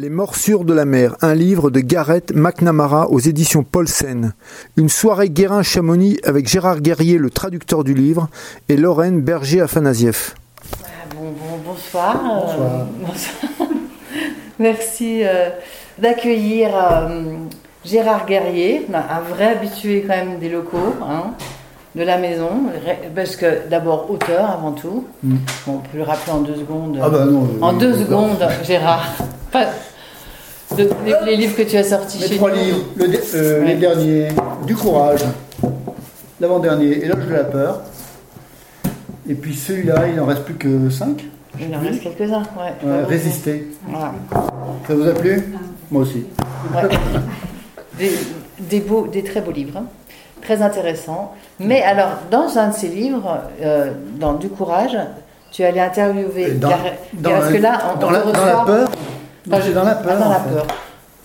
Les 0.00 0.08
morsures 0.08 0.64
de 0.64 0.72
la 0.72 0.86
mer, 0.86 1.16
un 1.20 1.34
livre 1.34 1.70
de 1.70 1.80
Gareth 1.80 2.32
McNamara 2.34 3.10
aux 3.10 3.18
éditions 3.18 3.62
Paulsen. 3.62 4.32
Une 4.78 4.88
soirée 4.88 5.28
Guérin-Chamonix 5.28 6.16
avec 6.24 6.48
Gérard 6.48 6.80
Guerrier, 6.80 7.18
le 7.18 7.28
traducteur 7.28 7.84
du 7.84 7.92
livre, 7.92 8.30
et 8.70 8.78
Lorraine 8.78 9.20
Berger-Afanasieff. 9.20 10.34
Bon, 11.14 11.32
bon, 11.32 11.58
bonsoir. 11.62 12.16
euh, 12.58 12.84
bonsoir. 13.00 13.68
Merci 14.58 15.24
euh, 15.24 15.50
d'accueillir 15.98 16.70
euh, 16.74 17.34
Gérard 17.84 18.24
Guerrier, 18.24 18.86
un 18.94 19.20
vrai 19.20 19.48
habitué 19.58 20.06
quand 20.08 20.16
même 20.16 20.38
des 20.38 20.48
locaux, 20.48 20.94
hein, 21.02 21.34
de 21.94 22.02
la 22.02 22.16
maison, 22.18 22.48
parce 23.14 23.36
que 23.36 23.68
d'abord 23.68 24.10
auteur 24.10 24.50
avant 24.50 24.72
tout. 24.72 25.04
Mm. 25.22 25.36
Bon, 25.66 25.72
on 25.74 25.78
peut 25.78 25.98
le 25.98 26.02
rappeler 26.04 26.32
en 26.32 26.40
deux 26.40 26.56
secondes. 26.56 26.98
Ah 27.02 27.08
bah 27.10 27.26
non. 27.26 27.48
en 27.60 27.74
euh, 27.74 27.78
deux 27.78 27.92
d'accord. 27.92 28.06
secondes, 28.06 28.48
Gérard. 28.64 29.12
Pas- 29.50 29.66
de- 30.76 30.88
les, 31.04 31.14
les 31.26 31.36
livres 31.36 31.54
que 31.54 31.62
tu 31.62 31.76
as 31.76 31.84
sortis 31.84 32.18
chez 32.22 32.36
trois 32.36 32.50
nous. 32.50 32.56
livres, 32.56 32.78
le 32.96 33.04
euh, 33.34 33.60
Ouais. 33.60 33.66
les 33.66 33.74
derniers, 33.74 34.28
du 34.66 34.74
courage, 34.74 35.20
l'avant-dernier, 36.40 37.04
Éloge 37.04 37.26
de 37.26 37.34
la 37.34 37.44
peur. 37.44 37.80
Et 39.28 39.34
puis 39.34 39.54
celui-là, 39.54 40.06
il 40.08 40.16
n'en 40.16 40.24
reste 40.24 40.44
plus 40.44 40.54
que 40.54 40.88
5. 40.88 41.24
Il 41.60 41.76
en 41.76 41.80
reste 41.80 42.00
quelques-uns, 42.02 42.42
ouais. 42.56 43.04
résister. 43.06 43.68
Voilà. 43.86 44.14
Ça 44.88 44.94
vous 44.94 45.06
a 45.06 45.12
plu? 45.12 45.54
Moi 45.90 46.02
aussi. 46.02 46.24
Ouais. 46.74 46.82
des, 47.98 48.12
des 48.58 48.80
beaux, 48.80 49.06
des 49.06 49.22
très 49.22 49.42
beaux 49.42 49.52
livres, 49.52 49.76
hein. 49.76 49.84
Très 50.42 50.60
intéressants. 50.62 51.32
Mais 51.60 51.82
alors, 51.82 52.10
dans 52.30 52.58
un 52.58 52.68
de 52.68 52.74
ces 52.74 52.88
livres, 52.88 53.38
euh, 53.62 53.90
dans 54.18 54.34
Du 54.34 54.48
courage, 54.48 54.96
tu 55.50 55.64
allais 55.64 55.80
interviewer 55.80 56.52
dans- 56.52 56.68
Gareth- 56.68 56.98
dans 57.14 57.30
parce 57.30 57.46
la- 57.46 57.52
que 57.52 57.62
là, 57.62 57.78
on, 57.94 57.98
dans, 57.98 58.08
on 58.08 58.10
la, 58.10 58.18
te 58.20 58.24
dans 58.24 58.30
reçoit. 58.32 58.46
la 58.46 58.64
peur 58.64 58.88
Enfin, 59.50 59.70
dans 59.74 59.84
la 59.84 59.94
peur. 59.94 60.12
Ah, 60.16 60.22
dans 60.22 60.28
la 60.30 60.38
peur. 60.40 60.66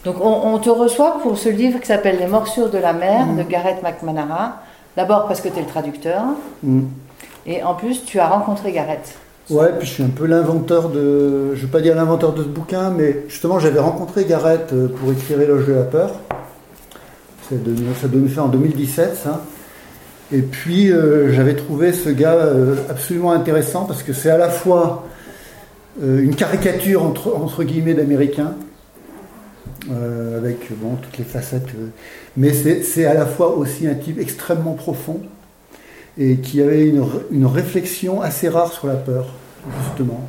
Donc, 0.06 0.16
on, 0.22 0.54
on 0.54 0.58
te 0.60 0.70
reçoit 0.70 1.18
pour 1.22 1.38
ce 1.38 1.50
livre 1.50 1.80
qui 1.80 1.88
s'appelle 1.88 2.18
Les 2.20 2.28
morsures 2.28 2.70
de 2.70 2.78
la 2.78 2.94
mer 2.94 3.26
Mm. 3.26 3.38
de 3.38 3.44
Gareth 3.44 3.84
McManara. 3.84 4.58
D'abord 4.96 5.28
parce 5.28 5.42
que 5.42 5.50
tu 5.50 5.58
es 5.60 5.62
le 5.62 5.68
traducteur, 5.68 6.22
Mm. 6.64 6.82
et 7.46 7.64
en 7.64 7.74
plus, 7.76 8.04
tu 8.06 8.20
as 8.20 8.28
rencontré 8.28 8.72
Gareth. 8.72 9.16
Ouais, 9.50 9.70
puis 9.78 9.88
je 9.88 9.94
suis 9.94 10.04
un 10.04 10.10
peu 10.10 10.26
l'inventeur 10.26 10.90
de. 10.90 11.52
Je 11.54 11.62
ne 11.62 11.66
veux 11.66 11.68
pas 11.72 11.80
dire 11.80 11.96
l'inventeur 11.96 12.34
de 12.34 12.44
ce 12.44 12.48
bouquin, 12.50 12.90
mais 12.90 13.24
justement, 13.30 13.60
j'avais 13.60 13.80
rencontré 13.80 14.26
Gareth 14.26 14.74
euh, 14.74 14.88
pour 14.90 15.12
écrire 15.14 15.40
Éloge 15.40 15.66
de 15.68 15.74
la 15.74 15.84
peur. 15.84 16.12
Ça 17.50 17.56
devait, 18.08 18.34
ça 18.34 18.44
en 18.44 18.48
2017, 18.50 19.16
ça. 19.16 19.42
Et 20.34 20.42
puis, 20.42 20.92
euh, 20.92 21.32
j'avais 21.32 21.56
trouvé 21.56 21.94
ce 21.94 22.10
gars 22.10 22.34
euh, 22.34 22.76
absolument 22.90 23.32
intéressant 23.32 23.86
parce 23.86 24.04
que 24.04 24.12
c'est 24.12 24.30
à 24.30 24.38
la 24.38 24.50
fois 24.50 25.06
euh, 26.04 26.22
une 26.22 26.36
caricature 26.36 27.04
entre, 27.04 27.64
guillemets 27.64 27.94
d'américain, 27.94 28.54
avec 29.90 30.70
bon, 30.82 30.96
toutes 31.02 31.18
les 31.18 31.24
facettes, 31.24 31.70
mais 32.36 32.52
c'est 32.52 32.84
c'est 32.84 33.06
à 33.06 33.14
la 33.14 33.26
fois 33.26 33.56
aussi 33.56 33.88
un 33.88 33.94
type 33.94 34.20
extrêmement 34.20 34.74
profond 34.74 35.22
et 36.18 36.38
qui 36.38 36.62
avait 36.62 36.86
une, 36.86 37.06
une 37.32 37.46
réflexion 37.46 38.22
assez 38.22 38.50
rare 38.50 38.74
sur 38.74 38.88
la 38.88 38.96
peur, 38.96 39.28
justement. 39.86 40.28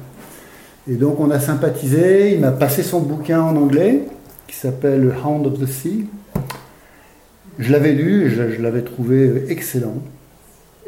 Et 0.88 0.94
donc 0.94 1.18
on 1.18 1.32
a 1.32 1.40
sympathisé, 1.40 2.34
il 2.34 2.40
m'a 2.40 2.52
passé 2.52 2.84
son 2.84 3.00
bouquin 3.00 3.40
en 3.40 3.56
anglais, 3.56 4.04
qui 4.46 4.54
s'appelle 4.54 5.12
Hound 5.24 5.46
of 5.48 5.58
the 5.58 5.66
Sea. 5.66 6.06
Je 7.58 7.72
l'avais 7.72 7.92
lu, 7.92 8.26
et 8.26 8.30
je, 8.30 8.50
je 8.56 8.62
l'avais 8.62 8.82
trouvé 8.82 9.44
excellent. 9.48 9.96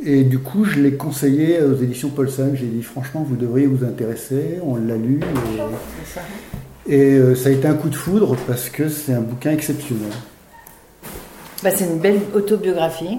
Et 0.05 0.23
du 0.23 0.39
coup, 0.39 0.65
je 0.65 0.81
l'ai 0.81 0.93
conseillé 0.93 1.61
aux 1.63 1.75
éditions 1.77 2.09
Paulson. 2.09 2.53
J'ai 2.55 2.67
dit, 2.67 2.83
franchement, 2.83 3.25
vous 3.29 3.37
devriez 3.37 3.67
vous 3.67 3.85
intéresser. 3.85 4.59
On 4.65 4.77
l'a 4.77 4.97
lu. 4.97 5.21
Et, 6.89 6.95
et, 6.95 7.15
euh, 7.19 7.35
ça 7.35 7.49
a 7.51 7.53
été 7.53 7.67
un 7.69 7.75
coup 7.75 7.91
de 7.91 7.95
foudre 7.97 8.35
parce 8.47 8.71
que 8.71 8.89
c'est 8.89 9.13
un 9.13 9.21
bouquin 9.21 9.51
exceptionnel. 9.51 10.09
Bah, 11.63 11.71
C'est 11.71 11.85
une 11.85 11.99
belle 11.99 12.21
autobiographie. 12.35 13.19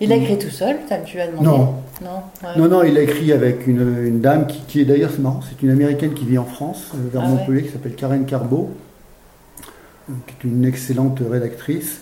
Il 0.00 0.08
l'a 0.08 0.16
Mm. 0.16 0.22
écrit 0.22 0.38
tout 0.38 0.50
seul, 0.50 0.76
tu 1.06 1.20
as 1.20 1.26
demandé 1.26 1.46
Non. 1.46 1.74
Non, 2.02 2.22
ouais. 2.42 2.48
Non, 2.58 2.68
non, 2.68 2.82
il 2.82 2.96
a 2.98 3.02
écrit 3.02 3.30
avec 3.32 3.66
une, 3.66 4.04
une 4.06 4.20
dame 4.20 4.46
qui, 4.48 4.60
qui 4.66 4.80
est 4.80 4.84
d'ailleurs, 4.84 5.10
c'est 5.14 5.20
marrant, 5.22 5.40
c'est 5.48 5.62
une 5.64 5.70
américaine 5.70 6.14
qui 6.14 6.24
vit 6.24 6.38
en 6.38 6.44
France, 6.44 6.90
euh, 6.94 6.98
vers 7.12 7.22
Ah 7.24 7.28
ouais. 7.30 7.36
Montpellier, 7.36 7.62
qui 7.62 7.68
s'appelle 7.70 7.94
Karen 7.94 8.24
Carbo, 8.24 8.70
euh, 10.10 10.12
qui 10.26 10.34
est 10.34 10.50
une 10.50 10.64
excellente 10.64 11.20
rédactrice. 11.30 12.00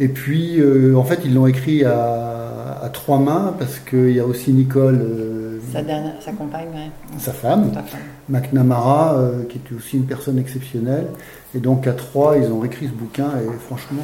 Et 0.00 0.08
puis, 0.08 0.58
euh, 0.58 0.94
en 0.96 1.04
fait, 1.04 1.20
ils 1.24 1.34
l'ont 1.34 1.46
écrit 1.46 1.84
à, 1.84 2.78
à 2.82 2.88
trois 2.88 3.18
mains, 3.18 3.54
parce 3.58 3.78
qu'il 3.78 4.12
y 4.12 4.20
a 4.20 4.24
aussi 4.24 4.52
Nicole, 4.52 5.00
euh, 5.00 5.58
Sa, 5.72 5.82
dernière, 5.82 6.14
sa 6.20 6.32
compagne, 6.32 6.68
ouais. 6.74 6.90
sa 7.18 7.32
femme, 7.32 7.72
femme. 7.72 7.84
McNamara, 8.28 9.14
euh, 9.14 9.44
qui 9.48 9.58
était 9.58 9.74
aussi 9.74 9.96
une 9.98 10.06
personne 10.06 10.38
exceptionnelle. 10.38 11.06
Et 11.54 11.58
donc, 11.58 11.86
à 11.86 11.92
trois, 11.92 12.36
ils 12.38 12.50
ont 12.50 12.60
réécrit 12.60 12.86
ce 12.86 12.92
bouquin, 12.92 13.28
et 13.38 13.58
franchement, 13.66 14.02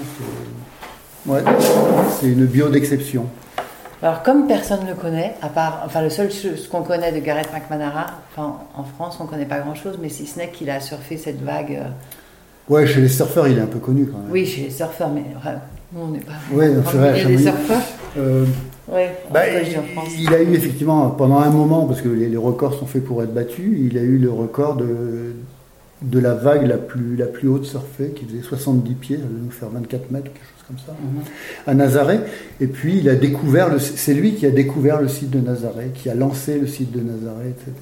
c'est 1.25 1.31
ouais, 1.31 1.43
une 2.22 2.44
bio 2.47 2.69
d'exception. 2.69 3.26
Alors, 4.00 4.22
comme 4.22 4.47
personne 4.47 4.84
ne 4.84 4.91
le 4.91 4.94
connaît, 4.94 5.34
à 5.43 5.49
part, 5.49 5.82
enfin, 5.84 6.03
le 6.03 6.10
seul 6.10 6.31
chose 6.31 6.69
qu'on 6.69 6.82
connaît 6.82 7.10
de 7.10 7.19
Gareth 7.19 7.49
McManara, 7.53 8.06
enfin, 8.31 8.59
en 8.76 8.84
France, 8.84 9.16
on 9.19 9.25
ne 9.25 9.28
connaît 9.28 9.47
pas 9.47 9.59
grand-chose, 9.59 9.99
mais 10.00 10.09
si 10.09 10.26
ce 10.26 10.38
n'est 10.38 10.50
qu'il 10.50 10.70
a 10.70 10.78
surfé 10.81 11.16
cette 11.16 11.43
vague. 11.43 11.82
Ouais, 12.69 12.87
chez 12.87 13.00
les 13.00 13.09
surfeurs, 13.09 13.49
il 13.49 13.59
est 13.59 13.62
un 13.62 13.66
peu 13.66 13.81
connu 13.81 14.06
quand 14.06 14.19
même. 14.19 14.31
Oui, 14.31 14.47
chez 14.47 14.65
les 14.65 14.70
surfeurs, 14.70 15.09
mais 15.09 15.25
ouais, 15.93 16.00
on 16.03 16.09
n'est 16.09 16.19
pas. 16.21 16.32
Ouais, 16.53 16.71
on 16.76 16.91
c'est 16.91 16.97
vrai, 16.97 17.09
est 17.09 17.10
à 17.10 17.15
des 17.15 17.21
Chamonix. 17.38 17.43
surfeurs. 17.43 17.82
Euh, 18.19 18.44
Oui, 18.91 19.03
bah, 19.32 19.41
il, 19.60 20.22
il 20.22 20.34
a 20.34 20.43
eu 20.43 20.54
effectivement, 20.54 21.10
pendant 21.10 21.38
un 21.41 21.50
moment, 21.50 21.84
parce 21.87 22.00
que 22.00 22.09
les, 22.09 22.28
les 22.28 22.37
records 22.37 22.75
sont 22.78 22.87
faits 22.87 23.04
pour 23.04 23.22
être 23.22 23.34
battus, 23.34 23.78
il 23.78 23.99
a 23.99 24.03
eu 24.03 24.16
le 24.19 24.31
record 24.31 24.76
de, 24.76 24.87
de 26.03 26.19
la 26.19 26.34
vague 26.34 26.66
la 26.66 26.78
plus, 26.78 27.16
la 27.16 27.26
plus 27.26 27.49
haute 27.49 27.66
surfée, 27.66 28.12
qui 28.16 28.25
faisait 28.25 28.43
70 28.43 28.94
pieds, 28.94 29.16
ça 29.16 29.22
devait 29.25 29.44
nous 29.44 29.50
faire 29.50 29.69
24 29.69 30.10
mètres, 30.10 30.25
quelque 30.25 30.38
chose 30.38 30.65
comme 30.66 30.78
ça, 30.78 30.94
à 31.66 31.75
Nazaré. 31.75 32.20
Et 32.60 32.66
puis, 32.66 32.99
il 32.99 33.09
a 33.10 33.15
découvert, 33.15 33.69
c'est 33.78 34.15
lui 34.15 34.34
qui 34.34 34.47
a 34.47 34.50
découvert 34.50 35.00
le 35.03 35.09
site 35.09 35.31
de 35.31 35.41
Nazaré, 35.41 35.91
qui 35.94 36.09
a 36.09 36.15
lancé 36.15 36.59
le 36.59 36.66
site 36.66 36.91
de 36.93 37.00
Nazaré, 37.00 37.49
etc. 37.50 37.72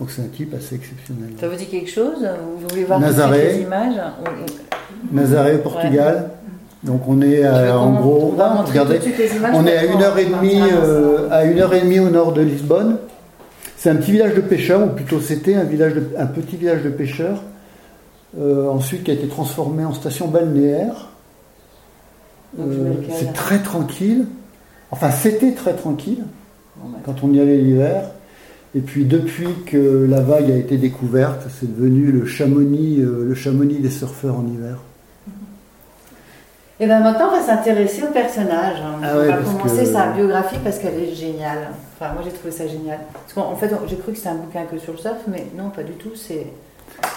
Donc 0.00 0.10
c'est 0.10 0.22
un 0.22 0.26
type 0.26 0.52
assez 0.54 0.74
exceptionnel. 0.74 1.30
Ça 1.38 1.48
vous 1.48 1.54
dit 1.56 1.66
quelque 1.66 1.88
chose? 1.90 2.26
Vous 2.60 2.66
voulez 2.68 2.84
voir 2.84 2.98
Nazaré. 2.98 3.60
images? 3.60 4.00
Nazaré, 5.12 5.58
Portugal. 5.58 6.30
Donc 6.84 7.02
on 7.08 7.20
est 7.22 7.42
à, 7.44 7.78
en 7.78 7.92
gros, 7.92 8.30
on 8.32 8.36
va 8.36 8.50
montrer 8.54 8.70
regardez, 8.78 8.98
tout 8.98 9.06
de 9.08 9.12
suite 9.14 9.18
les 9.30 9.36
images 9.36 9.54
On 9.56 9.66
est 9.66 9.76
à 9.76 9.84
une 9.84 10.02
heure 10.02 10.18
et 10.18 10.26
demie, 10.26 10.60
euh, 10.72 11.28
à 11.30 11.44
une 11.44 11.58
heure 11.58 11.72
et 11.74 11.80
demie 11.80 11.98
au 12.00 12.10
nord 12.10 12.32
de 12.32 12.42
Lisbonne. 12.42 12.98
C'est 13.78 13.90
un 13.90 13.96
petit 13.96 14.12
village 14.12 14.34
de 14.34 14.40
pêcheurs, 14.40 14.82
ou 14.84 14.88
plutôt 14.90 15.20
c'était 15.20 15.54
un 15.54 15.64
village, 15.64 15.94
de- 15.94 16.06
un 16.18 16.26
petit 16.26 16.56
village 16.56 16.82
de 16.82 16.90
pêcheurs. 16.90 17.42
euh, 18.38 18.68
ensuite, 18.68 19.04
qui 19.04 19.12
a 19.12 19.14
été 19.14 19.28
transformé 19.28 19.84
en 19.84 19.94
station 19.94 20.26
balnéaire. 20.26 21.08
Euh, 22.58 22.94
c'est 23.12 23.32
très 23.32 23.60
tranquille. 23.60 24.26
Enfin, 24.90 25.10
c'était 25.12 25.52
très 25.52 25.74
tranquille 25.74 26.24
bah, 26.76 26.98
quand 27.04 27.14
on 27.22 27.32
y 27.32 27.38
allait 27.40 27.58
l'hiver. 27.58 28.10
Et 28.74 28.80
puis 28.80 29.04
depuis 29.04 29.46
que 29.66 30.04
la 30.10 30.20
vague 30.20 30.50
a 30.50 30.56
été 30.56 30.78
découverte, 30.78 31.42
c'est 31.60 31.72
devenu 31.76 32.10
le 32.10 32.26
Chamonix, 32.26 32.96
le 32.96 33.34
Chamonix 33.36 33.78
des 33.78 33.90
surfeurs 33.90 34.36
en 34.36 34.46
hiver. 34.48 34.78
Et 36.80 36.86
bien 36.86 37.00
maintenant, 37.00 37.28
on 37.32 37.36
va 37.38 37.42
s'intéresser 37.42 38.02
au 38.02 38.12
personnage. 38.12 38.78
hein. 38.82 38.98
Ah 39.02 39.12
on 39.14 39.18
ouais, 39.20 39.28
va 39.28 39.36
commencer 39.36 39.84
que- 39.84 39.92
sa 39.92 40.06
biographie 40.08 40.56
parce 40.64 40.78
qu'elle 40.78 40.98
est 41.00 41.14
géniale. 41.14 41.68
Enfin, 41.98 42.12
moi 42.14 42.22
j'ai 42.24 42.32
trouvé 42.32 42.50
ça 42.50 42.66
génial. 42.66 42.98
Parce 43.12 43.32
qu'en 43.32 43.52
en 43.52 43.56
fait, 43.56 43.70
j'ai 43.86 43.96
cru 43.96 44.10
que 44.12 44.18
c'était 44.18 44.30
un 44.30 44.34
bouquin 44.34 44.62
que 44.70 44.78
sur 44.78 44.92
le 44.92 44.98
surf, 44.98 45.18
mais 45.28 45.46
non, 45.56 45.70
pas 45.70 45.84
du 45.84 45.92
tout. 45.92 46.10
C'est 46.16 46.46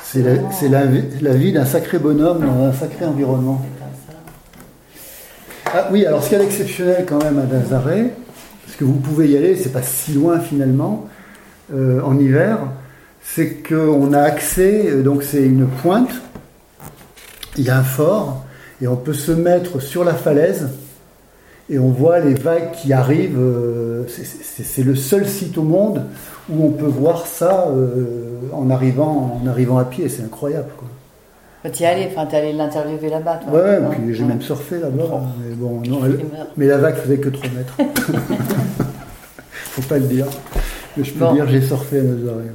C'est 0.03 0.21
la, 0.69 0.85
vie- 0.85 1.03
la 1.21 1.33
vie 1.33 1.51
d'un 1.53 1.65
sacré 1.65 1.97
bonhomme 1.97 2.45
dans 2.45 2.65
un 2.65 2.73
sacré 2.73 3.05
environnement. 3.05 3.59
c'est 3.63 3.79
pas 3.79 4.13
ça. 5.73 5.79
Ah 5.79 5.87
oui, 5.91 6.05
alors 6.05 6.23
ce 6.23 6.29
qu'il 6.29 6.37
y 6.37 6.41
a 6.41 6.43
d'exceptionnel 6.43 7.05
quand 7.07 7.23
même 7.23 7.39
à 7.39 7.43
Nazaré, 7.51 8.13
parce 8.63 8.77
que 8.77 8.85
vous 8.85 8.93
pouvez 8.93 9.27
y 9.29 9.37
aller, 9.37 9.55
c'est 9.57 9.73
pas 9.73 9.81
si 9.81 10.13
loin 10.13 10.39
finalement, 10.39 11.07
euh, 11.73 11.99
en 12.03 12.17
hiver, 12.19 12.59
c'est 13.23 13.67
qu'on 13.67 14.13
a 14.13 14.21
accès, 14.21 14.83
euh, 14.87 15.01
donc 15.01 15.23
c'est 15.23 15.43
une 15.43 15.67
pointe, 15.67 16.11
il 17.57 17.63
y 17.65 17.69
a 17.71 17.77
un 17.79 17.83
fort, 17.83 18.43
et 18.81 18.87
on 18.87 18.95
peut 18.95 19.13
se 19.13 19.31
mettre 19.31 19.79
sur 19.81 20.03
la 20.03 20.13
falaise, 20.13 20.69
et 21.69 21.79
on 21.79 21.89
voit 21.89 22.19
les 22.19 22.33
vagues 22.35 22.71
qui 22.71 22.93
arrivent, 22.93 23.37
euh, 23.39 24.03
c'est- 24.07 24.83
le 24.83 24.95
seul 24.95 25.27
site 25.27 25.57
au 25.57 25.63
monde 25.63 26.03
où 26.49 26.65
on 26.65 26.69
peut 26.71 26.85
voir 26.85 27.25
ça 27.27 27.67
euh, 27.69 28.39
en, 28.53 28.69
arrivant, 28.69 29.39
en 29.43 29.47
arrivant 29.47 29.77
à 29.77 29.83
pied, 29.85 30.07
c'est 30.07 30.23
incroyable. 30.23 30.69
Quoi. 30.77 30.87
Bah, 31.63 31.69
T'y 31.71 31.83
es 31.83 31.87
allé, 31.87 32.07
enfin, 32.09 32.25
t'es 32.25 32.37
allé 32.37 32.53
l'interviewer 32.53 33.09
là-bas, 33.09 33.41
toi. 33.43 33.59
Ouais, 33.59 33.79
j'ai 34.11 34.23
même 34.23 34.41
surfé 34.41 34.79
là-bas, 34.79 35.03
Oh. 35.11 35.17
mais 35.43 35.55
bon, 35.55 35.81
non, 35.89 36.05
elle- 36.05 36.19
Il 36.21 36.37
meurt. 36.37 36.49
mais 36.55 36.67
la 36.67 36.77
vague 36.77 36.95
faisait 36.95 37.17
que 37.17 37.29
3 37.29 37.49
mètres. 37.49 37.75
Faut 39.51 39.81
pas 39.83 39.97
le 39.97 40.05
dire. 40.05 40.25
Mais 40.95 41.03
je 41.03 41.13
peux 41.13 41.19
Bon. 41.25 41.33
dire, 41.33 41.47
j'ai 41.49 41.61
surfé 41.61 41.99
à 41.99 42.03
Nazaré. 42.03 42.45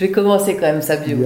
Je 0.00 0.06
vais 0.06 0.12
commencer 0.12 0.54
quand 0.54 0.62
même 0.62 0.80
sa 0.80 0.96
bio. 0.96 1.18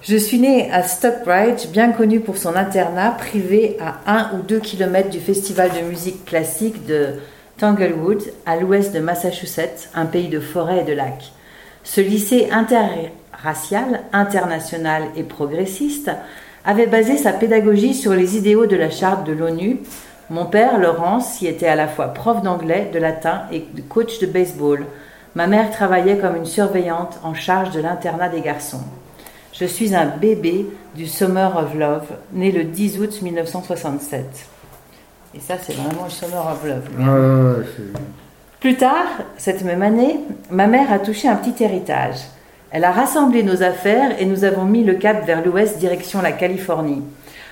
Je 0.00 0.16
suis 0.16 0.38
née 0.38 0.70
à 0.72 0.82
Stockbridge, 0.82 1.66
bien 1.70 1.92
connu 1.92 2.20
pour 2.20 2.38
son 2.38 2.56
internat 2.56 3.10
privé 3.10 3.76
à 3.78 3.98
1 4.06 4.30
ou 4.38 4.42
2 4.42 4.58
km 4.58 5.10
du 5.10 5.20
festival 5.20 5.68
de 5.78 5.86
musique 5.86 6.24
classique 6.24 6.86
de 6.86 7.08
Tanglewood, 7.58 8.22
à 8.46 8.56
l'ouest 8.56 8.94
de 8.94 9.00
Massachusetts, 9.00 9.90
un 9.94 10.06
pays 10.06 10.28
de 10.28 10.40
forêts 10.40 10.80
et 10.80 10.84
de 10.84 10.94
lacs. 10.94 11.30
Ce 11.84 12.00
lycée 12.00 12.48
inter- 12.50 13.12
raciale, 13.34 14.00
internationale 14.14 15.02
et 15.14 15.22
progressiste, 15.22 16.10
avait 16.64 16.86
basé 16.86 17.18
sa 17.18 17.34
pédagogie 17.34 17.92
sur 17.92 18.14
les 18.14 18.38
idéaux 18.38 18.64
de 18.64 18.76
la 18.76 18.88
charte 18.88 19.26
de 19.26 19.34
l'ONU. 19.34 19.80
Mon 20.30 20.46
père, 20.46 20.78
Laurence, 20.78 21.42
y 21.42 21.48
était 21.48 21.68
à 21.68 21.76
la 21.76 21.86
fois 21.86 22.14
prof 22.14 22.40
d'anglais, 22.40 22.88
de 22.94 22.98
latin 22.98 23.42
et 23.52 23.66
coach 23.90 24.20
de 24.20 24.26
baseball. 24.26 24.86
Ma 25.36 25.46
mère 25.46 25.70
travaillait 25.70 26.16
comme 26.16 26.34
une 26.34 26.46
surveillante 26.46 27.20
en 27.22 27.34
charge 27.34 27.70
de 27.72 27.80
l'internat 27.80 28.30
des 28.30 28.40
garçons. 28.40 28.80
Je 29.52 29.66
suis 29.66 29.94
un 29.94 30.06
bébé 30.06 30.64
du 30.94 31.06
Summer 31.06 31.54
of 31.58 31.74
Love, 31.74 32.06
né 32.32 32.50
le 32.50 32.64
10 32.64 33.00
août 33.00 33.20
1967. 33.20 34.24
Et 35.34 35.40
ça, 35.40 35.56
c'est 35.62 35.74
vraiment 35.74 36.04
le 36.04 36.10
Summer 36.10 36.40
of 36.40 36.64
Love. 36.64 37.66
Plus 38.60 38.76
tard, 38.76 39.08
cette 39.36 39.62
même 39.62 39.82
année, 39.82 40.20
ma 40.50 40.66
mère 40.68 40.90
a 40.90 40.98
touché 40.98 41.28
un 41.28 41.36
petit 41.36 41.62
héritage. 41.62 42.16
Elle 42.70 42.84
a 42.84 42.90
rassemblé 42.90 43.42
nos 43.42 43.62
affaires 43.62 44.18
et 44.18 44.24
nous 44.24 44.44
avons 44.44 44.64
mis 44.64 44.84
le 44.84 44.94
cap 44.94 45.26
vers 45.26 45.44
l'ouest 45.44 45.76
direction 45.76 46.22
la 46.22 46.32
Californie. 46.32 47.02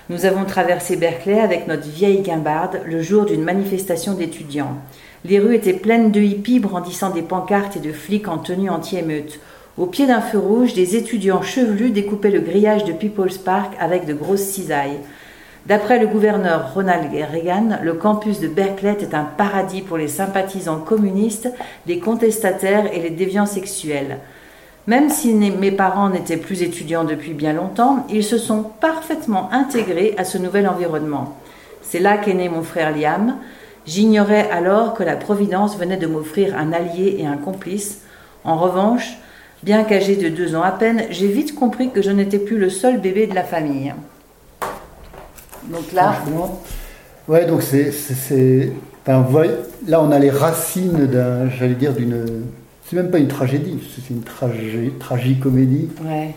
Nous 0.08 0.24
avons 0.24 0.46
traversé 0.46 0.96
Berkeley 0.96 1.38
avec 1.38 1.66
notre 1.66 1.86
vieille 1.86 2.22
guimbarde 2.22 2.80
le 2.86 3.02
jour 3.02 3.26
d'une 3.26 3.44
manifestation 3.44 4.14
d'étudiants. 4.14 4.78
Les 5.26 5.38
rues 5.38 5.54
étaient 5.54 5.72
pleines 5.72 6.10
de 6.12 6.20
hippies 6.20 6.60
brandissant 6.60 7.08
des 7.08 7.22
pancartes 7.22 7.78
et 7.78 7.80
de 7.80 7.92
flics 7.92 8.28
en 8.28 8.36
tenue 8.36 8.68
anti-émeute. 8.68 9.40
Au 9.78 9.86
pied 9.86 10.06
d'un 10.06 10.20
feu 10.20 10.38
rouge, 10.38 10.74
des 10.74 10.96
étudiants 10.96 11.40
chevelus 11.40 11.90
découpaient 11.90 12.30
le 12.30 12.40
grillage 12.40 12.84
de 12.84 12.92
People's 12.92 13.38
Park 13.38 13.72
avec 13.80 14.04
de 14.04 14.12
grosses 14.12 14.44
cisailles. 14.44 15.00
D'après 15.64 15.98
le 15.98 16.08
gouverneur 16.08 16.74
Ronald 16.74 17.10
Reagan, 17.10 17.78
le 17.82 17.94
campus 17.94 18.38
de 18.38 18.48
Berkeley 18.48 18.98
est 19.00 19.14
un 19.14 19.24
paradis 19.24 19.80
pour 19.80 19.96
les 19.96 20.08
sympathisants 20.08 20.80
communistes, 20.80 21.48
les 21.86 22.00
contestataires 22.00 22.92
et 22.92 23.00
les 23.00 23.08
déviants 23.08 23.46
sexuels. 23.46 24.18
Même 24.86 25.08
si 25.08 25.32
mes 25.32 25.72
parents 25.72 26.10
n'étaient 26.10 26.36
plus 26.36 26.60
étudiants 26.60 27.04
depuis 27.04 27.32
bien 27.32 27.54
longtemps, 27.54 28.06
ils 28.10 28.22
se 28.22 28.36
sont 28.36 28.62
parfaitement 28.78 29.50
intégrés 29.52 30.14
à 30.18 30.24
ce 30.24 30.36
nouvel 30.36 30.68
environnement. 30.68 31.34
C'est 31.80 32.00
là 32.00 32.18
qu'est 32.18 32.34
né 32.34 32.50
mon 32.50 32.62
frère 32.62 32.94
Liam. 32.94 33.36
J'ignorais 33.86 34.50
alors 34.50 34.94
que 34.94 35.02
la 35.02 35.16
Providence 35.16 35.76
venait 35.76 35.96
de 35.96 36.06
m'offrir 36.06 36.56
un 36.56 36.72
allié 36.72 37.16
et 37.18 37.26
un 37.26 37.36
complice. 37.36 38.00
En 38.44 38.56
revanche, 38.56 39.18
Bien 39.64 39.82
qu'âgé 39.84 40.16
de 40.16 40.28
deux 40.28 40.54
ans 40.56 40.62
à 40.62 40.72
peine, 40.72 41.04
j'ai 41.08 41.28
vite 41.28 41.54
compris 41.54 41.88
que 41.88 42.02
je 42.02 42.10
n'étais 42.10 42.38
plus 42.38 42.58
le 42.58 42.68
seul 42.68 43.00
bébé 43.00 43.26
de 43.26 43.34
la 43.34 43.44
famille. 43.44 43.94
Donc 45.70 45.90
là. 45.94 46.16
Ouais, 47.26 47.46
donc 47.46 47.62
c'est. 47.62 47.90
Enfin, 49.06 49.26
là, 49.88 50.02
on 50.02 50.10
a 50.10 50.18
les 50.18 50.28
racines 50.28 51.06
d'un. 51.06 51.48
J'allais 51.48 51.76
dire 51.76 51.94
d'une. 51.94 52.44
C'est 52.84 52.96
même 52.96 53.10
pas 53.10 53.16
une 53.16 53.28
tragédie, 53.28 53.78
c'est 53.96 54.12
une 54.12 54.20
tragicomédie. 54.98 55.88
Ouais. 56.04 56.34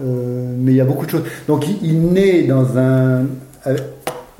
Euh, 0.00 0.52
mais 0.58 0.72
il 0.72 0.76
y 0.76 0.80
a 0.80 0.84
beaucoup 0.84 1.06
de 1.06 1.12
choses. 1.12 1.24
Donc 1.46 1.66
il, 1.80 2.00
naît 2.00 2.42
dans 2.42 2.76
un, 2.76 3.26
euh, 3.68 3.76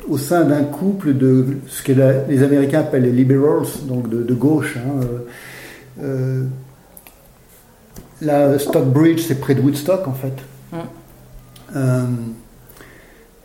au 0.09 0.19
sein 0.19 0.45
d'un 0.45 0.65
couple 0.65 1.15
de 1.15 1.47
ce 1.69 1.83
que 1.83 1.93
les 2.29 2.43
Américains 2.43 2.81
appellent 2.81 3.03
les 3.05 3.13
liberals, 3.13 3.67
donc 3.87 4.09
de, 4.09 4.35
gauche. 4.35 4.77
Hein, 4.77 5.07
euh, 6.03 6.45
la 8.21 8.59
Stockbridge, 8.59 9.25
c'est 9.27 9.41
près 9.41 9.55
de 9.55 9.61
Woodstock, 9.61 10.07
en 10.09 10.13
fait. 10.13 10.35
Mm. 10.73 10.77
Euh, 11.77 12.03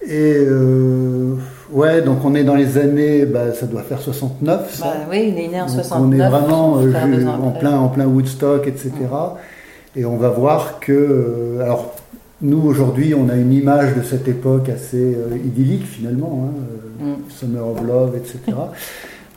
et 0.06 0.36
euh, 0.38 1.36
ouais, 1.72 2.02
donc 2.02 2.24
on 2.24 2.36
est 2.36 2.44
dans 2.44 2.56
les 2.56 2.78
années, 2.78 3.26
bah, 3.26 3.54
ça 3.54 3.66
doit 3.66 3.82
faire 3.82 4.00
69. 4.00 4.74
Ça. 4.74 4.86
Bah, 4.86 4.94
oui, 5.10 5.34
il 5.36 5.40
est 5.44 5.48
né 5.48 5.62
en 5.62 5.68
69. 5.68 6.02
On 6.02 6.12
est 6.12 6.30
vraiment 6.30 6.78
euh, 6.80 7.26
en, 7.28 7.52
plein, 7.52 7.78
en 7.78 7.90
plein 7.90 8.06
Woodstock, 8.06 8.68
etc. 8.68 8.92
Mm. 9.02 10.00
Et 10.00 10.06
on 10.06 10.18
va 10.18 10.30
voir 10.30 10.80
que, 10.80 11.58
alors 11.62 11.96
nous 12.42 12.62
aujourd'hui, 12.62 13.14
on 13.14 13.30
a 13.30 13.36
une 13.36 13.54
image 13.54 13.96
de 13.96 14.04
cette 14.04 14.28
époque 14.28 14.70
assez 14.70 15.18
idyllique 15.46 15.86
finalement, 15.86 16.46
hein, 16.46 17.06
mm. 17.06 17.30
Summer 17.30 17.68
of 17.68 17.82
Love, 17.86 18.16
etc. 18.16 18.40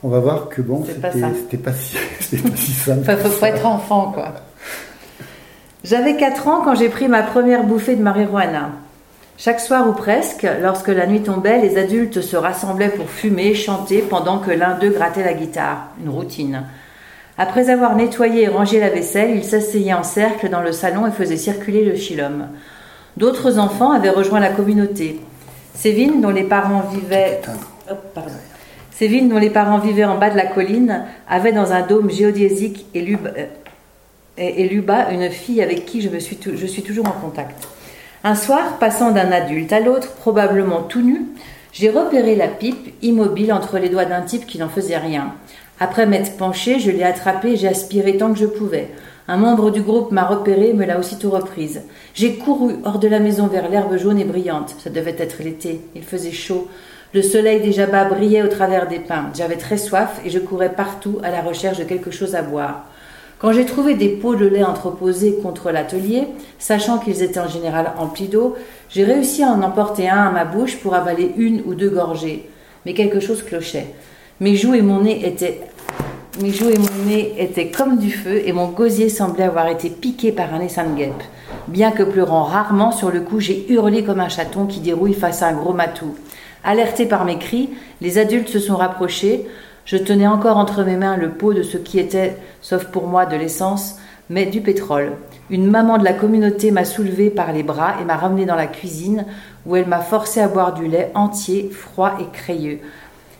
on 0.03 0.09
va 0.09 0.19
voir 0.19 0.49
que 0.49 0.61
bon, 0.61 0.83
c'était 0.85 0.99
pas, 1.57 1.73
si, 1.73 2.37
pas 2.37 2.55
si 2.55 2.71
simple. 2.71 3.01
Il 3.07 3.29
faut, 3.29 3.45
être 3.45 3.65
enfant, 3.65 4.11
quoi. 4.13 4.33
J'avais 5.83 6.15
4 6.15 6.47
ans 6.47 6.61
quand 6.63 6.75
j'ai 6.75 6.87
pris 6.87 7.09
ma 7.09 7.23
première 7.23 7.65
bouffée 7.65 7.95
de 7.95 8.01
marijuana. 8.01 8.71
Chaque 9.37 9.59
soir 9.59 9.89
ou 9.89 9.93
presque, 9.93 10.47
lorsque 10.61 10.87
la 10.87 11.07
nuit 11.07 11.21
tombait, 11.21 11.59
les 11.59 11.77
adultes 11.77 12.21
se 12.21 12.37
rassemblaient 12.37 12.89
pour 12.89 13.09
fumer, 13.09 13.53
chanter, 13.55 14.01
pendant 14.01 14.37
que 14.37 14.51
l'un 14.51 14.77
d'eux 14.77 14.91
grattait 14.91 15.23
la 15.23 15.33
guitare. 15.33 15.87
Une 16.01 16.09
routine. 16.09 16.63
Après 17.37 17.69
avoir 17.69 17.95
nettoyé 17.95 18.43
et 18.43 18.47
rangé 18.47 18.79
la 18.79 18.89
vaisselle, 18.89 19.35
ils 19.35 19.43
s'asseyaient 19.43 19.93
en 19.93 20.03
cercle 20.03 20.49
dans 20.49 20.61
le 20.61 20.71
salon 20.71 21.07
et 21.07 21.11
faisaient 21.11 21.35
circuler 21.35 21.83
le 21.83 21.95
chilum. 21.95 22.47
D'autres 23.17 23.59
enfants 23.59 23.91
avaient 23.91 24.09
rejoint 24.09 24.39
la 24.39 24.49
communauté. 24.49 25.19
Sévine, 25.73 26.21
dont 26.21 26.29
les 26.29 26.43
parents 26.43 26.83
vivaient... 26.91 27.41
Sévine, 28.91 29.29
dont 29.29 29.39
les 29.39 29.49
parents 29.49 29.79
vivaient 29.79 30.05
en 30.05 30.17
bas 30.17 30.29
de 30.29 30.37
la 30.37 30.45
colline, 30.45 31.03
avait 31.27 31.51
dans 31.51 31.71
un 31.73 31.81
dôme 31.81 32.09
géodésique 32.09 32.85
et 32.93 33.17
et, 34.35 34.67
Luba, 34.67 35.11
une 35.11 35.29
fille 35.29 35.61
avec 35.61 35.85
qui 35.85 36.01
je, 36.01 36.09
me 36.09 36.19
suis, 36.19 36.39
je 36.55 36.65
suis 36.65 36.81
toujours 36.81 37.07
en 37.07 37.11
contact. 37.11 37.67
Un 38.23 38.33
soir, 38.35 38.77
passant 38.79 39.11
d'un 39.11 39.31
adulte 39.31 39.71
à 39.71 39.79
l'autre, 39.79 40.13
probablement 40.13 40.81
tout 40.81 41.01
nu, 41.01 41.21
j'ai 41.71 41.89
repéré 41.89 42.35
la 42.35 42.47
pipe 42.47 42.95
immobile 43.03 43.53
entre 43.53 43.77
les 43.77 43.89
doigts 43.89 44.05
d'un 44.05 44.21
type 44.21 44.45
qui 44.45 44.57
n'en 44.57 44.69
faisait 44.69 44.97
rien. 44.97 45.33
Après 45.79 46.05
m'être 46.05 46.37
penché, 46.37 46.79
je 46.79 46.89
l'ai 46.89 47.03
attrapé 47.03 47.49
et 47.49 47.57
j'ai 47.57 47.67
aspiré 47.67 48.17
tant 48.17 48.31
que 48.33 48.39
je 48.39 48.45
pouvais. 48.45 48.89
Un 49.27 49.37
membre 49.37 49.71
du 49.71 49.81
groupe 49.81 50.11
m'a 50.11 50.25
repéré 50.25 50.69
et 50.69 50.73
me 50.73 50.85
l'a 50.85 50.99
aussitôt 50.99 51.29
reprise. 51.29 51.83
J'ai 52.13 52.35
couru 52.35 52.75
hors 52.83 52.99
de 52.99 53.07
la 53.07 53.19
maison 53.19 53.47
vers 53.47 53.69
l'herbe 53.69 53.97
jaune 53.97 54.19
et 54.19 54.25
brillante. 54.25 54.75
Ça 54.79 54.89
devait 54.89 55.15
être 55.17 55.41
l'été. 55.41 55.79
Il 55.95 56.03
faisait 56.03 56.33
chaud. 56.33 56.67
Le 57.13 57.21
soleil 57.21 57.61
déjà 57.61 57.85
bas 57.85 58.03
brillait 58.03 58.43
au 58.43 58.49
travers 58.49 58.87
des 58.87 58.99
pins. 58.99 59.29
J'avais 59.33 59.55
très 59.55 59.77
soif 59.77 60.19
et 60.25 60.29
je 60.29 60.39
courais 60.39 60.73
partout 60.73 61.19
à 61.23 61.31
la 61.31 61.41
recherche 61.41 61.77
de 61.77 61.85
quelque 61.85 62.11
chose 62.11 62.35
à 62.35 62.41
boire. 62.41 62.85
Quand 63.39 63.53
j'ai 63.53 63.65
trouvé 63.65 63.95
des 63.95 64.09
pots 64.09 64.35
de 64.35 64.45
lait 64.45 64.63
entreposés 64.63 65.37
contre 65.41 65.71
l'atelier, 65.71 66.27
sachant 66.59 66.97
qu'ils 66.97 67.23
étaient 67.23 67.39
en 67.39 67.47
général 67.47 67.93
emplis 67.97 68.27
d'eau, 68.27 68.55
j'ai 68.89 69.05
réussi 69.05 69.41
à 69.43 69.51
en 69.51 69.61
emporter 69.61 70.09
un 70.09 70.27
à 70.27 70.31
ma 70.31 70.43
bouche 70.43 70.77
pour 70.77 70.95
avaler 70.95 71.31
une 71.37 71.61
ou 71.65 71.75
deux 71.75 71.89
gorgées. 71.89 72.49
Mais 72.85 72.93
quelque 72.93 73.21
chose 73.21 73.41
clochait. 73.41 73.87
Mes 74.41 74.55
joues 74.55 74.75
et 74.75 74.81
mon 74.81 75.01
nez 75.01 75.25
étaient 75.25 75.61
mes 76.41 76.51
joues 76.51 76.69
et 76.69 76.77
mon 76.77 77.05
nez 77.05 77.35
étaient 77.37 77.69
comme 77.69 77.97
du 77.97 78.11
feu 78.11 78.41
et 78.45 78.53
mon 78.53 78.67
gosier 78.67 79.09
semblait 79.09 79.43
avoir 79.43 79.67
été 79.67 79.89
piqué 79.89 80.31
par 80.31 80.53
un 80.53 80.61
essaim 80.61 80.85
de 80.85 80.95
guêpe. 80.95 81.23
Bien 81.67 81.91
que 81.91 82.03
pleurant 82.03 82.43
rarement 82.43 82.91
sur 82.91 83.11
le 83.11 83.21
coup, 83.21 83.39
j'ai 83.39 83.71
hurlé 83.71 84.03
comme 84.03 84.19
un 84.19 84.29
chaton 84.29 84.65
qui 84.65 84.79
dérouille 84.79 85.13
face 85.13 85.43
à 85.43 85.47
un 85.47 85.53
gros 85.53 85.73
matou. 85.73 86.15
Alerté 86.63 87.05
par 87.05 87.25
mes 87.25 87.37
cris, 87.37 87.69
les 88.01 88.17
adultes 88.17 88.49
se 88.49 88.59
sont 88.59 88.77
rapprochés. 88.77 89.45
Je 89.85 89.97
tenais 89.97 90.27
encore 90.27 90.57
entre 90.57 90.83
mes 90.83 90.95
mains 90.95 91.17
le 91.17 91.31
pot 91.31 91.53
de 91.53 91.61
ce 91.61 91.77
qui 91.77 91.99
était, 91.99 92.37
sauf 92.61 92.85
pour 92.85 93.07
moi, 93.07 93.25
de 93.25 93.35
l'essence, 93.35 93.97
mais 94.29 94.45
du 94.45 94.61
pétrole. 94.61 95.13
Une 95.49 95.69
maman 95.69 95.97
de 95.97 96.05
la 96.05 96.13
communauté 96.13 96.71
m'a 96.71 96.85
soulevé 96.85 97.29
par 97.29 97.51
les 97.51 97.63
bras 97.63 97.95
et 98.01 98.05
m'a 98.05 98.15
ramené 98.15 98.45
dans 98.45 98.55
la 98.55 98.67
cuisine, 98.67 99.25
où 99.65 99.75
elle 99.75 99.87
m'a 99.87 99.99
forcé 99.99 100.39
à 100.39 100.47
boire 100.47 100.73
du 100.73 100.87
lait 100.87 101.11
entier, 101.13 101.69
froid 101.71 102.13
et 102.19 102.25
crayeux. 102.33 102.79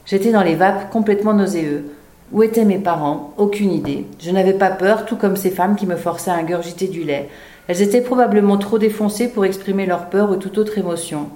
J'étais 0.05 0.31
dans 0.31 0.43
les 0.43 0.55
vapes, 0.55 0.91
complètement 0.91 1.33
nauséeux. 1.33 1.85
Où 2.33 2.41
étaient 2.41 2.65
mes 2.65 2.79
parents? 2.79 3.31
Aucune 3.37 3.71
idée. 3.71 4.07
Je 4.19 4.31
n'avais 4.31 4.53
pas 4.53 4.71
peur, 4.71 5.05
tout 5.05 5.17
comme 5.17 5.35
ces 5.35 5.51
femmes 5.51 5.75
qui 5.75 5.85
me 5.85 5.95
forçaient 5.95 6.31
à 6.31 6.35
ingurgiter 6.35 6.87
du 6.87 7.03
lait. 7.03 7.29
Elles 7.67 7.83
étaient 7.83 8.01
probablement 8.01 8.57
trop 8.57 8.79
défoncées 8.79 9.27
pour 9.27 9.45
exprimer 9.45 9.85
leur 9.85 10.09
peur 10.09 10.31
ou 10.31 10.37
toute 10.37 10.57
autre 10.57 10.79
émotion. 10.79 11.27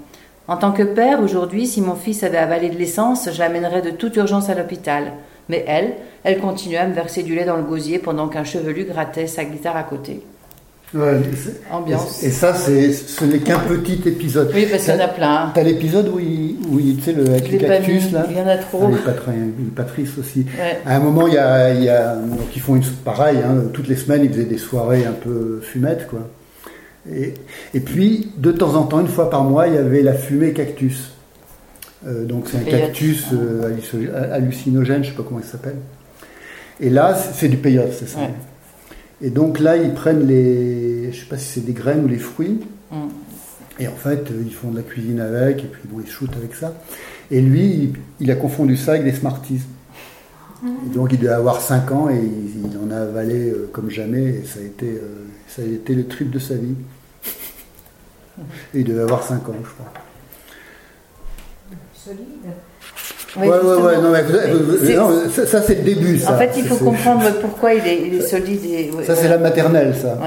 En 0.47 0.57
tant 0.57 0.71
que 0.71 0.81
père, 0.81 1.21
aujourd'hui, 1.21 1.67
si 1.67 1.81
mon 1.81 1.93
fils 1.93 2.23
avait 2.23 2.39
avalé 2.39 2.69
de 2.69 2.77
l'essence, 2.77 3.29
je 3.31 3.37
l'amènerais 3.37 3.83
de 3.83 3.91
toute 3.91 4.15
urgence 4.15 4.49
à 4.49 4.55
l'hôpital. 4.55 5.11
Mais 5.49 5.63
elle, 5.67 5.93
elle 6.23 6.39
continuait 6.39 6.77
à 6.77 6.87
me 6.87 6.95
verser 6.95 7.21
du 7.21 7.35
lait 7.35 7.45
dans 7.45 7.57
le 7.57 7.63
gosier 7.63 7.99
pendant 7.99 8.27
qu'un 8.27 8.43
chevelu 8.43 8.85
grattait 8.85 9.27
sa 9.27 9.45
guitare 9.45 9.77
à 9.77 9.83
côté. 9.83 10.23
Ouais, 10.97 11.21
Ambiance. 11.71 12.23
Et, 12.23 12.31
ça, 12.31 12.53
c'est, 12.55 12.91
ce 12.91 13.25
n'est 13.25 13.39
qu'un 13.39 13.59
petit 13.59 14.01
épisode. 14.05 14.51
Oui, 14.53 14.67
parce 14.69 14.83
qu'il 14.83 14.93
y 14.93 14.97
en 14.97 14.99
a 14.99 15.07
plein. 15.07 15.51
T'as 15.53 15.63
l'épisode 15.63 16.09
où 16.09 16.19
il, 16.19 16.57
où 16.69 16.79
il, 16.79 16.97
tu 16.97 17.03
sais, 17.03 17.13
le, 17.13 17.25
avec 17.29 17.59
cactus, 17.59 18.11
là. 18.11 18.25
Il 18.29 18.37
y 18.37 18.41
en 18.41 18.47
a 18.47 18.57
trop. 18.57 18.89
Ah, 18.91 19.31
Patrice 19.75 20.17
aussi. 20.17 20.45
À 20.85 20.95
un 20.95 20.99
moment, 20.99 21.27
il 21.27 21.33
y 21.33 21.37
a, 21.37 21.73
il 21.73 21.83
y 21.83 21.89
a 21.89 22.15
donc 22.15 22.55
ils 22.55 22.61
font 22.61 22.75
une, 22.75 22.83
pareil, 22.83 23.37
hein, 23.37 23.65
toutes 23.73 23.87
les 23.87 23.95
semaines, 23.95 24.23
ils 24.23 24.31
faisaient 24.31 24.45
des 24.45 24.57
soirées 24.57 25.05
un 25.05 25.13
peu 25.13 25.59
fumettes, 25.61 26.07
quoi. 26.07 26.27
Et, 27.73 27.79
puis, 27.79 28.31
de 28.37 28.51
temps 28.51 28.75
en 28.75 28.83
temps, 28.83 28.99
une 28.99 29.07
fois 29.07 29.29
par 29.29 29.43
mois, 29.43 29.67
il 29.67 29.75
y 29.75 29.77
avait 29.77 30.01
la 30.01 30.13
fumée 30.13 30.53
cactus. 30.53 31.11
Euh, 32.05 32.25
donc 32.25 32.47
c'est 32.47 32.57
un 32.57 32.79
cactus 32.79 33.25
euh, 33.33 33.75
hallucinogène, 34.31 35.03
je 35.03 35.09
ne 35.09 35.13
sais 35.13 35.17
pas 35.17 35.23
comment 35.27 35.39
il 35.39 35.45
s'appelle. 35.45 35.77
Et 36.79 36.89
là, 36.89 37.15
c'est 37.15 37.47
du 37.47 37.57
peyote, 37.57 37.93
c'est 37.97 38.07
ça. 38.07 38.19
Et 39.21 39.29
donc 39.29 39.59
là, 39.59 39.77
ils 39.77 39.93
prennent 39.93 40.27
les, 40.27 41.11
je 41.11 41.17
ne 41.17 41.21
sais 41.21 41.25
pas 41.25 41.37
si 41.37 41.45
c'est 41.45 41.65
des 41.65 41.73
graines 41.73 42.05
ou 42.05 42.07
les 42.07 42.19
fruits. 42.19 42.61
Mm. 42.91 43.07
Et 43.79 43.87
en 43.87 43.95
fait, 43.95 44.31
ils 44.45 44.53
font 44.53 44.71
de 44.71 44.77
la 44.77 44.83
cuisine 44.83 45.19
avec, 45.19 45.63
et 45.63 45.67
puis 45.67 45.83
bon, 45.85 46.01
ils 46.03 46.09
shootent 46.09 46.35
avec 46.35 46.55
ça. 46.55 46.73
Et 47.29 47.41
lui, 47.41 47.93
il, 48.19 48.31
a 48.31 48.35
confondu 48.35 48.77
ça 48.77 48.91
avec 48.91 49.03
des 49.03 49.11
Smarties. 49.11 49.61
donc 50.93 51.11
il 51.11 51.19
devait 51.19 51.33
avoir 51.33 51.61
5 51.61 51.91
ans 51.91 52.09
et 52.09 52.19
il, 52.19 52.77
en 52.77 52.89
a 52.91 53.01
avalé 53.01 53.49
euh, 53.49 53.69
comme 53.71 53.89
jamais 53.89 54.23
et 54.23 54.45
ça 54.45 54.59
a 54.59 54.63
été, 54.63 54.87
euh, 54.87 55.25
ça 55.47 55.61
a 55.61 55.65
été 55.65 55.93
le 55.93 56.07
trip 56.07 56.31
de 56.31 56.39
sa 56.39 56.55
vie. 56.55 56.75
Et 58.73 58.79
il 58.79 58.83
devait 58.83 59.01
avoir 59.01 59.23
5 59.23 59.49
ans, 59.49 59.55
je 59.63 59.69
crois. 59.69 59.93
Solide. 61.93 62.53
Ouais, 63.39 63.47
ouais, 63.47 63.55
ouais, 63.55 63.97
non, 63.97 64.11
mais 64.11 64.95
non, 64.95 65.29
ça, 65.29 65.45
ça 65.45 65.61
c'est 65.61 65.75
le 65.75 65.81
début. 65.83 66.19
Ça. 66.19 66.33
En 66.33 66.37
fait, 66.37 66.51
il 66.57 66.65
faut 66.65 66.83
comprendre 66.83 67.25
pourquoi 67.41 67.73
il 67.73 67.85
est, 67.85 68.01
il 68.07 68.15
est 68.15 68.21
solide. 68.27 68.65
Et, 68.65 68.91
ça, 69.05 69.15
c'est 69.15 69.27
la 69.27 69.37
maternelle, 69.37 69.95
ça. 69.95 70.17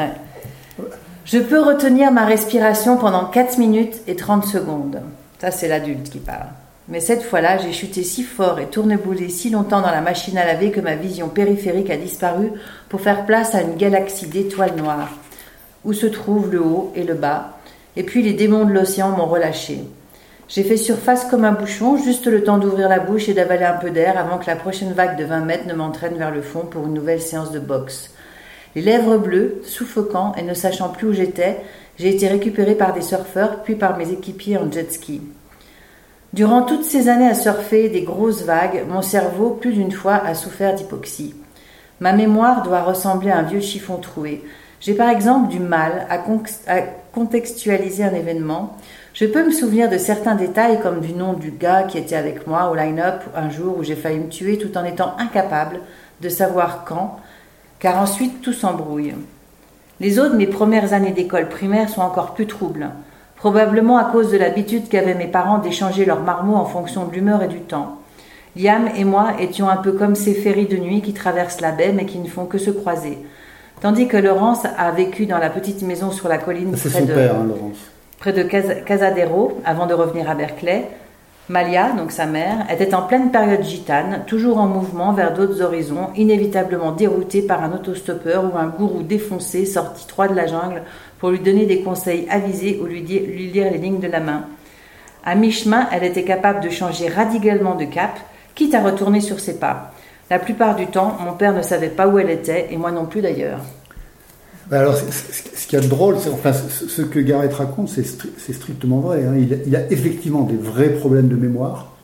Je 1.25 1.39
peux 1.39 1.61
retenir 1.61 2.11
ma 2.13 2.25
respiration 2.25 2.97
pendant 2.97 3.27
4 3.27 3.59
minutes 3.59 4.01
et 4.07 4.17
30 4.17 4.47
secondes. 4.47 5.01
Ça, 5.41 5.51
c'est 5.51 5.69
l'adulte 5.69 6.11
qui 6.11 6.19
parle. 6.19 6.49
Mais 6.89 7.01
cette 7.01 7.23
fois-là, 7.23 7.59
j'ai 7.59 7.73
chuté 7.73 8.03
si 8.03 8.25
fort 8.25 8.59
et 8.59 8.67
tourneboulé 8.67 9.29
si 9.29 9.49
longtemps 9.51 9.81
dans 9.81 9.93
la 9.93 10.01
machine 10.01 10.37
à 10.37 10.45
laver 10.45 10.73
que 10.73 10.81
ma 10.81 10.97
vision 10.97 11.29
périphérique 11.29 11.91
a 11.91 11.97
disparu 11.97 12.51
pour 12.89 13.01
faire 13.01 13.27
place 13.27 13.55
à 13.55 13.63
une 13.63 13.77
galaxie 13.77 14.27
d'étoiles 14.27 14.75
noires, 14.77 15.11
où 15.85 15.93
se 15.93 16.07
trouvent 16.07 16.51
le 16.51 16.61
haut 16.61 16.93
et 16.97 17.05
le 17.05 17.15
bas, 17.15 17.59
et 17.97 18.03
puis 18.03 18.23
les 18.23 18.33
démons 18.33 18.65
de 18.65 18.73
l'océan 18.73 19.11
m'ont 19.11 19.27
relâché. 19.27 19.85
J'ai 20.51 20.65
fait 20.65 20.77
surface 20.77 21.27
comme 21.27 21.45
un 21.45 21.53
bouchon, 21.53 21.97
juste 21.97 22.27
le 22.27 22.43
temps 22.43 22.59
d'ouvrir 22.59 22.89
la 22.89 22.99
bouche 22.99 23.29
et 23.29 23.35
d'avaler 23.35 23.65
un 23.65 23.77
peu 23.77 23.91
d'air 23.91 24.19
avant 24.19 24.37
que 24.37 24.49
la 24.49 24.57
prochaine 24.57 24.93
vague 24.93 25.17
de 25.17 25.23
20 25.23 25.43
mètres 25.43 25.69
ne 25.69 25.75
m'entraîne 25.75 26.19
vers 26.19 26.33
le 26.33 26.43
fond 26.43 26.67
pour 26.69 26.87
une 26.87 26.95
nouvelle 26.95 27.23
séance 27.23 27.53
de 27.53 27.61
boxe. 27.61 28.11
Les 28.75 28.83
lèvres 28.83 29.17
bleues, 29.17 29.61
suffocant 29.63 30.35
et 30.35 30.43
ne 30.43 30.53
sachant 30.53 30.89
plus 30.89 31.07
où 31.07 31.13
j'étais, 31.13 31.61
j'ai 32.01 32.09
été 32.09 32.27
récupéré 32.27 32.75
par 32.75 32.93
des 32.93 33.01
surfeurs 33.01 33.63
puis 33.63 33.77
par 33.77 33.97
mes 33.97 34.11
équipiers 34.11 34.57
en 34.57 34.69
jet 34.69 34.93
ski. 34.93 35.23
Durant 36.33 36.63
toutes 36.63 36.85
ces 36.85 37.09
années 37.09 37.29
à 37.29 37.35
surfer 37.35 37.89
des 37.89 38.03
grosses 38.03 38.43
vagues, 38.43 38.85
mon 38.89 39.03
cerveau, 39.03 39.51
plus 39.51 39.75
d'une 39.75 39.93
fois, 39.93 40.15
a 40.15 40.35
souffert 40.35 40.75
d'hypoxie. 40.75 41.37
Ma 42.01 42.13
mémoire 42.13 42.65
doit 42.65 42.83
ressembler 42.83 43.31
à 43.31 43.39
un 43.39 43.43
vieux 43.43 43.61
chiffon 43.61 43.99
troué. 43.99 44.43
J'ai 44.81 44.95
par 44.95 45.11
exemple 45.11 45.49
du 45.49 45.61
mal 45.61 46.07
à, 46.09 46.19
contextualiser 47.13 48.03
un 48.03 48.15
événement. 48.15 48.77
Je 49.13 49.27
peux 49.27 49.45
me 49.45 49.51
souvenir 49.51 49.91
de 49.91 49.99
certains 49.99 50.35
détails 50.35 50.81
comme 50.81 51.01
du 51.01 51.13
nom 51.13 51.33
du 51.33 51.51
gars 51.51 51.83
qui 51.83 51.99
était 51.99 52.17
avec 52.17 52.47
moi 52.47 52.71
au 52.71 52.75
line-up 52.75 53.23
un 53.35 53.51
jour 53.51 53.77
où 53.79 53.83
j'ai 53.83 53.97
failli 53.97 54.19
me 54.19 54.29
tuer 54.29 54.59
tout 54.59 54.77
en 54.79 54.85
étant 54.85 55.15
incapable 55.19 55.81
de 56.21 56.29
savoir 56.29 56.85
quand, 56.85 57.19
car 57.79 57.99
ensuite 57.99 58.41
tout 58.43 58.53
s'embrouille. 58.53 59.15
Les 59.99 60.19
autres, 60.19 60.37
mes 60.37 60.47
premières 60.47 60.93
années 60.93 61.13
d'école 61.13 61.49
primaire 61.49 61.89
sont 61.89 62.03
encore 62.03 62.35
plus 62.35 62.47
troubles 62.47 62.91
probablement 63.41 63.97
à 63.97 64.05
cause 64.05 64.31
de 64.31 64.37
l'habitude 64.37 64.89
qu'avaient 64.91 65.15
mes 65.15 65.27
parents 65.27 65.59
d'échanger 65.59 66.05
leurs 66.05 66.21
marmots 66.21 66.57
en 66.57 66.67
fonction 66.67 67.07
de 67.07 67.13
l'humeur 67.15 67.43
et 67.43 67.49
du 67.49 67.61
temps. 67.61 67.97
Liam 68.55 68.89
et 68.95 69.05
moi 69.05 69.33
étions 69.41 69.69
un 69.71 69.79
peu 69.79 69.93
comme 69.93 70.15
ces 70.15 70.35
ferries 70.35 70.67
de 70.67 70.77
nuit 70.77 71.01
qui 71.01 71.15
traversent 71.15 71.63
la 71.63 71.73
baie 71.73 71.93
mais 71.93 72.05
qui 72.05 72.19
ne 72.19 72.29
font 72.29 72.45
que 72.45 72.59
se 72.59 72.71
croiser. 72.71 73.19
Tandis 73.81 74.09
que 74.09 74.19
Laurence 74.19 74.67
a 74.77 74.91
vécu 74.91 75.25
dans 75.25 75.39
la 75.39 75.49
petite 75.49 75.81
maison 75.81 76.11
sur 76.11 76.29
la 76.29 76.37
colline 76.37 76.73
près, 76.73 77.01
de, 77.01 77.15
père, 77.15 77.35
hein, 77.35 77.49
près 78.21 78.33
de 78.35 78.43
Casadero 78.43 79.61
avant 79.65 79.87
de 79.87 79.95
revenir 79.95 80.31
à 80.31 80.35
Berkeley, 80.35 80.87
Malia, 81.49 81.93
donc 81.97 82.13
sa 82.13 82.27
mère, 82.27 82.67
était 82.71 82.95
en 82.95 83.03
pleine 83.03 83.33
période 83.33 83.65
gitane, 83.65 84.23
toujours 84.27 84.59
en 84.59 84.69
mouvement 84.69 85.13
vers 85.13 85.35
d'autres 85.35 85.63
horizons, 85.63 86.11
inévitablement 86.15 86.93
déroutée 86.93 87.43
par 87.43 87.65
un 87.65 87.73
autostoppeur 87.73 88.45
ou 88.45 88.57
un 88.57 88.69
gourou 88.69 89.03
défoncé 89.03 89.67
sorti 89.67 90.07
droit 90.07 90.29
de 90.29 90.35
la 90.35 90.47
jungle 90.47 90.83
pour 91.19 91.31
lui 91.31 91.41
donner 91.41 91.67
des 91.67 91.83
conseils 91.83 92.29
avisés 92.31 92.79
ou 92.81 92.87
lui, 92.87 93.01
lui 93.01 93.51
lire 93.51 93.73
les 93.73 93.79
lignes 93.79 93.99
de 93.99 94.07
la 94.07 94.21
main. 94.21 94.45
À 95.25 95.35
mi-chemin, 95.35 95.89
elle 95.91 96.05
était 96.05 96.23
capable 96.23 96.61
de 96.61 96.71
changer 96.71 97.09
radicalement 97.09 97.75
de 97.75 97.87
cap, 97.87 98.21
quitte 98.55 98.75
à 98.75 98.83
retourner 98.83 99.21
sur 99.21 99.41
ses 99.41 99.59
pas. 99.59 99.93
La 100.29 100.39
plupart 100.39 100.77
du 100.77 100.87
temps, 100.87 101.17
mon 101.25 101.33
père 101.33 101.55
ne 101.55 101.63
savait 101.63 101.89
pas 101.89 102.07
où 102.07 102.19
elle 102.19 102.31
était, 102.31 102.69
et 102.71 102.77
moi 102.77 102.93
non 102.93 103.07
plus 103.07 103.23
d'ailleurs. 103.23 103.61
Bah, 104.71 104.79
alors, 104.79 104.97
ce 104.97 105.67
qui 105.67 105.75
est 105.75 105.89
drôle, 105.89 106.17
c'est 106.21 106.31
enfin, 106.31 106.53
ce 106.53 107.03
que 107.03 107.19
Garrett 107.19 107.53
raconte, 107.53 107.89
c'est 107.89 108.53
strictement 108.53 109.01
vrai. 109.01 109.25
Hein. 109.25 109.35
Il, 109.67 109.75
a 109.75 109.91
effectivement 109.91 110.43
des 110.43 110.57
vrais 110.57 110.91
problèmes 110.91 111.29
de 111.29 111.35
mémoire. 111.35 111.97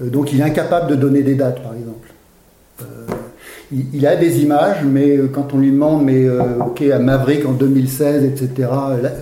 Euh, 0.00 0.08
donc, 0.08 0.32
il 0.32 0.40
est 0.40 0.44
incapable 0.44 0.90
de 0.90 0.96
donner 0.96 1.22
des 1.22 1.36
dates, 1.36 1.62
par 1.62 1.74
exemple. 1.74 2.08
Euh, 2.82 2.84
il, 3.92 4.04
a 4.04 4.16
des 4.16 4.40
images, 4.40 4.82
mais 4.84 5.16
euh, 5.16 5.28
quand 5.28 5.54
on 5.54 5.58
lui 5.58 5.70
demande, 5.70 6.04
mais 6.04 6.28
ok, 6.28 6.82
à 6.82 6.98
Maverick 6.98 7.46
en 7.46 7.52
2016, 7.52 8.24
etc., 8.24 8.68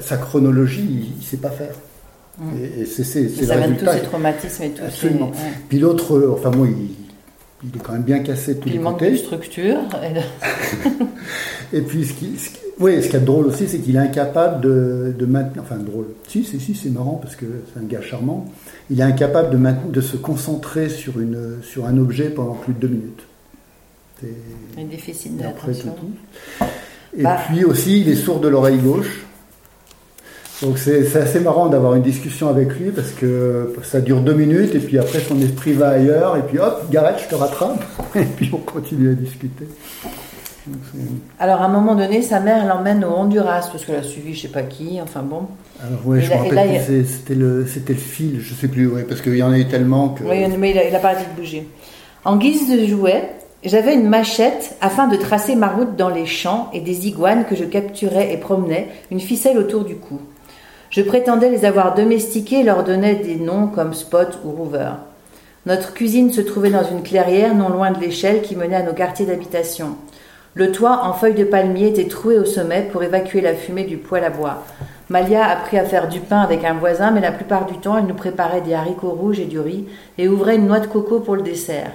sa 0.00 0.16
chronologie, 0.16 1.12
il 1.12 1.18
ne 1.18 1.22
sait 1.22 1.36
pas 1.36 1.50
faire. 1.50 1.74
Mm. 2.38 2.44
Et, 2.80 2.86
c'est 2.86 3.20
le 3.20 3.60
résultat. 3.60 3.92
tous 3.92 3.98
ces 3.98 4.04
traumatismes 4.04 4.62
et 4.62 4.70
tout. 4.70 4.82
Absolument. 4.86 5.32
Puis 5.68 5.78
l'autre, 5.78 6.34
enfin 6.34 6.50
moi, 6.50 6.66
il, 6.66 7.03
il 7.64 7.76
est 7.76 7.82
quand 7.82 7.92
même 7.92 8.02
bien 8.02 8.20
cassé 8.20 8.54
de 8.54 8.60
tous 8.60 8.68
les 8.68 8.78
côtés. 8.78 8.78
Il 8.78 8.82
manque 8.82 9.12
de 9.12 9.16
structure. 9.16 9.78
Et, 11.72 11.80
puis, 11.80 12.04
ce 12.04 12.12
qui, 12.12 12.36
ce 12.38 12.50
oui, 12.80 13.02
ce 13.02 13.08
qui 13.08 13.16
est 13.16 13.20
drôle 13.20 13.46
aussi, 13.46 13.68
c'est 13.68 13.78
qu'il 13.78 13.94
est 13.96 14.00
incapable 14.00 14.60
de, 14.60 15.14
de, 15.16 15.26
maintenir. 15.26 15.62
Enfin, 15.62 15.76
drôle. 15.76 16.06
Si, 16.28 16.44
si, 16.44 16.60
si, 16.60 16.74
c'est 16.74 16.90
marrant 16.90 17.20
parce 17.22 17.36
que 17.36 17.46
c'est 17.72 17.80
un 17.80 17.84
gars 17.84 18.02
charmant. 18.02 18.46
Il 18.90 19.00
est 19.00 19.04
incapable 19.04 19.50
de, 19.50 19.56
maintenir, 19.56 19.92
de 19.92 20.00
se 20.00 20.16
concentrer 20.16 20.88
sur, 20.88 21.20
une, 21.20 21.58
sur 21.62 21.86
un 21.86 21.96
objet 21.98 22.30
pendant 22.30 22.54
plus 22.54 22.74
de 22.74 22.80
deux 22.80 22.88
minutes. 22.88 23.22
C'est 24.20 24.80
un 24.80 24.84
déficit 24.84 25.36
d'attention. 25.36 25.94
Et 27.16 27.22
bah. 27.22 27.38
puis 27.46 27.64
aussi, 27.64 28.00
il 28.00 28.08
est 28.08 28.16
sourd 28.16 28.40
de 28.40 28.48
l'oreille 28.48 28.78
gauche. 28.78 29.24
Donc 30.64 30.78
c'est 30.78 31.14
assez 31.16 31.40
marrant 31.40 31.66
d'avoir 31.66 31.94
une 31.94 32.02
discussion 32.02 32.48
avec 32.48 32.78
lui 32.78 32.90
parce 32.90 33.10
que 33.10 33.74
ça 33.82 34.00
dure 34.00 34.20
deux 34.20 34.32
minutes 34.32 34.74
et 34.74 34.78
puis 34.78 34.98
après 34.98 35.20
son 35.20 35.38
esprit 35.42 35.74
va 35.74 35.90
ailleurs 35.90 36.38
et 36.38 36.42
puis 36.42 36.58
hop, 36.58 36.86
Gareth, 36.90 37.20
je 37.22 37.28
te 37.28 37.34
rattrape 37.34 37.84
et 38.16 38.24
puis 38.24 38.50
on 38.50 38.56
continue 38.58 39.10
à 39.10 39.14
discuter. 39.14 39.66
Alors 41.38 41.60
à 41.60 41.66
un 41.66 41.68
moment 41.68 41.94
donné, 41.94 42.22
sa 42.22 42.40
mère 42.40 42.66
l'emmène 42.66 43.04
au 43.04 43.08
Honduras 43.08 43.68
parce 43.70 43.84
qu'elle 43.84 43.96
a 43.96 44.02
suivi 44.02 44.32
je 44.32 44.42
sais 44.42 44.48
pas 44.48 44.62
qui, 44.62 45.00
enfin 45.02 45.20
bon. 45.20 45.42
Alors 45.86 46.06
ouais, 46.06 46.22
je 46.22 46.32
me 46.32 46.36
rappelle 46.38 47.04
c'était 47.04 47.34
le, 47.34 47.58
le 47.58 47.94
fil, 47.94 48.40
je 48.40 48.54
sais 48.54 48.68
plus, 48.68 48.86
ouais, 48.86 49.02
parce 49.02 49.20
qu'il 49.20 49.36
y 49.36 49.42
en 49.42 49.52
a 49.52 49.58
eu 49.58 49.66
tellement 49.66 50.10
que... 50.10 50.24
Oui, 50.24 50.46
mais 50.58 50.70
il 50.70 50.92
n'a 50.92 50.98
pas 50.98 51.10
arrêté 51.10 51.28
de 51.30 51.38
bouger. 51.38 51.68
En 52.24 52.38
guise 52.38 52.70
de 52.70 52.86
jouet, 52.86 53.28
j'avais 53.62 53.94
une 53.94 54.08
machette 54.08 54.76
afin 54.80 55.08
de 55.08 55.16
tracer 55.16 55.56
ma 55.56 55.68
route 55.68 55.96
dans 55.96 56.08
les 56.08 56.24
champs 56.24 56.70
et 56.72 56.80
des 56.80 57.06
iguanes 57.06 57.44
que 57.44 57.54
je 57.54 57.64
capturais 57.64 58.32
et 58.32 58.38
promenais, 58.38 58.88
une 59.10 59.20
ficelle 59.20 59.58
autour 59.58 59.84
du 59.84 59.96
cou. 59.96 60.20
Je 60.94 61.02
prétendais 61.02 61.50
les 61.50 61.64
avoir 61.64 61.96
domestiqués 61.96 62.60
et 62.60 62.62
leur 62.62 62.84
donnais 62.84 63.16
des 63.16 63.34
noms 63.34 63.66
comme 63.66 63.94
Spot 63.94 64.38
ou 64.44 64.52
Rover. 64.52 64.92
Notre 65.66 65.92
cuisine 65.92 66.32
se 66.32 66.40
trouvait 66.40 66.70
dans 66.70 66.84
une 66.84 67.02
clairière 67.02 67.52
non 67.52 67.68
loin 67.68 67.90
de 67.90 67.98
l'échelle 67.98 68.42
qui 68.42 68.54
menait 68.54 68.76
à 68.76 68.84
nos 68.84 68.92
quartiers 68.92 69.26
d'habitation. 69.26 69.96
Le 70.54 70.70
toit 70.70 71.00
en 71.02 71.12
feuilles 71.12 71.34
de 71.34 71.42
palmier 71.42 71.88
était 71.88 72.06
troué 72.06 72.38
au 72.38 72.44
sommet 72.44 72.88
pour 72.92 73.02
évacuer 73.02 73.40
la 73.40 73.54
fumée 73.54 73.82
du 73.82 73.96
poêle 73.96 74.22
à 74.22 74.30
bois. 74.30 74.62
Malia 75.08 75.44
a 75.44 75.54
appris 75.54 75.78
à 75.78 75.84
faire 75.84 76.06
du 76.06 76.20
pain 76.20 76.38
avec 76.38 76.64
un 76.64 76.74
voisin, 76.74 77.10
mais 77.10 77.20
la 77.20 77.32
plupart 77.32 77.66
du 77.66 77.76
temps, 77.78 77.98
elle 77.98 78.06
nous 78.06 78.14
préparait 78.14 78.60
des 78.60 78.74
haricots 78.74 79.18
rouges 79.20 79.40
et 79.40 79.46
du 79.46 79.58
riz 79.58 79.88
et 80.16 80.28
ouvrait 80.28 80.54
une 80.54 80.68
noix 80.68 80.78
de 80.78 80.86
coco 80.86 81.18
pour 81.18 81.34
le 81.34 81.42
dessert. 81.42 81.90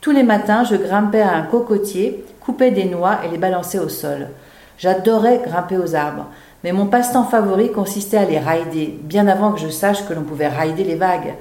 Tous 0.00 0.12
les 0.12 0.22
matins, 0.22 0.64
je 0.64 0.76
grimpais 0.76 1.20
à 1.20 1.34
un 1.34 1.42
cocotier, 1.42 2.24
coupais 2.40 2.70
des 2.70 2.86
noix 2.86 3.18
et 3.26 3.28
les 3.28 3.36
balançais 3.36 3.78
au 3.78 3.90
sol. 3.90 4.28
J'adorais 4.78 5.42
grimper 5.44 5.76
aux 5.76 5.94
arbres. 5.94 6.28
Mais 6.64 6.72
mon 6.72 6.86
passe-temps 6.86 7.24
favori 7.24 7.70
consistait 7.70 8.16
à 8.16 8.24
les 8.24 8.38
rider, 8.38 8.98
bien 9.02 9.28
avant 9.28 9.52
que 9.52 9.60
je 9.60 9.68
sache 9.68 10.06
que 10.06 10.14
l'on 10.14 10.22
pouvait 10.22 10.48
rider 10.48 10.84
les 10.84 10.96
vagues. 10.96 11.34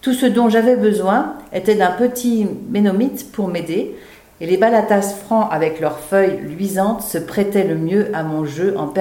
Tout 0.00 0.14
ce 0.14 0.26
dont 0.26 0.48
j'avais 0.48 0.76
besoin 0.76 1.34
était 1.52 1.74
d'un 1.74 1.90
petit 1.90 2.46
ménomite 2.70 3.32
pour 3.32 3.48
m'aider, 3.48 3.96
et 4.40 4.46
les 4.46 4.58
balatas 4.58 5.14
francs 5.24 5.48
avec 5.50 5.80
leurs 5.80 5.98
feuilles 5.98 6.38
luisantes 6.42 7.00
se 7.00 7.16
prêtaient 7.16 7.64
le 7.64 7.74
mieux 7.74 8.10
à 8.14 8.22
mon 8.22 8.44
jeu 8.44 8.74
en, 8.76 8.92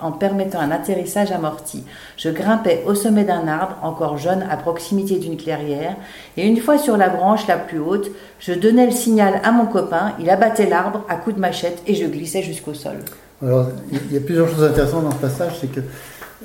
en 0.00 0.12
permettant 0.12 0.60
un 0.60 0.70
atterrissage 0.70 1.32
amorti. 1.32 1.84
Je 2.16 2.28
grimpais 2.28 2.84
au 2.86 2.94
sommet 2.94 3.24
d'un 3.24 3.48
arbre, 3.48 3.76
encore 3.82 4.18
jeune, 4.18 4.46
à 4.48 4.56
proximité 4.56 5.16
d'une 5.18 5.36
clairière, 5.36 5.96
et 6.36 6.46
une 6.46 6.58
fois 6.58 6.78
sur 6.78 6.96
la 6.96 7.08
branche 7.08 7.46
la 7.48 7.56
plus 7.56 7.80
haute, 7.80 8.10
je 8.38 8.52
donnais 8.52 8.86
le 8.86 8.92
signal 8.92 9.40
à 9.42 9.50
mon 9.50 9.66
copain, 9.66 10.12
il 10.20 10.30
abattait 10.30 10.68
l'arbre 10.68 11.04
à 11.08 11.16
coups 11.16 11.36
de 11.36 11.40
machette 11.40 11.82
et 11.86 11.94
je 11.94 12.06
glissais 12.06 12.42
jusqu'au 12.42 12.74
sol. 12.74 12.98
Alors, 13.42 13.68
il 13.90 14.12
y 14.12 14.16
a 14.16 14.20
plusieurs 14.20 14.48
choses 14.48 14.64
intéressantes 14.64 15.04
dans 15.04 15.10
ce 15.10 15.16
passage. 15.16 15.58
C'est 15.60 15.70
que, 15.70 15.80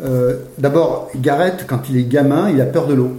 euh, 0.02 0.38
d'abord, 0.58 1.10
Gareth, 1.16 1.66
quand 1.68 1.90
il 1.90 1.98
est 1.98 2.04
gamin, 2.04 2.50
il 2.50 2.60
a 2.62 2.66
peur 2.66 2.88
de 2.88 2.94
l'eau. 2.94 3.12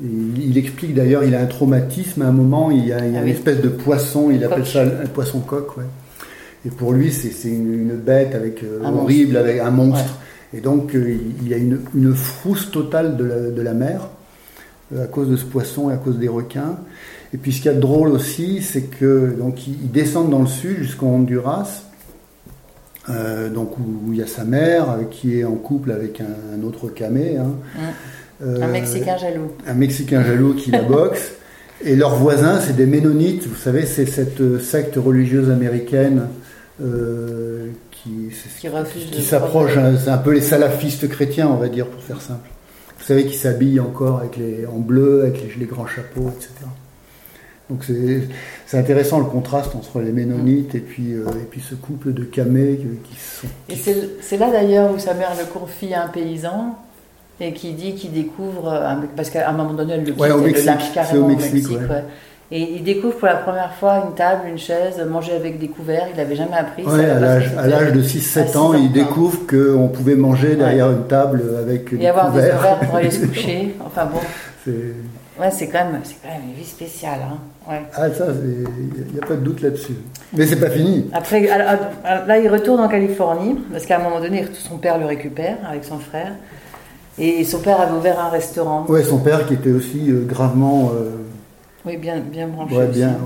Il, 0.00 0.56
explique 0.56 0.94
d'ailleurs, 0.94 1.24
il 1.24 1.34
a 1.34 1.40
un 1.40 1.46
traumatisme 1.46 2.22
à 2.22 2.26
un 2.26 2.32
moment, 2.32 2.70
il 2.70 2.86
y 2.86 2.92
a, 2.92 2.98
ah 3.00 3.04
une 3.04 3.26
espèce 3.26 3.60
de 3.60 3.68
poisson, 3.68 4.30
il 4.30 4.44
appelle 4.44 4.64
ça 4.64 4.82
un 4.82 5.06
poisson 5.06 5.40
coq, 5.40 5.76
ouais. 5.76 5.84
Et 6.64 6.70
pour 6.70 6.92
lui, 6.92 7.10
c'est 7.10 7.48
une, 7.48 7.96
bête 7.96 8.34
avec 8.36 8.62
euh, 8.62 8.80
horrible, 8.84 9.36
avec 9.36 9.58
un 9.60 9.70
monstre. 9.70 10.18
Et 10.54 10.60
donc, 10.60 10.94
euh, 10.94 11.16
il 11.40 11.48
y 11.48 11.54
a 11.54 11.56
une, 11.56 11.80
une 11.96 12.14
frousse 12.14 12.70
totale 12.70 13.16
de 13.16 13.24
la, 13.24 13.50
de 13.50 13.62
la 13.62 13.74
mer 13.74 14.08
à 14.96 15.06
cause 15.06 15.28
de 15.28 15.36
ce 15.36 15.44
poisson 15.44 15.90
et 15.90 15.94
à 15.94 15.96
cause 15.96 16.18
des 16.18 16.28
requins. 16.28 16.76
Et 17.34 17.36
puis, 17.36 17.52
ce 17.52 17.58
qu'il 17.58 17.66
y 17.66 17.74
a 17.74 17.74
de 17.74 17.80
drôle 17.80 18.10
aussi, 18.10 18.62
c'est 18.62 18.82
que 18.82 19.34
donc 19.38 19.66
ils 19.66 19.90
descendent 19.90 20.30
dans 20.30 20.40
le 20.40 20.46
sud 20.46 20.78
jusqu'au 20.78 21.06
Honduras. 21.06 21.82
Euh, 23.10 23.48
donc 23.48 23.78
où, 23.78 24.12
il 24.12 24.18
y 24.18 24.22
a 24.22 24.26
sa 24.26 24.44
mère 24.44 24.90
euh, 24.90 25.04
qui 25.10 25.38
est 25.38 25.44
en 25.44 25.54
couple 25.54 25.92
avec 25.92 26.20
un, 26.20 26.62
autre 26.62 26.88
camé. 26.88 27.36
Hein. 27.38 27.54
Mm. 28.40 28.62
un 28.62 28.66
Mexicain 28.68 29.16
jaloux. 29.16 29.52
Un 29.66 29.74
Mexicain 29.74 30.22
jaloux 30.22 30.54
qui 30.54 30.70
la 30.70 30.82
boxe. 30.82 31.32
Et 31.84 31.94
leurs 31.94 32.16
voisins, 32.16 32.60
c'est 32.60 32.74
des 32.74 32.86
Ménonites. 32.86 33.46
Vous 33.46 33.56
savez, 33.56 33.86
c'est 33.86 34.06
cette 34.06 34.60
secte 34.60 34.96
religieuse 34.96 35.48
américaine 35.50 36.26
euh, 36.82 37.68
qui, 37.90 38.30
qui, 38.60 39.22
s'approche. 39.22 39.72
C'est 40.02 40.10
un 40.10 40.18
peu 40.18 40.32
les 40.32 40.40
salafistes 40.40 41.08
chrétiens, 41.08 41.48
on 41.48 41.56
va 41.56 41.68
dire, 41.68 41.86
pour 41.86 42.02
faire 42.02 42.20
simple. 42.20 42.48
Vous 42.98 43.04
savez, 43.04 43.26
qui 43.26 43.36
s'habillent 43.36 43.80
encore 43.80 44.18
avec 44.18 44.36
les, 44.36 44.66
en 44.66 44.78
bleu, 44.78 45.22
avec 45.22 45.56
les, 45.56 45.66
grands 45.66 45.86
chapeaux, 45.86 46.30
etc. 46.36 46.50
Donc 47.70 47.84
c'est 47.84 48.78
intéressant 48.78 49.18
le 49.18 49.26
contraste 49.26 49.74
entre 49.74 50.00
les 50.00 50.12
Ménonites 50.12 50.74
et 50.74 50.80
puis, 50.80 51.12
euh, 51.12 51.26
et 51.28 51.44
puis 51.50 51.60
ce 51.60 51.74
couple 51.74 52.14
de 52.14 52.24
camés 52.24 52.78
qui, 53.04 53.16
sont. 53.16 53.46
Et 53.68 53.76
c'est 54.20 54.36
là 54.38 54.50
d'ailleurs 54.50 54.90
où 54.92 54.98
sa 54.98 55.12
mère 55.12 55.32
le 55.38 55.44
confie 55.44 55.92
à 55.92 56.04
un 56.04 56.08
paysan 56.08 56.76
et 57.40 57.52
qui 57.52 57.72
dit 57.72 57.94
qu'il 57.94 58.12
découvre, 58.12 58.72
euh, 58.72 58.94
parce 59.14 59.28
qu'à 59.28 59.48
un 59.48 59.52
moment 59.52 59.74
donné, 59.74 59.94
elle 59.94 60.04
le 60.04 60.12
quitte, 60.12 60.20
ouais, 60.20 60.30
au 60.30 60.40
Mexique, 60.40 60.92
carrément 60.94 61.26
au 61.26 61.28
Mexique. 61.28 61.68
Et 62.50 62.62
il 62.76 62.82
découvre 62.82 63.16
pour 63.16 63.28
la 63.28 63.36
première 63.36 63.74
fois 63.74 64.04
une 64.08 64.14
table, 64.14 64.48
une 64.48 64.56
chaise, 64.56 64.98
manger 65.06 65.32
avec 65.32 65.58
des 65.58 65.68
couverts. 65.68 66.06
Il 66.10 66.16
n'avait 66.16 66.34
jamais 66.34 66.56
appris. 66.56 66.82
Ouais, 66.82 67.04
à 67.04 67.20
l'âge 67.20 67.92
de 67.92 68.02
6-7 68.02 68.56
ans, 68.56 68.72
il 68.72 68.90
découvre 68.90 69.40
qu'on 69.46 69.88
pouvait 69.88 70.14
manger 70.14 70.56
derrière 70.56 70.90
une 70.90 71.06
table 71.06 71.42
avec 71.60 71.94
des 71.94 72.02
Et 72.02 72.08
avoir 72.08 72.32
des 72.32 72.50
horaires 72.50 72.80
pour 72.80 72.96
aller 72.96 73.10
se 73.10 73.26
coucher. 73.26 73.76
Enfin 73.84 74.06
bon. 74.06 74.20
Ouais, 75.38 75.50
c'est 75.52 75.68
quand, 75.68 75.84
même, 75.84 76.00
quand 76.22 76.28
même 76.28 76.48
une 76.48 76.54
vie 76.54 76.68
spéciale. 76.68 77.20
Hein. 77.22 77.38
Ouais. 77.70 77.82
Ah, 77.94 78.10
ça, 78.10 78.26
il 78.42 79.12
n'y 79.12 79.20
a 79.20 79.26
pas 79.26 79.34
de 79.34 79.40
doute 79.40 79.60
là-dessus. 79.60 79.94
Mais 80.32 80.46
c'est 80.46 80.58
pas 80.58 80.70
fini. 80.70 81.08
Après, 81.12 81.40
là, 81.42 82.38
il 82.38 82.48
retourne 82.48 82.80
en 82.80 82.88
Californie, 82.88 83.56
parce 83.70 83.86
qu'à 83.86 84.00
un 84.00 84.02
moment 84.02 84.20
donné, 84.20 84.46
son 84.52 84.78
père 84.78 84.98
le 84.98 85.06
récupère 85.06 85.58
avec 85.68 85.84
son 85.84 85.98
frère. 85.98 86.32
Et 87.18 87.44
son 87.44 87.58
père 87.60 87.80
avait 87.80 87.96
ouvert 87.96 88.20
un 88.20 88.28
restaurant. 88.28 88.84
Ouais, 88.88 89.02
son 89.02 89.18
père 89.18 89.46
qui 89.46 89.54
était 89.54 89.72
aussi 89.72 90.08
euh, 90.08 90.24
gravement. 90.24 90.92
Euh, 90.94 91.10
oui, 91.84 91.96
bien, 91.96 92.18
bien 92.18 92.46
branché. 92.46 92.76
Ouais, 92.76 92.86
bien, 92.86 93.16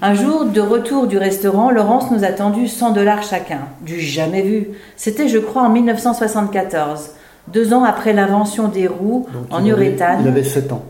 Un 0.00 0.14
jour, 0.14 0.46
de 0.46 0.60
retour 0.60 1.06
du 1.06 1.18
restaurant, 1.18 1.70
Laurence 1.70 2.10
nous 2.10 2.24
a 2.24 2.28
tendu 2.28 2.66
100 2.68 2.92
dollars 2.92 3.22
chacun. 3.22 3.60
Du 3.82 4.00
jamais 4.00 4.42
vu. 4.42 4.68
C'était, 4.96 5.28
je 5.28 5.38
crois, 5.38 5.62
en 5.62 5.70
1974, 5.70 7.10
deux 7.48 7.74
ans 7.74 7.84
après 7.84 8.12
l'invention 8.12 8.68
des 8.68 8.86
roues 8.86 9.26
en 9.50 9.64
uréthane. 9.64 10.20
Il 10.22 10.28
avait 10.28 10.44
7 10.44 10.72
ans. 10.72 10.84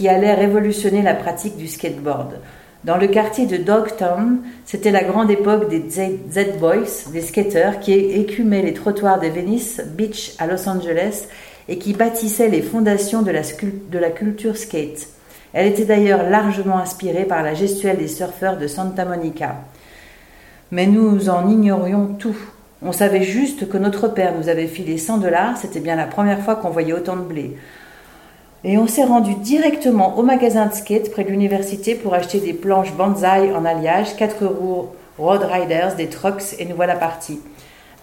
Qui 0.00 0.08
allait 0.08 0.32
révolutionner 0.32 1.02
la 1.02 1.12
pratique 1.12 1.58
du 1.58 1.68
skateboard. 1.68 2.38
Dans 2.84 2.96
le 2.96 3.06
quartier 3.06 3.44
de 3.44 3.58
Dogtown, 3.58 4.38
c'était 4.64 4.92
la 4.92 5.04
grande 5.04 5.30
époque 5.30 5.68
des 5.68 5.84
Z-Boys, 5.90 7.10
des 7.12 7.20
skaters 7.20 7.80
qui 7.80 7.92
écumaient 7.92 8.62
les 8.62 8.72
trottoirs 8.72 9.20
de 9.20 9.26
Venice 9.26 9.82
Beach 9.84 10.32
à 10.38 10.46
Los 10.46 10.66
Angeles 10.66 11.26
et 11.68 11.76
qui 11.76 11.92
bâtissaient 11.92 12.48
les 12.48 12.62
fondations 12.62 13.20
de 13.20 13.30
la, 13.30 13.42
de 13.42 13.98
la 13.98 14.08
culture 14.08 14.56
skate. 14.56 15.06
Elle 15.52 15.66
était 15.66 15.84
d'ailleurs 15.84 16.30
largement 16.30 16.78
inspirée 16.78 17.24
par 17.24 17.42
la 17.42 17.52
gestuelle 17.52 17.98
des 17.98 18.08
surfeurs 18.08 18.56
de 18.56 18.68
Santa 18.68 19.04
Monica. 19.04 19.56
Mais 20.70 20.86
nous 20.86 21.28
en 21.28 21.46
ignorions 21.46 22.14
tout. 22.18 22.38
On 22.80 22.92
savait 22.92 23.24
juste 23.24 23.68
que 23.68 23.76
notre 23.76 24.08
père 24.08 24.32
nous 24.34 24.48
avait 24.48 24.66
filé 24.66 24.96
100 24.96 25.18
dollars, 25.18 25.58
c'était 25.58 25.80
bien 25.80 25.96
la 25.96 26.06
première 26.06 26.40
fois 26.40 26.56
qu'on 26.56 26.70
voyait 26.70 26.94
autant 26.94 27.16
de 27.16 27.20
blé. 27.20 27.58
Et 28.62 28.76
on 28.76 28.86
s'est 28.86 29.04
rendu 29.04 29.34
directement 29.34 30.18
au 30.18 30.22
magasin 30.22 30.66
de 30.66 30.74
skate 30.74 31.10
près 31.10 31.24
de 31.24 31.30
l'université 31.30 31.94
pour 31.94 32.12
acheter 32.12 32.40
des 32.40 32.52
planches 32.52 32.92
Banzai 32.92 33.52
en 33.54 33.64
alliage, 33.64 34.16
quatre 34.16 34.44
roues 34.44 34.88
Road 35.18 35.42
Riders, 35.42 35.96
des 35.96 36.08
trucks, 36.08 36.54
et 36.58 36.66
nous 36.66 36.76
voilà 36.76 36.94
partis. 36.94 37.40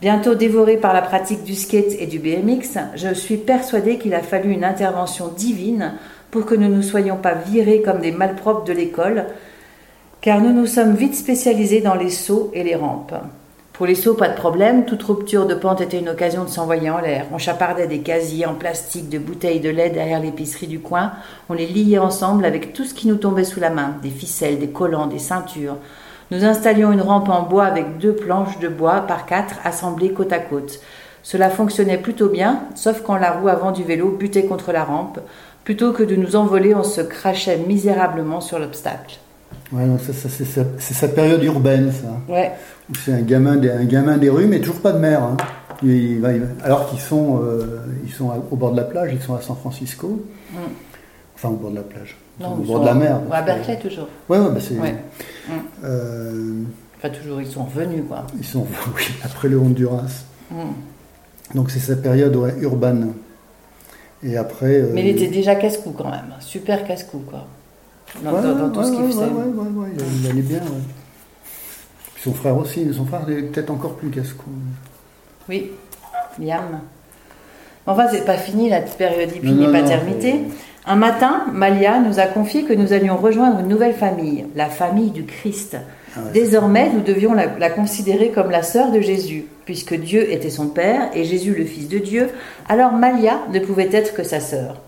Bientôt 0.02 0.36
dévoré 0.36 0.78
par 0.78 0.94
la 0.94 1.02
pratique 1.02 1.44
du 1.44 1.56
skate 1.56 1.94
et 2.00 2.08
du 2.08 2.20
BMX, 2.20 2.78
je 2.96 3.14
suis 3.14 3.38
persuadée 3.38 3.98
qu'il 3.98 4.14
a 4.14 4.22
fallu 4.22 4.52
une 4.52 4.64
intervention 4.64 5.28
divine 5.28 5.94
pour 6.32 6.46
que 6.46 6.56
nous 6.56 6.70
ne 6.70 6.82
soyons 6.82 7.18
pas 7.18 7.34
virés 7.34 7.82
comme 7.82 8.02
des 8.02 8.12
malpropres 8.12 8.64
de 8.64 8.74
l'école, 8.74 9.26
car 10.22 10.42
nous 10.42 10.54
nous 10.54 10.68
sommes 10.68 10.96
vite 10.96 11.16
spécialisés 11.16 11.82
dans 11.82 11.96
les 11.96 12.10
sauts 12.10 12.52
et 12.54 12.64
les 12.64 12.76
rampes. 12.76 13.16
Pour 13.77 13.86
les 13.86 13.93
sauts, 13.93 14.15
pas 14.15 14.29
de 14.29 14.36
problème, 14.36 14.86
toute 14.86 15.03
rupture 15.03 15.46
de 15.46 15.53
pente 15.53 15.81
était 15.81 16.00
une 16.00 16.10
occasion 16.10 16.43
de 16.43 16.50
s'envoyer 16.50 16.89
en 16.89 16.98
l'air. 16.98 17.27
On 17.31 17.38
chapardait 17.38 17.86
des 17.86 18.00
casiers 18.00 18.48
en 18.48 18.55
plastique, 18.55 19.07
de 19.07 19.19
bouteilles 19.19 19.60
de 19.60 19.69
lait 19.69 19.91
derrière 19.91 20.19
l'épicerie 20.19 20.65
du 20.65 20.79
coin, 20.79 21.12
on 21.48 21.53
les 21.53 21.67
liait 21.67 22.00
ensemble 22.00 22.46
avec 22.46 22.74
tout 22.74 22.85
ce 22.85 22.96
qui 22.96 23.07
nous 23.07 23.18
tombait 23.18 23.44
sous 23.44 23.59
la 23.59 23.70
main, 23.70 23.94
des 24.01 24.09
ficelles, 24.09 24.57
des 24.57 24.70
collants, 24.70 25.05
des 25.05 25.20
ceintures. 25.20 25.77
Nous 26.31 26.44
installions 26.44 26.92
une 26.92 27.03
rampe 27.03 27.29
en 27.29 27.44
bois 27.44 27.66
avec 27.66 28.00
deux 28.00 28.16
planches 28.16 28.57
de 28.57 28.68
bois 28.68 29.01
par 29.01 29.27
quatre 29.27 29.57
assemblées 29.63 30.11
côte 30.11 30.33
à 30.33 30.40
côte. 30.40 30.79
Cela 31.22 31.51
fonctionnait 31.51 32.00
plutôt 32.00 32.29
bien, 32.29 32.61
sauf 32.74 33.03
quand 33.03 33.18
la 33.18 33.33
roue 33.33 33.48
avant 33.48 33.72
du 33.72 33.83
vélo 33.83 34.09
butait 34.09 34.46
contre 34.46 34.72
la 34.72 34.85
rampe. 34.85 35.20
Plutôt 35.63 35.92
que 35.92 36.01
de 36.01 36.16
nous 36.16 36.35
envoler, 36.35 36.74
on 36.74 36.83
se 36.83 37.01
crachait 37.01 37.59
misérablement 37.59 38.42
sur 38.42 38.57
l'obstacle. 38.57 39.20
Ouais, 39.72 39.83
c'est 40.00 40.94
sa, 40.94 41.07
période 41.09 41.44
urbaine, 41.44 41.92
ça. 41.92 42.33
Ouais. 42.33 42.53
C'est 43.04 43.14
un 43.14 43.22
gamin, 43.22 43.58
des, 43.58 43.70
un 43.70 43.84
gamin 43.84 44.18
des 44.18 44.30
rues, 44.30 44.48
mais 44.48 44.60
toujours 44.60 44.82
pas 44.82 44.94
de 44.94 45.00
mer. 45.00 45.22
Hein. 45.22 45.38
alors 46.64 46.90
qu'ils 46.90 47.00
sont, 47.00 47.42
euh, 47.44 47.82
ils 48.06 48.12
sont 48.12 48.32
au 48.50 48.56
bord 48.56 48.72
de 48.72 48.78
la 48.78 48.84
plage, 48.84 49.12
ils 49.14 49.22
sont 49.22 49.36
à 49.36 49.42
San 49.42 49.58
Francisco. 49.58 50.26
Mm. 50.52 50.58
Enfin, 51.36 51.50
au 51.50 51.56
bord 51.56 51.72
de 51.72 51.76
la 51.76 51.82
plage. 51.84 52.18
Non, 52.40 52.54
au 52.54 52.64
bord 52.64 52.80
de 52.82 52.86
la 52.86 52.94
mer. 52.94 53.20
à 53.32 53.42
Berkeley, 53.42 53.78
toujours. 53.78 54.08
Ouais, 54.30 54.40
ouais, 54.40 54.52
bah 54.52 54.60
c'est. 54.62 54.76
Mm. 54.76 55.54
Euh, 55.84 56.64
enfin, 56.98 57.10
toujours, 57.10 57.42
ils 57.42 57.48
sont 57.48 57.64
revenus, 57.64 58.04
quoi. 58.08 58.26
Ils 58.38 58.46
sont, 58.46 58.66
oui, 58.96 59.04
après 59.24 59.50
le 59.50 59.60
Honduras. 59.60 60.24
Mm. 60.50 61.56
Donc, 61.56 61.72
c'est 61.72 61.80
sa 61.80 61.96
période 61.96 62.38
urbaine. 62.62 63.14
Et 64.24 64.38
après. 64.38 64.82
Euh, 64.82 64.92
Mais 64.94 65.02
il 65.02 65.10
était 65.10 65.28
déjà 65.28 65.56
casse-cou, 65.56 65.92
quand 65.92 66.10
même. 66.10 66.34
Super 66.40 66.88
casse-cou, 66.88 67.24
quoi. 67.30 67.46
Dans, 68.24 68.70
tout 68.72 68.84
ce 68.84 68.92
qu'il 68.92 69.06
faisait. 69.08 69.26
Ouais, 69.26 69.44
ouais, 69.44 69.68
ouais, 69.76 69.90
il, 70.22 70.30
allait 70.30 70.42
bien, 70.42 70.62
Puis 72.18 72.24
son 72.24 72.34
frère 72.34 72.58
aussi. 72.58 72.92
Son 72.96 73.06
frère 73.06 73.30
est 73.30 73.44
peut-être 73.44 73.70
encore 73.70 73.94
plus 73.94 74.10
casse-cou. 74.10 74.50
Oui, 75.48 75.70
Liam. 76.40 76.82
Enfin, 77.86 78.08
c'est 78.12 78.25
pas 78.25 78.38
fini 78.38 78.70
la 78.70 78.82
période 78.82 79.30
hypnie-paternité. 79.36 80.42
Un 80.88 80.96
matin, 80.96 81.46
Malia 81.53 82.00
nous 82.00 82.20
a 82.20 82.25
confié 82.25 82.64
que 82.64 82.74
nous 82.74 82.92
allions 82.92 83.18
rejoindre 83.18 83.60
une 83.60 83.68
nouvelle 83.68 83.94
famille, 83.94 84.48
la 84.56 84.66
famille 84.66 85.12
du 85.12 85.25
Christ. 85.25 85.77
Ah 86.16 86.22
Désormais, 86.34 86.90
nous 86.92 87.01
devions 87.01 87.34
la, 87.34 87.70
considérer 87.70 88.32
comme 88.32 88.50
la 88.50 88.64
sœur 88.64 88.92
de 88.92 89.00
Jésus, 89.00 89.46
puisque 89.66 89.94
Dieu 89.94 90.32
était 90.32 90.50
son 90.50 90.70
père 90.70 91.12
et 91.14 91.24
Jésus 91.24 91.53
le 91.53 91.66
fils 91.66 91.88
de 91.88 92.00
Dieu, 92.00 92.30
alors 92.68 92.94
Malia 92.94 93.42
ne 93.53 93.60
pouvait 93.60 93.90
être 93.92 94.16
que 94.16 94.24
sa 94.24 94.40
sœur. 94.40 94.82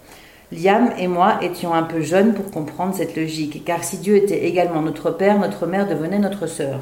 Liam 0.52 0.90
et 0.98 1.08
moi 1.08 1.38
étions 1.44 1.76
un 1.76 1.84
peu 1.84 2.02
jeunes 2.02 2.34
pour 2.34 2.50
comprendre 2.50 2.96
cette 2.96 3.16
logique, 3.16 3.64
car 3.66 3.84
si 3.84 3.98
Dieu 3.98 4.16
était 4.16 4.48
également 4.48 4.82
notre 4.82 5.12
père, 5.12 5.38
notre 5.38 5.68
mère 5.68 5.88
devenait 5.88 6.18
notre 6.18 6.48
sœur. 6.48 6.80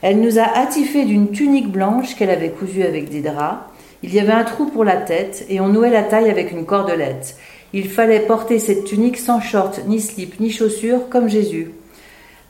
Elle 0.00 0.20
nous 0.20 0.38
a 0.38 0.44
attifés 0.58 1.04
d'une 1.04 1.30
tunique 1.30 1.72
blanche 1.72 2.14
qu'elle 2.14 2.30
avait 2.30 2.50
cousue 2.50 2.84
avec 2.84 3.08
des 3.08 3.20
draps. 3.20 3.58
Il 4.02 4.14
y 4.14 4.20
avait 4.20 4.32
un 4.32 4.44
trou 4.44 4.66
pour 4.66 4.84
la 4.84 4.96
tête 4.96 5.44
et 5.48 5.60
on 5.60 5.68
nouait 5.68 5.90
la 5.90 6.04
taille 6.04 6.30
avec 6.30 6.52
une 6.52 6.64
cordelette. 6.64 7.36
Il 7.72 7.88
fallait 7.88 8.20
porter 8.20 8.60
cette 8.60 8.84
tunique 8.84 9.18
sans 9.18 9.40
short, 9.40 9.80
ni 9.86 10.00
slip, 10.00 10.38
ni 10.38 10.50
chaussures, 10.50 11.08
comme 11.10 11.28
Jésus. 11.28 11.72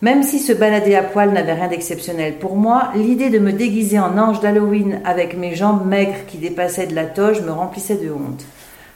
Même 0.00 0.22
si 0.22 0.38
se 0.38 0.52
balader 0.52 0.94
à 0.94 1.02
poil 1.02 1.32
n'avait 1.32 1.54
rien 1.54 1.66
d'exceptionnel 1.68 2.34
pour 2.34 2.54
moi, 2.54 2.90
l'idée 2.94 3.30
de 3.30 3.40
me 3.40 3.52
déguiser 3.52 3.98
en 3.98 4.16
ange 4.16 4.40
d'Halloween 4.40 5.00
avec 5.04 5.36
mes 5.36 5.56
jambes 5.56 5.86
maigres 5.86 6.26
qui 6.28 6.38
dépassaient 6.38 6.86
de 6.86 6.94
la 6.94 7.06
toge 7.06 7.40
me 7.40 7.50
remplissait 7.50 7.96
de 7.96 8.10
honte. 8.10 8.44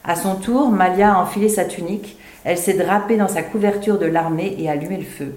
À 0.05 0.15
son 0.15 0.37
tour, 0.37 0.71
Malia 0.71 1.15
a 1.15 1.21
enfilé 1.21 1.49
sa 1.49 1.65
tunique, 1.65 2.19
elle 2.45 2.59
s'est 2.59 2.75
drapée 2.75 3.17
dans 3.17 3.29
sa 3.29 3.43
couverture 3.43 3.99
de 3.99 4.07
l'armée 4.07 4.55
et 4.59 4.69
allumé 4.69 4.99
le 4.99 5.05
feu. 5.05 5.35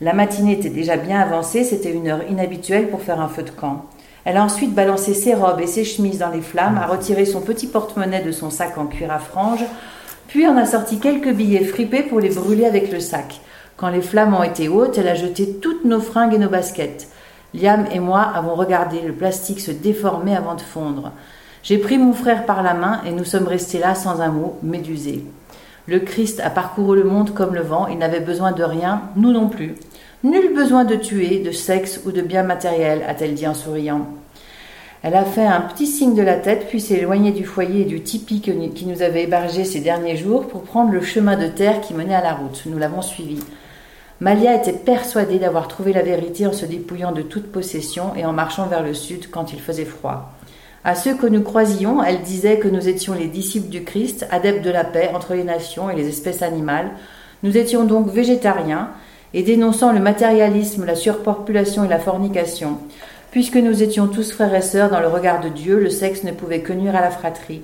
La 0.00 0.12
matinée 0.12 0.52
était 0.52 0.68
déjà 0.68 0.96
bien 0.96 1.18
avancée, 1.18 1.64
c'était 1.64 1.92
une 1.92 2.06
heure 2.06 2.22
inhabituelle 2.30 2.88
pour 2.88 3.02
faire 3.02 3.20
un 3.20 3.26
feu 3.26 3.42
de 3.42 3.50
camp. 3.50 3.86
Elle 4.24 4.36
a 4.36 4.44
ensuite 4.44 4.72
balancé 4.72 5.12
ses 5.12 5.34
robes 5.34 5.60
et 5.60 5.66
ses 5.66 5.84
chemises 5.84 6.18
dans 6.18 6.30
les 6.30 6.40
flammes, 6.40 6.78
a 6.78 6.86
retiré 6.86 7.24
son 7.24 7.40
petit 7.40 7.66
porte-monnaie 7.66 8.22
de 8.22 8.30
son 8.30 8.50
sac 8.50 8.78
en 8.78 8.86
cuir 8.86 9.10
à 9.10 9.18
franges, 9.18 9.64
puis 10.28 10.46
on 10.46 10.56
a 10.56 10.66
sorti 10.66 11.00
quelques 11.00 11.32
billets 11.32 11.64
fripés 11.64 12.04
pour 12.04 12.20
les 12.20 12.28
brûler 12.28 12.64
avec 12.64 12.92
le 12.92 13.00
sac. 13.00 13.40
Quand 13.76 13.88
les 13.88 14.00
flammes 14.00 14.34
ont 14.34 14.44
été 14.44 14.68
hautes, 14.68 14.98
elle 14.98 15.08
a 15.08 15.16
jeté 15.16 15.54
toutes 15.54 15.84
nos 15.84 16.00
fringues 16.00 16.34
et 16.34 16.38
nos 16.38 16.48
baskets. 16.48 17.08
Liam 17.52 17.86
et 17.92 17.98
moi 17.98 18.20
avons 18.20 18.54
regardé 18.54 19.00
le 19.00 19.14
plastique 19.14 19.60
se 19.60 19.72
déformer 19.72 20.36
avant 20.36 20.54
de 20.54 20.60
fondre. 20.60 21.10
J'ai 21.64 21.78
pris 21.78 21.98
mon 21.98 22.12
frère 22.12 22.46
par 22.46 22.62
la 22.62 22.74
main 22.74 23.00
et 23.04 23.10
nous 23.10 23.24
sommes 23.24 23.48
restés 23.48 23.80
là 23.80 23.96
sans 23.96 24.20
un 24.20 24.28
mot, 24.28 24.58
médusés. 24.62 25.24
Le 25.86 25.98
Christ 26.00 26.40
a 26.40 26.50
parcouru 26.50 26.98
le 26.98 27.04
monde 27.04 27.32
comme 27.34 27.54
le 27.54 27.62
vent, 27.62 27.86
il 27.88 27.98
n'avait 27.98 28.20
besoin 28.20 28.52
de 28.52 28.62
rien, 28.62 29.02
nous 29.16 29.32
non 29.32 29.48
plus. 29.48 29.74
Nul 30.24 30.52
besoin 30.52 30.84
de 30.84 30.96
tuer, 30.96 31.38
de 31.38 31.52
sexe 31.52 32.00
ou 32.04 32.10
de 32.10 32.22
biens 32.22 32.42
matériels, 32.42 33.04
a-t-elle 33.06 33.34
dit 33.34 33.46
en 33.46 33.54
souriant. 33.54 34.08
Elle 35.04 35.14
a 35.14 35.24
fait 35.24 35.46
un 35.46 35.60
petit 35.60 35.86
signe 35.86 36.16
de 36.16 36.22
la 36.22 36.34
tête, 36.34 36.66
puis 36.68 36.80
s'est 36.80 36.98
éloignée 36.98 37.30
du 37.30 37.44
foyer 37.44 37.82
et 37.82 37.84
du 37.84 38.02
tipi 38.02 38.40
qui 38.40 38.86
nous 38.86 39.02
avait 39.02 39.22
hébergés 39.22 39.64
ces 39.64 39.78
derniers 39.78 40.16
jours 40.16 40.48
pour 40.48 40.62
prendre 40.62 40.90
le 40.90 41.02
chemin 41.02 41.36
de 41.36 41.46
terre 41.46 41.80
qui 41.80 41.94
menait 41.94 42.16
à 42.16 42.20
la 42.20 42.34
route. 42.34 42.64
Nous 42.66 42.78
l'avons 42.78 43.00
suivi. 43.00 43.38
Malia 44.20 44.56
était 44.56 44.72
persuadée 44.72 45.38
d'avoir 45.38 45.68
trouvé 45.68 45.92
la 45.92 46.02
vérité 46.02 46.48
en 46.48 46.52
se 46.52 46.66
dépouillant 46.66 47.12
de 47.12 47.22
toute 47.22 47.52
possession 47.52 48.16
et 48.16 48.24
en 48.24 48.32
marchant 48.32 48.66
vers 48.66 48.82
le 48.82 48.94
sud 48.94 49.30
quand 49.30 49.52
il 49.52 49.60
faisait 49.60 49.84
froid. 49.84 50.32
À 50.82 50.96
ceux 50.96 51.14
que 51.14 51.28
nous 51.28 51.42
croisions, 51.42 52.02
elle 52.02 52.22
disait 52.22 52.58
que 52.58 52.66
nous 52.66 52.88
étions 52.88 53.14
les 53.14 53.28
disciples 53.28 53.68
du 53.68 53.84
Christ, 53.84 54.26
adeptes 54.32 54.64
de 54.64 54.70
la 54.70 54.82
paix 54.82 55.12
entre 55.14 55.34
les 55.34 55.44
nations 55.44 55.90
et 55.90 55.94
les 55.94 56.08
espèces 56.08 56.42
animales. 56.42 56.90
Nous 57.44 57.56
étions 57.56 57.84
donc 57.84 58.08
végétariens 58.08 58.90
et 59.34 59.42
dénonçant 59.42 59.92
le 59.92 60.00
matérialisme, 60.00 60.84
la 60.84 60.94
surpopulation 60.94 61.84
et 61.84 61.88
la 61.88 61.98
fornication. 61.98 62.78
Puisque 63.30 63.56
nous 63.56 63.82
étions 63.82 64.06
tous 64.06 64.32
frères 64.32 64.54
et 64.54 64.62
sœurs 64.62 64.90
dans 64.90 65.00
le 65.00 65.08
regard 65.08 65.40
de 65.40 65.48
Dieu, 65.48 65.78
le 65.78 65.90
sexe 65.90 66.24
ne 66.24 66.32
pouvait 66.32 66.60
que 66.60 66.72
nuire 66.72 66.96
à 66.96 67.02
la 67.02 67.10
fratrie. 67.10 67.62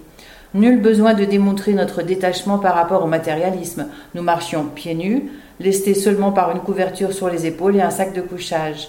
Nul 0.53 0.81
besoin 0.81 1.15
de 1.15 1.25
démontrer 1.25 1.73
notre 1.73 2.03
détachement 2.03 2.59
par 2.59 2.75
rapport 2.75 3.03
au 3.03 3.09
matérialisme. 3.09 3.89
Nous 4.15 4.23
marchions 4.23 4.67
pieds 4.67 4.95
nus, 4.95 5.31
lestés 5.59 5.95
seulement 5.95 6.33
par 6.33 6.51
une 6.51 6.61
couverture 6.61 7.13
sur 7.13 7.29
les 7.29 7.47
épaules 7.47 7.77
et 7.77 7.83
un 7.83 7.91
sac 7.91 8.13
de 8.13 8.21
couchage. 8.21 8.89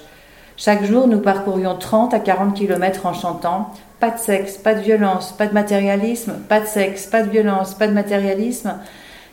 Chaque 0.58 0.86
jour, 0.86 1.08
nous 1.08 1.20
parcourions 1.20 1.76
30 1.76 2.14
à 2.14 2.20
40 2.20 2.54
kilomètres 2.54 3.06
en 3.06 3.14
chantant 3.14 3.74
Pas 4.00 4.12
de 4.12 4.20
sexe, 4.20 4.58
pas 4.58 4.74
de 4.74 4.82
violence, 4.82 5.32
pas 5.32 5.48
de 5.48 5.54
matérialisme, 5.54 6.34
pas 6.48 6.60
de 6.60 6.66
sexe, 6.66 7.08
pas 7.08 7.24
de 7.24 7.30
violence, 7.30 7.74
pas 7.74 7.88
de 7.88 7.94
matérialisme. 7.94 8.76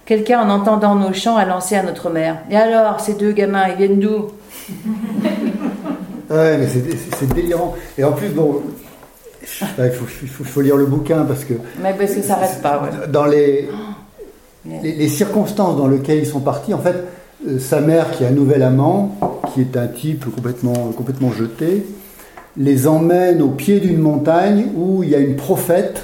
Quelqu'un, 0.05 0.41
en 0.41 0.51
entendant 0.51 0.95
nos 0.97 1.13
chants, 1.13 1.37
a 1.37 1.45
lancé 1.45 1.77
à 1.77 1.83
notre 1.83 2.11
mère 2.11 2.39
Et 2.51 2.57
alors, 2.57 3.01
ces 3.01 3.15
deux 3.15 3.33
gamins, 3.33 3.69
ils 3.69 3.77
viennent 3.77 4.01
d'où? 4.01 4.29
Ouais, 6.31 6.57
mais 6.57 6.67
c'est 6.67 7.35
délirant. 7.35 7.75
Et 7.99 8.05
en 8.05 8.13
plus, 8.13 8.29
bon, 8.29 8.63
il 9.43 10.29
faut, 10.29 10.61
lire 10.63 10.77
le 10.77 10.87
bouquin 10.87 11.25
parce 11.25 11.45
que. 11.45 11.53
Mais 11.83 11.93
parce 11.93 12.15
que 12.15 12.23
ça 12.23 12.37
reste 12.37 12.63
pas, 12.63 12.83
ouais. 12.83 13.07
Dans 13.09 13.25
les, 13.27 13.69
les, 14.65 15.09
circonstances 15.09 15.77
dans 15.77 15.89
lesquelles 15.89 16.21
ils 16.21 16.27
sont 16.27 16.41
partis, 16.41 16.73
en 16.73 16.79
fait, 16.79 17.05
euh, 17.47 17.59
sa 17.59 17.83
mère, 17.83 18.13
qui 18.13 18.25
a 18.25 18.29
un 18.29 18.33
nouvel 18.33 18.63
amant, 18.63 19.15
qui 19.53 19.61
est 19.61 19.77
un 19.77 19.89
type 19.89 20.25
complètement, 20.35 20.73
complètement 20.97 21.33
jeté, 21.33 21.85
les 22.57 22.87
emmène 22.87 23.43
au 23.43 23.49
pied 23.49 23.81
d'une 23.81 23.99
montagne 23.99 24.69
où 24.75 25.03
il 25.03 25.11
y 25.11 25.15
a 25.15 25.19
une 25.19 25.37
prophète 25.37 26.03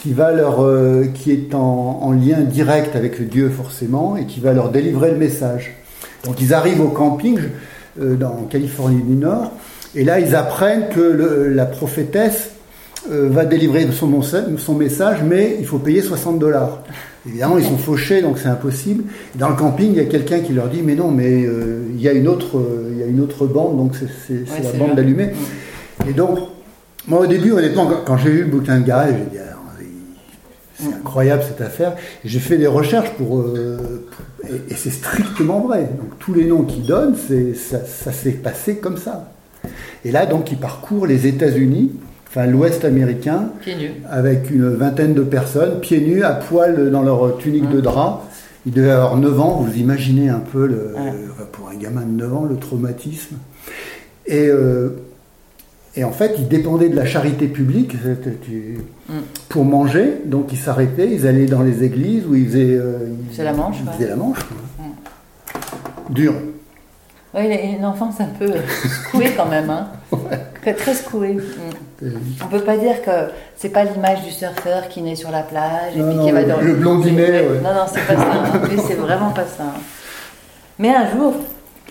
qui, 0.00 0.12
va 0.12 0.32
leur, 0.32 0.62
euh, 0.62 1.06
qui 1.14 1.32
est 1.32 1.54
en, 1.54 2.12
lien 2.12 2.40
direct 2.40 2.96
avec 2.96 3.28
Dieu 3.28 3.50
forcément 3.50 4.16
et 4.16 4.26
qui 4.26 4.40
va 4.40 4.52
leur 4.52 4.70
délivrer 4.70 5.10
le 5.10 5.18
message. 5.18 5.74
Donc 6.24 6.40
ils 6.40 6.52
arrivent 6.52 6.80
au 6.80 6.88
camping 6.88 7.38
euh, 8.00 8.16
dans, 8.16 8.30
en 8.30 8.44
Californie 8.48 9.02
du 9.02 9.14
Nord 9.14 9.52
et 9.94 10.04
là 10.04 10.20
ils 10.20 10.34
apprennent 10.34 10.88
que 10.88 11.00
la 11.00 11.66
prophétesse 11.66 12.50
va 13.08 13.46
délivrer 13.46 13.88
son, 13.92 14.20
son 14.20 14.74
message 14.74 15.20
mais 15.26 15.56
il 15.58 15.64
faut 15.64 15.78
payer 15.78 16.02
60 16.02 16.38
dollars. 16.38 16.82
Évidemment, 17.26 17.58
ils 17.58 17.64
sont 17.64 17.76
fauchés, 17.76 18.22
donc 18.22 18.38
c'est 18.38 18.48
impossible. 18.48 19.04
Dans 19.34 19.50
le 19.50 19.54
camping, 19.54 19.90
il 19.90 19.96
y 19.96 20.00
a 20.00 20.06
quelqu'un 20.06 20.40
qui 20.40 20.54
leur 20.54 20.68
dit 20.68 20.80
Mais 20.82 20.94
non, 20.94 21.10
mais 21.10 21.44
euh, 21.44 21.84
il, 21.94 22.00
y 22.00 22.08
a 22.08 22.12
une 22.12 22.28
autre, 22.28 22.56
euh, 22.56 22.90
il 22.92 22.98
y 22.98 23.02
a 23.02 23.06
une 23.06 23.20
autre 23.20 23.46
bande, 23.46 23.76
donc 23.76 23.92
c'est 23.94 24.62
la 24.62 24.72
bande 24.78 24.96
d'allumés. 24.96 25.30
Et 26.08 26.14
donc, 26.14 26.38
moi 27.06 27.20
au 27.20 27.26
début, 27.26 27.52
honnêtement, 27.52 27.90
quand, 28.06 28.16
j'ai 28.16 28.30
lu 28.30 28.40
le 28.44 28.46
bouquin 28.46 28.80
de 28.80 28.86
Garel, 28.86 29.16
j'ai 29.18 29.38
dit 29.38 29.44
C'est 30.80 30.94
incroyable 30.94 31.42
cette 31.46 31.60
affaire. 31.60 31.94
J'ai 32.24 32.38
fait 32.38 32.58
des 32.58 32.66
recherches 32.66 33.10
pour. 33.10 33.40
Euh, 33.40 34.06
et, 34.68 34.74
c'est 34.74 34.90
strictement 34.90 35.60
vrai. 35.60 35.88
Donc, 35.98 36.18
tous 36.18 36.34
les 36.34 36.44
noms 36.44 36.62
qu'ils 36.62 36.86
donnent, 36.86 37.14
ça, 37.16 37.84
ça 37.84 38.12
s'est 38.12 38.32
passé 38.32 38.76
comme 38.76 38.96
ça. 38.96 39.32
Et 40.04 40.12
là, 40.12 40.26
donc, 40.26 40.50
ils 40.50 40.58
parcourent 40.58 41.06
les 41.06 41.26
États-Unis 41.26 41.92
enfin 42.30 42.46
l'Ouest 42.46 42.84
américain, 42.84 43.50
avec 44.08 44.50
une 44.50 44.68
vingtaine 44.68 45.14
de 45.14 45.22
personnes, 45.22 45.80
pieds 45.80 46.00
nus, 46.00 46.22
à 46.22 46.34
poil 46.34 46.90
dans 46.90 47.02
leur 47.02 47.38
tunique 47.38 47.68
de 47.68 47.80
drap. 47.80 48.24
Ils 48.66 48.72
devaient 48.72 48.90
avoir 48.90 49.16
9 49.16 49.40
ans, 49.40 49.66
vous 49.66 49.76
imaginez 49.78 50.28
un 50.28 50.38
peu, 50.38 50.66
le, 50.66 50.94
pour 51.50 51.70
un 51.70 51.74
gamin 51.74 52.02
de 52.02 52.22
9 52.22 52.34
ans, 52.34 52.44
le 52.44 52.56
traumatisme. 52.56 53.36
Et, 54.26 54.46
euh, 54.46 54.90
et 55.96 56.04
en 56.04 56.12
fait, 56.12 56.34
ils 56.38 56.46
dépendaient 56.46 56.88
de 56.88 56.96
la 56.96 57.04
charité 57.04 57.46
publique 57.48 57.94
mm. 57.94 59.14
pour 59.48 59.64
manger, 59.64 60.22
donc 60.24 60.52
ils 60.52 60.58
s'arrêtaient, 60.58 61.10
ils 61.10 61.26
allaient 61.26 61.46
dans 61.46 61.62
les 61.62 61.82
églises 61.82 62.24
où 62.26 62.34
ils 62.34 62.46
faisaient, 62.46 62.76
euh, 62.76 63.08
la 63.38 63.52
manche. 63.52 63.76
Ils 63.80 63.92
faisaient 63.92 64.08
la 64.08 64.16
manche. 64.16 64.38
Mm. 64.78 66.12
Dur. 66.12 66.34
Oui, 67.34 67.42
une 67.78 67.84
enfance 67.84 68.20
un 68.20 68.28
peu 68.38 68.52
secouée 68.88 69.32
quand 69.36 69.46
même. 69.46 69.70
Hein. 69.70 69.88
Très 70.62 70.94
secouée. 70.94 71.34
Mm. 72.02 72.08
On 72.44 72.46
peut 72.46 72.62
pas 72.62 72.76
dire 72.76 73.02
que 73.02 73.32
c'est 73.56 73.68
pas 73.70 73.84
l'image 73.84 74.22
du 74.22 74.30
surfeur 74.30 74.88
qui 74.88 75.02
naît 75.02 75.16
sur 75.16 75.30
la 75.32 75.42
plage 75.42 75.96
et 75.96 76.02
puis 76.02 76.24
qui 76.24 76.30
va 76.30 76.44
dans 76.44 76.60
le 76.60 76.74
blondinet. 76.74 77.42
Non, 77.62 77.74
non, 77.74 77.86
c'est 77.92 78.06
pas 78.06 78.16
ça. 78.16 78.60
c'est 78.86 78.94
vraiment 78.94 79.30
pas 79.30 79.44
ça. 79.44 79.74
Mais 80.78 80.94
un 80.94 81.10
jour, 81.10 81.34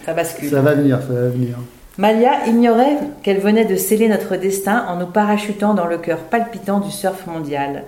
ça 0.05 0.13
bascule. 0.13 0.49
Ça 0.49 0.62
va 0.62 0.73
venir, 0.73 0.99
ça 1.01 1.13
va 1.13 1.27
venir. 1.27 1.57
Malia 1.99 2.47
ignorait 2.47 2.97
qu'elle 3.23 3.39
venait 3.39 3.65
de 3.65 3.75
sceller 3.75 4.07
notre 4.07 4.38
destin 4.38 4.85
en 4.88 4.95
nous 4.95 5.05
parachutant 5.05 5.73
dans 5.73 5.85
le 5.85 5.97
cœur 5.97 6.19
palpitant 6.19 6.79
du 6.79 6.91
surf 6.91 7.27
mondial. 7.27 7.83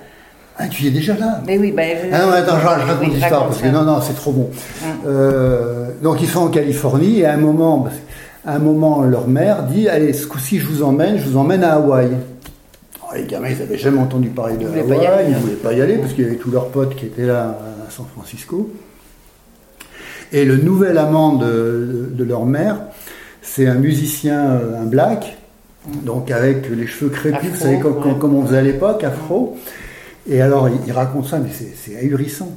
Ah, 0.58 0.68
tu 0.68 0.84
y 0.84 0.88
es 0.88 0.92
déjà 0.92 1.16
là 1.16 1.42
Mais 1.48 1.58
oui, 1.58 1.72
bah, 1.72 1.84
Ah 2.12 2.26
non, 2.26 2.32
attends, 2.34 2.60
je, 2.60 2.66
raconte 2.66 3.14
l'histoire 3.14 3.48
parce 3.48 3.62
que 3.62 3.70
non, 3.70 3.84
non, 3.84 4.02
c'est 4.02 4.16
trop 4.16 4.34
bon. 4.34 4.50
Mm. 4.82 4.86
Euh, 5.08 5.92
donc 6.04 6.22
ils 6.22 6.28
sont 6.28 6.42
en 6.42 6.50
Californie 6.50 7.20
et 7.22 7.26
à 7.26 7.36
un 7.36 7.38
moment, 7.38 7.88
à 8.46 8.56
un 8.56 8.60
moment, 8.60 9.02
leur 9.04 9.30
mère 9.30 9.64
dit 9.64 9.88
Allez, 9.88 10.12
ce 10.12 10.28
coup-ci, 10.28 10.60
je 10.60 10.68
vous 10.68 10.84
emmène, 10.84 11.18
je 11.18 11.30
vous 11.30 11.38
emmène 11.38 11.64
à 11.64 11.76
Hawaï. 11.76 12.10
Oh, 13.02 13.16
les 13.16 13.24
gamins, 13.24 13.48
ils 13.48 13.60
n'avaient 13.60 13.78
jamais 13.78 14.00
entendu 14.00 14.28
parler 14.28 14.58
de 14.58 14.68
Hawaï, 14.68 15.26
ils 15.30 15.36
ne 15.36 15.40
voulaient 15.40 15.54
pas 15.54 15.72
y 15.72 15.80
aller 15.80 15.96
parce 15.96 16.12
qu'il 16.12 16.26
y 16.26 16.28
avait 16.28 16.36
tous 16.36 16.52
leurs 16.52 16.68
potes 16.68 16.98
qui 16.98 17.06
étaient 17.06 17.26
là 17.26 17.58
à 17.88 17.90
San 17.90 18.06
Francisco. 18.14 18.70
Et 20.34 20.46
le 20.46 20.58
nouvel 20.58 20.98
amant 20.98 21.34
de, 21.34 22.24
leur 22.24 22.46
mère, 22.46 22.78
c'est 23.42 23.68
un 23.68 23.76
musicien, 23.76 24.52
euh, 24.52 24.82
un 24.82 24.86
black, 24.86 25.38
donc 26.04 26.30
avec 26.32 26.70
les 26.70 26.88
cheveux 26.88 27.10
crépus, 27.10 27.50
vous 27.50 27.60
savez, 27.60 27.80
comme, 27.80 28.36
on 28.36 28.46
faisait 28.46 28.60
à 28.60 28.62
l'époque, 28.62 29.04
afro. 29.04 29.58
Et 30.30 30.42
alors, 30.42 30.70
il, 30.70 30.92
raconte 30.92 31.28
ça, 31.28 31.40
mais 31.40 31.50
c'est 31.52 31.98
ahurissant. 31.98 32.52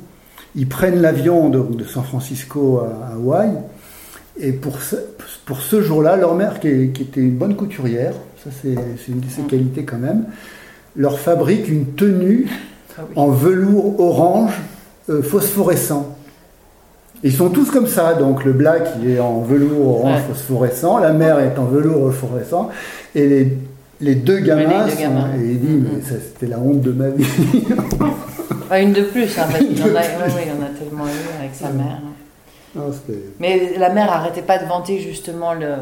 Ils 0.55 0.69
prennent 0.69 1.01
l'avion 1.01 1.49
de, 1.49 1.85
San 1.85 2.05
Francisco 2.05 2.81
à, 2.81 3.15
Hawaï, 3.15 3.51
et 4.39 4.53
pour 4.53 4.83
ce, 4.83 4.97
pour 5.47 5.61
ce 5.61 5.81
jour-là, 5.81 6.17
leur 6.17 6.35
mère, 6.35 6.61
qui, 6.61 6.69
était 6.69 7.21
une 7.21 7.37
bonne 7.37 7.57
couturière, 7.57 8.15
ça 8.43 8.51
c'est 8.63 8.75
une 9.09 9.21
de 9.21 9.29
ses 9.29 9.43
mm. 9.43 9.47
qualités 9.47 9.85
quand 9.85 9.99
même, 9.99 10.27
leur 10.97 11.19
fabrique 11.19 11.69
une 11.69 11.95
tenue 11.95 12.47
ah 12.97 13.03
en 13.17 13.29
velours 13.29 13.99
orange 13.99 14.61
euh, 15.09 15.23
phosphorescent. 15.23 16.14
Ils 17.25 17.33
sont 17.33 17.49
tous 17.49 17.71
comme 17.71 17.89
ça, 17.89 18.15
donc 18.15 18.45
le 18.45 18.53
black 18.53 18.87
il 19.03 19.11
est 19.11 19.19
en 19.19 19.41
velours 19.41 19.99
orange 19.99 20.21
phosphorescent, 20.29 20.99
la 20.99 21.13
mère 21.13 21.41
est 21.41 21.59
en 21.59 21.65
velours 21.65 22.13
phosphorescent, 22.13 22.69
et 23.15 23.27
les 23.27 23.59
les 24.01 24.15
deux 24.15 24.41
gamins, 24.41 24.87
et 24.89 25.45
il 25.45 25.61
dit, 25.61 25.83
mais 25.83 26.01
c'était 26.03 26.47
la 26.47 26.59
honte 26.59 26.81
de 26.81 26.93
ma 26.93 27.09
vie. 27.09 27.25
Ah, 28.71 28.81
une 28.81 28.95
de 28.95 29.03
plus, 29.03 29.39
hein, 29.39 29.47
il, 29.61 29.83
en 29.83 29.95
a, 29.95 30.01
tellement 30.03 31.05
eu 31.05 31.39
avec 31.39 31.55
sa 31.55 31.69
mère. 31.69 32.01
mais 33.39 33.75
la 33.79 33.91
mère 33.91 34.07
n'arrêtait 34.07 34.43
pas 34.43 34.59
de 34.59 34.65
vanter 34.65 35.01
justement 35.01 35.53
le, 35.53 35.75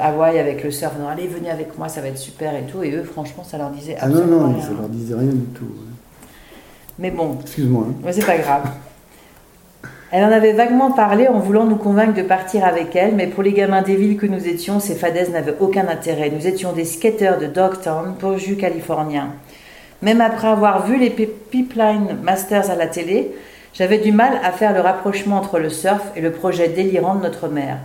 Hawaï 0.00 0.38
avec 0.38 0.62
le 0.62 0.70
surf. 0.70 0.92
Non, 0.98 1.08
allez, 1.08 1.26
venez 1.26 1.50
avec 1.50 1.76
moi, 1.76 1.88
ça 1.88 2.00
va 2.00 2.06
être 2.06 2.16
super 2.16 2.54
et 2.54 2.62
tout. 2.62 2.84
Et 2.84 2.92
eux, 2.92 3.02
franchement, 3.02 3.42
ça 3.42 3.58
leur 3.58 3.70
disait 3.70 3.96
Ah 4.00 4.08
non, 4.08 4.24
non, 4.24 4.60
ça 4.62 4.70
leur 4.70 4.88
disait 4.88 5.14
rien 5.14 5.32
du 5.32 5.46
tout. 5.46 5.66
Mais 6.98 7.10
bon. 7.10 7.38
Excuse-moi. 7.42 7.86
Hein. 7.90 7.94
Mais 8.04 8.12
c'est 8.12 8.24
pas 8.24 8.38
grave. 8.38 8.62
Elle 10.12 10.24
en 10.24 10.32
avait 10.32 10.52
vaguement 10.52 10.90
parlé 10.90 11.28
en 11.28 11.38
voulant 11.38 11.66
nous 11.66 11.76
convaincre 11.76 12.14
de 12.14 12.22
partir 12.22 12.64
avec 12.64 12.96
elle, 12.96 13.14
mais 13.14 13.28
pour 13.28 13.44
les 13.44 13.52
gamins 13.52 13.82
des 13.82 13.94
villes 13.94 14.16
que 14.16 14.26
nous 14.26 14.48
étions, 14.48 14.80
ces 14.80 14.96
fadaises 14.96 15.30
n'avaient 15.30 15.54
aucun 15.60 15.86
intérêt. 15.86 16.30
Nous 16.30 16.48
étions 16.48 16.72
des 16.72 16.84
skateurs 16.84 17.38
de 17.38 17.46
Dogtown, 17.46 18.14
jus 18.36 18.56
californien. 18.56 19.28
Même 20.02 20.20
après 20.20 20.48
avoir 20.48 20.84
vu 20.84 20.98
les 20.98 21.10
Pipeline 21.10 22.18
Masters 22.24 22.70
à 22.70 22.74
la 22.74 22.88
télé, 22.88 23.30
j'avais 23.72 23.98
du 23.98 24.10
mal 24.10 24.40
à 24.42 24.50
faire 24.50 24.74
le 24.74 24.80
rapprochement 24.80 25.36
entre 25.36 25.60
le 25.60 25.70
surf 25.70 26.02
et 26.16 26.20
le 26.20 26.32
projet 26.32 26.66
délirant 26.66 27.14
de 27.14 27.22
notre 27.22 27.46
mère. 27.46 27.76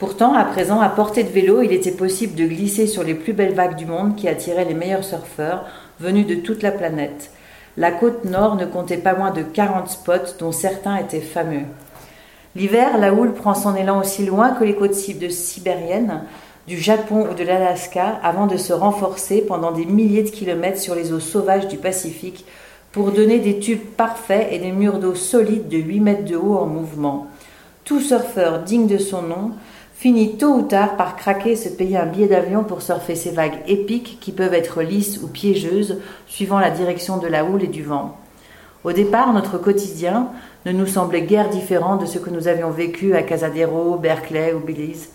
Pourtant, 0.00 0.34
à 0.34 0.44
présent, 0.44 0.80
à 0.80 0.88
portée 0.88 1.22
de 1.22 1.28
vélo, 1.28 1.62
il 1.62 1.72
était 1.72 1.92
possible 1.92 2.34
de 2.34 2.46
glisser 2.46 2.88
sur 2.88 3.04
les 3.04 3.14
plus 3.14 3.32
belles 3.32 3.54
vagues 3.54 3.76
du 3.76 3.86
monde 3.86 4.16
qui 4.16 4.28
attiraient 4.28 4.64
les 4.64 4.74
meilleurs 4.74 5.04
surfeurs 5.04 5.66
venus 6.00 6.26
de 6.26 6.34
toute 6.34 6.62
la 6.62 6.72
planète. 6.72 7.30
La 7.76 7.92
côte 7.92 8.24
nord 8.24 8.56
ne 8.56 8.66
comptait 8.66 8.96
pas 8.96 9.14
moins 9.14 9.30
de 9.30 9.42
40 9.42 9.88
spots, 9.88 10.36
dont 10.38 10.52
certains 10.52 10.96
étaient 10.96 11.20
fameux. 11.20 11.64
L'hiver, 12.56 12.98
la 12.98 13.14
houle 13.14 13.32
prend 13.32 13.54
son 13.54 13.76
élan 13.76 14.00
aussi 14.00 14.26
loin 14.26 14.50
que 14.50 14.64
les 14.64 14.74
côtes 14.74 14.94
sibériennes, 14.94 16.24
du 16.66 16.78
Japon 16.78 17.26
ou 17.30 17.34
de 17.34 17.44
l'Alaska, 17.44 18.18
avant 18.22 18.46
de 18.46 18.56
se 18.56 18.72
renforcer 18.72 19.42
pendant 19.42 19.72
des 19.72 19.86
milliers 19.86 20.24
de 20.24 20.30
kilomètres 20.30 20.80
sur 20.80 20.94
les 20.94 21.12
eaux 21.12 21.20
sauvages 21.20 21.68
du 21.68 21.76
Pacifique 21.76 22.44
pour 22.92 23.12
donner 23.12 23.38
des 23.38 23.60
tubes 23.60 23.84
parfaits 23.96 24.48
et 24.50 24.58
des 24.58 24.72
murs 24.72 24.98
d'eau 24.98 25.14
solides 25.14 25.68
de 25.68 25.78
8 25.78 26.00
mètres 26.00 26.24
de 26.24 26.36
haut 26.36 26.58
en 26.58 26.66
mouvement. 26.66 27.28
Tout 27.84 28.00
surfeur 28.00 28.60
digne 28.60 28.86
de 28.86 28.98
son 28.98 29.22
nom 29.22 29.52
finit 30.00 30.38
tôt 30.38 30.54
ou 30.54 30.62
tard 30.62 30.96
par 30.96 31.14
craquer 31.14 31.50
et 31.50 31.56
se 31.56 31.68
payer 31.68 31.98
un 31.98 32.06
billet 32.06 32.26
d'avion 32.26 32.64
pour 32.64 32.80
surfer 32.80 33.14
ces 33.14 33.32
vagues 33.32 33.58
épiques 33.66 34.16
qui 34.18 34.32
peuvent 34.32 34.54
être 34.54 34.80
lisses 34.80 35.20
ou 35.22 35.28
piégeuses 35.28 35.98
suivant 36.26 36.58
la 36.58 36.70
direction 36.70 37.18
de 37.18 37.26
la 37.26 37.44
houle 37.44 37.64
et 37.64 37.66
du 37.66 37.82
vent. 37.82 38.16
Au 38.82 38.92
départ, 38.92 39.34
notre 39.34 39.58
quotidien 39.58 40.28
ne 40.64 40.72
nous 40.72 40.86
semblait 40.86 41.20
guère 41.20 41.50
différent 41.50 41.96
de 41.96 42.06
ce 42.06 42.18
que 42.18 42.30
nous 42.30 42.48
avions 42.48 42.70
vécu 42.70 43.14
à 43.14 43.22
Casadero, 43.22 43.96
Berkeley 43.96 44.54
ou 44.54 44.60
Belize. 44.60 45.10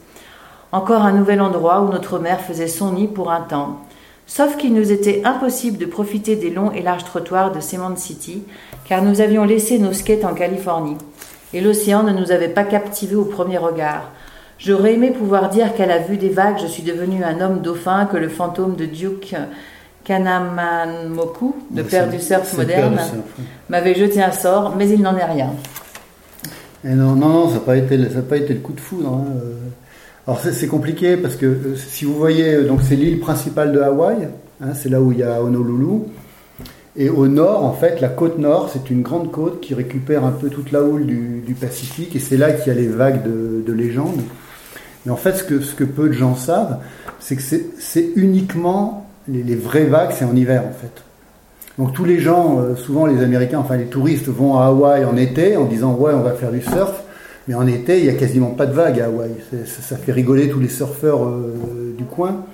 Encore 0.71 1.01
un 1.01 1.13
nouvel 1.13 1.41
endroit 1.41 1.81
où 1.81 1.89
notre 1.89 2.19
mère 2.19 2.41
faisait 2.41 2.67
son 2.67 2.91
nid 2.91 3.07
pour 3.07 3.31
un 3.31 3.41
temps. 3.41 3.79
Sauf 4.27 4.55
qu'il 4.55 4.75
nous 4.75 4.91
était 4.91 5.23
impossible 5.25 5.79
de 5.79 5.87
profiter 5.87 6.35
des 6.35 6.51
longs 6.51 6.71
et 6.71 6.83
larges 6.83 7.05
trottoirs 7.05 7.51
de 7.51 7.59
Cement 7.59 7.95
City, 7.95 8.43
car 8.87 9.01
nous 9.01 9.19
avions 9.19 9.45
laissé 9.45 9.79
nos 9.79 9.93
skates 9.93 10.25
en 10.25 10.35
Californie. 10.35 10.97
et 11.53 11.61
l'océan 11.61 12.03
ne 12.03 12.11
nous 12.11 12.31
avait 12.31 12.49
pas 12.49 12.65
captivés 12.65 13.15
au 13.15 13.25
premier 13.25 13.57
regard. 13.57 14.11
J'aurais 14.57 14.93
aimé 14.93 15.11
pouvoir 15.11 15.49
dire 15.49 15.75
qu'à 15.75 15.85
la 15.85 15.99
vue 15.99 16.17
des 16.17 16.29
vagues, 16.29 16.57
je 16.61 16.67
suis 16.67 16.83
devenu 16.83 17.23
un 17.23 17.41
homme 17.41 17.61
dauphin, 17.61 18.05
que 18.05 18.17
le 18.17 18.29
fantôme 18.29 18.75
de 18.75 18.85
Duke 18.85 19.35
Kanamamoku, 20.05 21.55
le 21.75 21.83
père 21.83 22.09
du 22.09 22.19
surf 22.19 22.57
moderne, 22.57 22.99
m'avait 23.69 23.95
jeté 23.95 24.23
un 24.23 24.31
sort, 24.31 24.75
mais 24.77 24.89
il 24.89 25.01
n'en 25.01 25.17
est 25.17 25.25
rien. 25.25 25.51
Et 26.85 26.93
non, 26.93 27.15
non, 27.15 27.29
non, 27.29 27.47
ça 27.49 27.55
n'a 27.55 27.59
pas, 27.61 27.77
été, 27.77 27.97
pas 27.97 28.37
été 28.37 28.53
le 28.53 28.59
coup 28.59 28.73
de 28.73 28.79
foudre. 28.79 29.09
Hein. 29.09 29.25
Euh. 29.41 29.53
Alors 30.27 30.39
c'est 30.39 30.67
compliqué 30.67 31.17
parce 31.17 31.35
que 31.35 31.45
euh, 31.45 31.75
si 31.75 32.05
vous 32.05 32.15
voyez, 32.15 32.55
euh, 32.55 32.67
donc 32.67 32.79
c'est 32.81 32.95
l'île 32.95 33.19
principale 33.19 33.71
de 33.71 33.79
Hawaï, 33.79 34.27
hein, 34.61 34.73
c'est 34.73 34.89
là 34.89 34.99
où 34.99 35.11
il 35.11 35.19
y 35.19 35.23
a 35.23 35.41
Honolulu. 35.41 36.01
Et 36.95 37.09
au 37.09 37.27
nord, 37.27 37.63
en 37.63 37.73
fait, 37.73 37.99
la 38.01 38.07
côte 38.07 38.39
nord, 38.39 38.69
c'est 38.71 38.89
une 38.89 39.01
grande 39.01 39.31
côte 39.31 39.59
qui 39.59 39.73
récupère 39.73 40.23
un 40.23 40.31
peu 40.31 40.49
toute 40.49 40.71
la 40.71 40.81
houle 40.81 41.05
du, 41.05 41.55
Pacifique, 41.59 42.15
et 42.15 42.19
c'est 42.19 42.37
là 42.37 42.51
qu'il 42.51 42.73
y 42.73 42.75
a 42.75 42.79
les 42.79 42.87
vagues 42.87 43.23
de, 43.23 43.63
de 43.65 43.73
légende. 43.73 44.21
Mais 45.05 45.11
en 45.11 45.17
fait, 45.17 45.33
ce 45.33 45.43
que, 45.43 45.61
ce 45.61 45.75
que 45.75 45.83
peu 45.83 46.07
de 46.07 46.13
gens 46.13 46.35
savent, 46.35 46.79
c'est 47.19 47.35
que 47.35 47.41
c'est 47.41 48.09
uniquement 48.15 49.07
les, 49.27 49.55
vraies 49.55 49.85
vagues, 49.85 50.11
c'est 50.17 50.25
en 50.25 50.35
hiver, 50.35 50.63
en 50.67 50.73
fait. 50.73 51.03
Donc 51.77 51.93
tous 51.93 52.05
les 52.05 52.19
gens, 52.19 52.59
euh, 52.59 52.75
souvent 52.75 53.05
les 53.05 53.21
Américains, 53.21 53.59
enfin 53.59 53.75
les 53.75 53.85
touristes, 53.85 54.27
vont 54.27 54.57
à 54.57 54.67
Hawaï 54.67 55.03
en 55.03 55.17
été 55.17 55.57
en 55.57 55.65
disant 55.65 55.93
ouais, 55.95 56.13
on 56.13 56.21
va 56.21 56.31
faire 56.31 56.51
du 56.51 56.61
surf. 56.61 57.03
Mais 57.47 57.53
en 57.53 57.67
été, 57.67 57.99
il 57.99 58.05
n'y 58.05 58.09
a 58.09 58.13
quasiment 58.13 58.51
pas 58.51 58.65
de 58.65 58.73
vagues 58.73 58.99
à 59.01 59.05
Hawaï. 59.05 59.31
Ça, 59.65 59.97
fait 59.97 60.11
rigoler 60.11 60.49
tous 60.49 60.59
les 60.59 60.69
surfeurs 60.69 61.25
euh, 61.25 61.93
du 61.97 62.05
coin. 62.05 62.45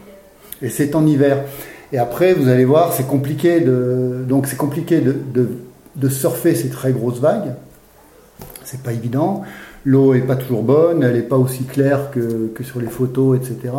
Et 0.62 0.70
c'est 0.70 0.96
en 0.96 1.06
hiver. 1.06 1.44
Et 1.94 1.98
après, 1.98 2.34
vous 2.34 2.50
allez 2.50 2.66
voir, 2.66 2.94
c'est 2.94 3.08
compliqué 3.08 3.62
de, 3.62 4.24
donc 4.28 4.48
c'est 4.48 4.58
compliqué 4.58 5.02
de, 5.02 6.10
surfer 6.10 6.56
ces 6.56 6.70
très 6.70 6.92
grosses 6.92 7.20
vagues. 7.20 7.54
C'est 8.64 8.82
pas 8.82 8.94
évident. 8.94 9.44
L'eau 9.86 10.14
est 10.14 10.22
pas 10.22 10.36
toujours 10.36 10.64
bonne, 10.64 11.04
elle 11.04 11.16
n'est 11.16 11.22
pas 11.22 11.38
aussi 11.38 11.64
claire 11.64 12.12
que, 12.12 12.52
sur 12.64 12.80
les 12.80 12.88
photos, 12.88 13.38
etc. 13.38 13.74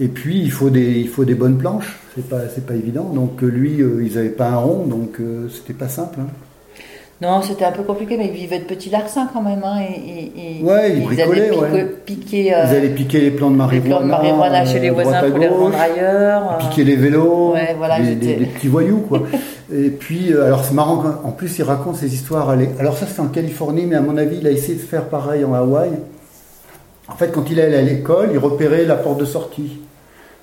Et 0.00 0.08
puis 0.08 0.40
il 0.40 0.50
faut 0.50 0.70
des, 0.70 1.34
bonnes 1.34 1.58
planches. 1.58 1.98
C'est 2.14 2.28
pas, 2.28 2.40
pas 2.66 2.74
évident. 2.74 3.04
Donc 3.04 3.42
lui, 3.42 3.82
euh, 3.82 4.02
ils 4.04 4.14
n'avaient 4.14 4.30
pas 4.30 4.50
un 4.50 4.56
rond, 4.56 4.86
donc 4.86 5.20
euh, 5.20 5.48
c'était 5.48 5.74
pas 5.74 5.88
simple. 5.88 6.20
Hein. 6.20 6.26
Non, 7.22 7.42
c'était 7.42 7.66
un 7.66 7.72
peu 7.72 7.82
compliqué, 7.82 8.16
mais 8.16 8.28
ils 8.28 8.32
vivaient 8.32 8.60
de 8.60 8.64
petits 8.64 8.88
larcins 8.88 9.28
quand 9.30 9.42
même. 9.42 9.62
Hein, 9.62 9.80
et, 9.82 10.60
et, 10.60 10.64
ouais, 10.64 10.94
ils, 10.96 11.02
bricolaient, 11.02 11.50
allaient 11.50 11.84
piquer, 11.84 12.54
euh, 12.54 12.64
ils 12.66 12.76
allaient 12.76 12.88
piquer 12.88 13.20
les 13.20 13.30
plants 13.30 13.50
de 13.50 13.56
marijuana. 13.56 13.84
Les 13.84 13.90
plants 13.90 14.00
de 14.00 14.06
marijuana 14.06 14.64
chez 14.64 14.78
les 14.78 14.88
voisins 14.88 15.28
pour 15.28 15.38
les 15.38 15.48
revendre 15.48 15.76
ailleurs. 15.78 16.56
Piquer 16.58 16.84
les 16.84 16.96
vélos, 16.96 17.52
ouais, 17.52 17.74
voilà, 17.76 17.98
les, 17.98 18.14
petits 18.14 18.68
voyous, 18.68 19.04
quoi. 19.06 19.24
et 19.74 19.90
puis, 19.90 20.32
euh, 20.32 20.46
alors 20.46 20.64
c'est 20.64 20.72
marrant, 20.72 21.04
en 21.22 21.30
plus, 21.32 21.58
il 21.58 21.62
raconte 21.62 21.96
ces 21.96 22.14
histoires. 22.14 22.56
Alors 22.78 22.96
ça, 22.96 23.04
c'est 23.06 23.20
en 23.20 23.28
Californie, 23.28 23.84
mais 23.84 23.96
à 23.96 24.00
mon 24.00 24.16
avis, 24.16 24.38
il 24.40 24.46
a 24.46 24.50
essayé 24.50 24.76
de 24.76 24.82
faire 24.82 25.04
pareil 25.04 25.44
en 25.44 25.52
Hawaï. 25.52 25.90
En 27.06 27.16
fait, 27.16 27.32
quand 27.32 27.50
il 27.50 27.60
allait 27.60 27.76
à 27.76 27.82
l'école, 27.82 28.30
il 28.32 28.38
repérait 28.38 28.86
la 28.86 28.96
porte 28.96 29.18
de 29.20 29.26
sortie. 29.26 29.78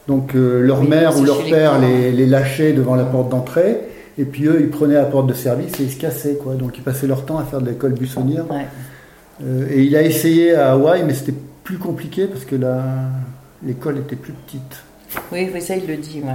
Donc, 0.08 0.36
euh, 0.36 0.62
leur 0.62 0.84
mère 0.84 1.18
ou 1.18 1.24
leur 1.24 1.44
père 1.44 1.80
les, 1.80 2.12
les 2.12 2.28
lâchait 2.28 2.74
devant 2.74 2.96
la 2.96 3.04
porte 3.04 3.30
d'entrée. 3.30 3.80
Et 4.20 4.26
puis 4.26 4.46
eux, 4.46 4.60
ils 4.62 4.70
prenaient 4.70 4.96
la 4.96 5.06
porte 5.06 5.28
de 5.28 5.34
service 5.34 5.80
et 5.80 5.84
ils 5.84 5.92
se 5.92 6.00
cassaient, 6.00 6.36
quoi. 6.36 6.56
Donc 6.56 6.78
ils 6.78 6.84
passaient 6.84 7.08
leur 7.08 7.26
temps 7.26 7.38
à 7.38 7.44
faire 7.44 7.62
de 7.62 7.70
l'école 7.70 7.94
buissonnière. 7.94 8.46
Euh, 9.44 9.68
et 9.70 9.84
il 9.84 9.96
a 9.96 10.02
essayé 10.02 10.56
à 10.56 10.72
Hawaï, 10.72 11.04
mais 11.06 11.14
c'était 11.14 11.36
plus 11.64 11.78
compliqué 11.78 12.26
parce 12.26 12.46
que 12.46 12.56
l'école 13.64 14.00
était 14.00 14.16
plus 14.16 14.34
petite. 14.34 14.82
Oui, 15.32 15.50
ça 15.62 15.76
il 15.76 15.88
le 15.88 15.98
dit, 15.98 16.22
ouais. 16.22 16.34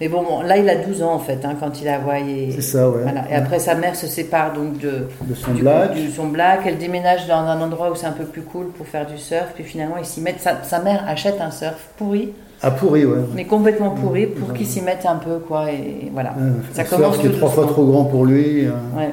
Mais 0.00 0.08
bon, 0.08 0.42
là 0.42 0.56
il 0.56 0.68
a 0.68 0.76
12 0.76 1.02
ans 1.02 1.14
en 1.14 1.18
fait, 1.18 1.44
hein, 1.44 1.56
quand 1.58 1.80
il 1.80 1.88
à 1.88 1.96
Hawaï. 1.96 2.52
C'est 2.54 2.62
ça, 2.62 2.88
ouais. 2.88 3.02
Et 3.30 3.34
après 3.34 3.58
sa 3.58 3.74
mère 3.74 3.96
se 3.96 4.06
sépare 4.06 4.52
donc 4.52 4.78
de, 4.78 5.08
de 5.22 5.34
son 5.34 5.52
black. 5.52 5.90
son 6.14 6.28
black. 6.28 6.60
Elle 6.64 6.78
déménage 6.78 7.26
dans 7.26 7.40
un 7.40 7.60
endroit 7.60 7.90
où 7.90 7.96
c'est 7.96 8.06
un 8.06 8.12
peu 8.12 8.24
plus 8.24 8.42
cool 8.42 8.68
pour 8.68 8.86
faire 8.86 9.06
du 9.06 9.18
surf. 9.18 9.48
Puis 9.54 9.64
finalement, 9.64 9.96
il 9.98 10.06
s'y 10.06 10.20
met. 10.20 10.36
sa 10.38 10.78
mère 10.80 11.04
achète 11.06 11.40
un 11.40 11.50
surf 11.50 11.88
pourri 11.96 12.32
ah, 12.60 12.70
pourri, 12.72 13.04
ouais. 13.04 13.20
Mais 13.34 13.44
complètement 13.44 13.90
pourri 13.90 14.26
pour 14.26 14.52
qu'il 14.52 14.66
s'y 14.66 14.82
mette 14.82 15.06
un 15.06 15.16
peu, 15.16 15.38
quoi. 15.38 15.70
Et 15.70 16.10
voilà. 16.12 16.34
ça 16.72 16.84
commence. 16.84 17.18
qui 17.18 17.26
est 17.26 17.32
trois 17.32 17.50
fois 17.50 17.66
trop 17.66 17.86
grand 17.86 18.04
pour 18.04 18.24
lui. 18.24 18.66
Hein. 18.66 18.96
Ouais. 18.96 19.10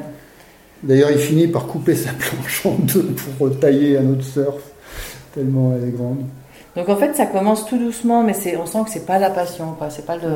D'ailleurs, 0.84 1.12
il 1.12 1.18
finit 1.18 1.48
par 1.48 1.66
couper 1.68 1.96
sa 1.96 2.12
planche 2.20 2.66
en 2.66 2.76
deux 2.80 3.16
pour 3.38 3.58
tailler 3.60 3.98
un 3.98 4.10
autre 4.10 4.24
surf, 4.24 4.62
tellement 5.34 5.74
elle 5.76 5.90
est 5.90 5.92
grande. 5.92 6.20
Donc 6.76 6.90
en 6.90 6.96
fait, 6.98 7.16
ça 7.16 7.26
commence 7.26 7.66
tout 7.66 7.78
doucement, 7.78 8.24
mais 8.24 8.34
on 8.58 8.66
sent 8.66 8.80
que 8.86 8.92
c'est 8.92 9.06
pas 9.06 9.18
la 9.18 9.30
passion, 9.30 9.74
quoi. 9.78 9.90
C'est 9.90 10.06
pas 10.06 10.18
le. 10.18 10.30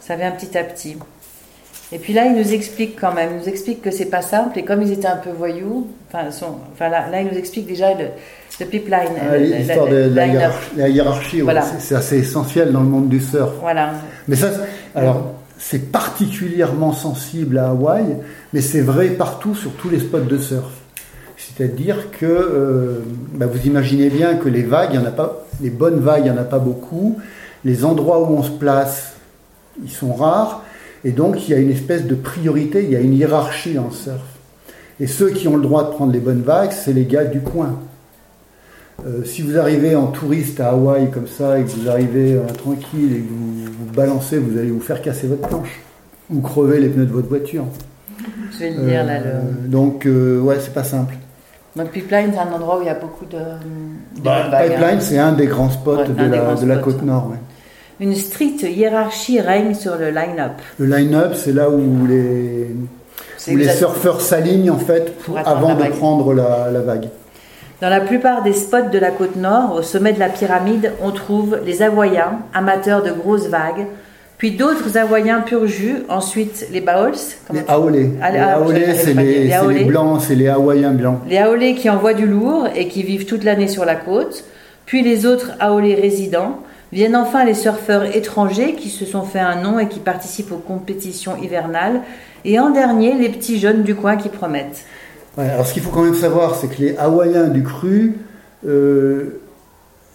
Ça 0.00 0.16
vient 0.16 0.30
petit 0.30 0.56
à 0.56 0.64
petit. 0.64 0.96
Et 1.90 1.98
puis 1.98 2.12
là, 2.12 2.26
il 2.26 2.34
nous 2.34 2.52
explique 2.52 3.00
quand 3.00 3.14
même, 3.14 3.30
il 3.32 3.38
nous 3.38 3.48
explique 3.48 3.80
que 3.80 3.90
c'est 3.90 4.10
pas 4.10 4.20
simple, 4.20 4.58
et 4.58 4.64
comme 4.64 4.82
ils 4.82 4.92
étaient 4.92 5.06
un 5.08 5.16
peu 5.16 5.30
voyous, 5.30 5.88
enfin, 6.08 6.30
sont, 6.30 6.56
enfin 6.72 6.90
là, 6.90 7.08
là, 7.10 7.22
il 7.22 7.28
nous 7.28 7.38
explique 7.38 7.66
déjà 7.66 7.94
le, 7.94 8.06
le 8.60 8.66
pipeline. 8.66 9.08
Ah, 9.20 9.38
L'histoire 9.38 9.86
de 9.86 10.10
la, 10.14 10.26
hiérarchie, 10.88 11.42
c'est 11.78 11.94
assez 11.94 12.18
essentiel 12.18 12.72
dans 12.72 12.80
le 12.80 12.88
monde 12.88 13.08
du 13.08 13.20
surf. 13.20 13.52
Voilà. 13.62 13.92
Mais 14.26 14.36
ça, 14.36 14.50
alors, 14.94 15.32
c'est 15.58 15.90
particulièrement 15.90 16.92
sensible 16.92 17.56
à 17.56 17.70
Hawaï, 17.70 18.04
mais 18.52 18.60
c'est 18.60 18.82
vrai 18.82 19.08
partout 19.08 19.54
sur 19.54 19.72
tous 19.72 19.88
les 19.88 20.00
spots 20.00 20.20
de 20.20 20.38
surf. 20.38 20.70
C'est-à-dire 21.36 22.10
que 22.10 22.26
euh, 22.26 23.00
bah, 23.34 23.46
vous 23.46 23.66
imaginez 23.66 24.10
bien 24.10 24.34
que 24.34 24.48
les 24.48 24.62
vagues, 24.62 24.90
il 24.92 24.96
y 24.96 25.02
en 25.02 25.06
a 25.06 25.10
pas, 25.10 25.46
les 25.62 25.70
bonnes 25.70 26.00
vagues, 26.00 26.22
il 26.26 26.32
n'y 26.32 26.38
en 26.38 26.40
a 26.40 26.44
pas 26.44 26.58
beaucoup. 26.58 27.18
Les 27.64 27.84
endroits 27.84 28.20
où 28.20 28.36
on 28.36 28.42
se 28.42 28.50
place, 28.50 29.14
ils 29.82 29.90
sont 29.90 30.12
rares. 30.12 30.62
Et 31.04 31.12
donc, 31.12 31.48
il 31.48 31.52
y 31.52 31.54
a 31.54 31.58
une 31.58 31.70
espèce 31.70 32.06
de 32.06 32.14
priorité, 32.14 32.82
il 32.82 32.90
y 32.90 32.96
a 32.96 33.00
une 33.00 33.14
hiérarchie 33.14 33.78
en 33.78 33.90
surf. 33.90 34.20
Et 35.00 35.06
ceux 35.06 35.30
qui 35.30 35.46
ont 35.46 35.56
le 35.56 35.62
droit 35.62 35.84
de 35.84 35.90
prendre 35.90 36.12
les 36.12 36.18
bonnes 36.18 36.42
vagues, 36.42 36.72
c'est 36.72 36.92
les 36.92 37.04
gars 37.04 37.24
du 37.24 37.40
coin. 37.40 37.78
Euh, 39.06 39.24
si 39.24 39.42
vous 39.42 39.56
arrivez 39.56 39.94
en 39.94 40.08
touriste 40.08 40.58
à 40.58 40.70
Hawaï 40.70 41.08
comme 41.10 41.28
ça 41.28 41.60
et 41.60 41.62
que 41.62 41.70
vous 41.70 41.88
arrivez 41.88 42.34
euh, 42.34 42.44
tranquille 42.46 43.12
et 43.12 43.20
que 43.20 43.28
vous, 43.28 43.64
vous 43.64 43.92
balancez, 43.94 44.38
vous 44.38 44.58
allez 44.58 44.70
vous 44.70 44.80
faire 44.80 45.00
casser 45.00 45.28
votre 45.28 45.46
planche 45.46 45.80
ou 46.28 46.40
crever 46.40 46.80
les 46.80 46.88
pneus 46.88 47.06
de 47.06 47.12
votre 47.12 47.28
voiture. 47.28 47.64
Je 48.52 48.58
vais 48.58 48.70
le 48.70 48.86
dire 48.86 49.04
là. 49.04 49.20
Euh, 49.24 49.40
donc, 49.66 50.04
ouais, 50.04 50.56
c'est 50.60 50.74
pas 50.74 50.82
simple. 50.82 51.14
Donc 51.76 51.92
Pipeline, 51.92 52.32
c'est 52.32 52.40
un 52.40 52.52
endroit 52.52 52.78
où 52.78 52.82
il 52.82 52.86
y 52.86 52.90
a 52.90 52.94
beaucoup 52.94 53.24
de. 53.26 53.38
Bah, 54.20 54.50
Pipeline, 54.50 55.00
c'est 55.00 55.18
un 55.18 55.30
des 55.30 55.46
grands 55.46 55.70
spots 55.70 56.06
de, 56.08 56.14
la, 56.20 56.56
de 56.56 56.66
la, 56.66 56.76
côte 56.78 57.02
nord. 57.02 57.28
Ouais 57.30 57.36
une 58.00 58.14
stricte 58.14 58.62
hiérarchie 58.62 59.40
règne 59.40 59.74
sur 59.74 59.96
le 59.96 60.10
line-up. 60.10 60.52
Le 60.78 60.86
line-up, 60.86 61.34
c'est 61.34 61.52
là 61.52 61.68
où 61.68 62.06
les, 62.06 62.68
les 63.48 63.68
surfeurs 63.68 64.20
s'alignent 64.20 64.70
en 64.70 64.78
fait 64.78 65.12
avant 65.44 65.74
de 65.74 65.84
prendre 65.84 66.32
la, 66.32 66.70
la, 66.72 66.80
vague. 66.80 67.08
Dans 67.80 67.88
la 67.88 68.00
plupart 68.00 68.42
des 68.42 68.52
spots 68.52 68.90
de 68.92 68.98
la 68.98 69.10
côte 69.10 69.36
nord, 69.36 69.74
au 69.76 69.82
sommet 69.82 70.12
de 70.12 70.20
la 70.20 70.28
pyramide, 70.28 70.92
on 71.02 71.10
trouve 71.10 71.58
les 71.64 71.82
Hawaïens, 71.82 72.40
amateurs 72.54 73.02
de 73.02 73.10
grosses 73.10 73.48
vagues, 73.48 73.86
puis 74.36 74.52
d'autres 74.52 74.96
Hawaïens 74.96 75.40
pur 75.40 75.66
jus, 75.66 75.96
ensuite 76.08 76.68
les 76.72 76.80
Baols. 76.80 77.14
Les 77.52 77.64
Aolés. 77.66 78.10
Ah, 78.22 78.30
les 78.30 78.38
Aolés, 78.38 78.94
c'est 78.94 79.14
les, 79.14 79.48
les, 79.48 79.84
blancs, 79.84 80.20
c'est 80.20 80.36
les 80.36 80.46
Hawaïens 80.46 80.92
blancs. 80.92 81.18
Les 81.28 81.38
Aolés 81.38 81.74
qui 81.74 81.90
envoient 81.90 82.14
du 82.14 82.26
lourd 82.26 82.68
et 82.76 82.86
qui 82.86 83.02
vivent 83.02 83.26
toute 83.26 83.42
l'année 83.42 83.66
sur 83.66 83.84
la 83.84 83.96
côte, 83.96 84.44
puis 84.86 85.02
les 85.02 85.26
autres 85.26 85.50
Aolés 85.58 85.96
résidents, 85.96 86.60
Viennent 86.92 87.16
enfin 87.16 87.44
les 87.44 87.54
surfeurs 87.54 88.04
étrangers 88.16 88.74
qui 88.74 88.88
se 88.88 89.04
sont 89.04 89.22
fait 89.22 89.40
un 89.40 89.60
nom 89.60 89.78
et 89.78 89.88
qui 89.88 90.00
participent 90.00 90.52
aux 90.52 90.56
compétitions 90.56 91.36
hivernales. 91.36 92.00
Et 92.44 92.58
en 92.58 92.70
dernier, 92.70 93.14
les 93.14 93.28
petits 93.28 93.58
jeunes 93.58 93.82
du 93.82 93.94
coin 93.94 94.16
qui 94.16 94.28
promettent. 94.30 94.84
alors 95.36 95.66
ce 95.66 95.74
qu'il 95.74 95.82
faut 95.82 95.90
quand 95.90 96.04
même 96.04 96.14
savoir, 96.14 96.54
c'est 96.54 96.68
que 96.68 96.80
les 96.80 96.96
Hawaïens 96.96 97.48
du 97.48 97.62
cru, 97.62 98.16
euh, 98.66 99.40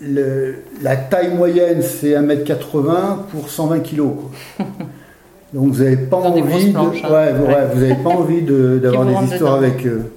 la 0.01 0.95
taille 0.95 1.33
moyenne 1.33 1.81
c'est 1.81 2.11
1m80 2.11 3.27
pour 3.31 3.49
120 3.49 3.79
kg. 3.79 4.01
Donc 5.53 5.71
vous 5.71 5.83
n'avez 5.83 5.97
pas, 5.97 6.23
hein. 6.25 6.33
avez 7.75 7.93
pas 7.95 8.09
envie 8.09 8.41
d'avoir 8.41 9.05
des 9.05 9.31
histoires 9.31 9.53
avec 9.53 9.85
eux. 9.85 10.11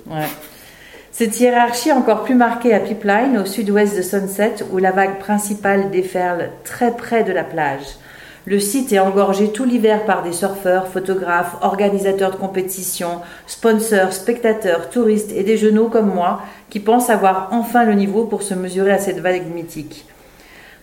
Cette 1.19 1.41
hiérarchie 1.41 1.93
encore 1.93 2.25
plus 2.25 2.35
marquée 2.35 2.75
à 2.75 2.79
Pipeline, 2.79 3.39
au 3.39 3.47
sud-ouest 3.47 3.97
de 3.97 4.03
Sunset, 4.03 4.57
où 4.71 4.77
la 4.77 4.91
vague 4.91 5.19
principale 5.19 5.91
déferle 5.91 6.51
très 6.63 6.95
près 6.95 7.25
de 7.25 7.33
la 7.33 7.43
plage. 7.43 7.97
Le 8.45 8.61
site 8.61 8.93
est 8.93 8.99
engorgé 8.99 9.51
tout 9.51 9.65
l'hiver 9.65 10.05
par 10.05 10.23
des 10.23 10.35
surfeurs, 10.35 10.89
photographes, 10.89 11.57
organisateurs 11.63 12.33
de 12.33 12.37
compétitions, 12.37 13.23
sponsors, 13.47 14.13
spectateurs, 14.13 14.91
touristes 14.91 15.33
et 15.35 15.43
des 15.43 15.57
genoux 15.57 15.89
comme 15.89 16.13
moi 16.13 16.43
qui 16.69 16.81
pensent 16.81 17.09
avoir 17.09 17.49
enfin 17.51 17.87
le 17.87 17.95
niveau 17.95 18.25
pour 18.25 18.43
se 18.43 18.53
mesurer 18.53 18.93
à 18.93 18.99
cette 18.99 19.21
vague 19.21 19.51
mythique. 19.55 20.05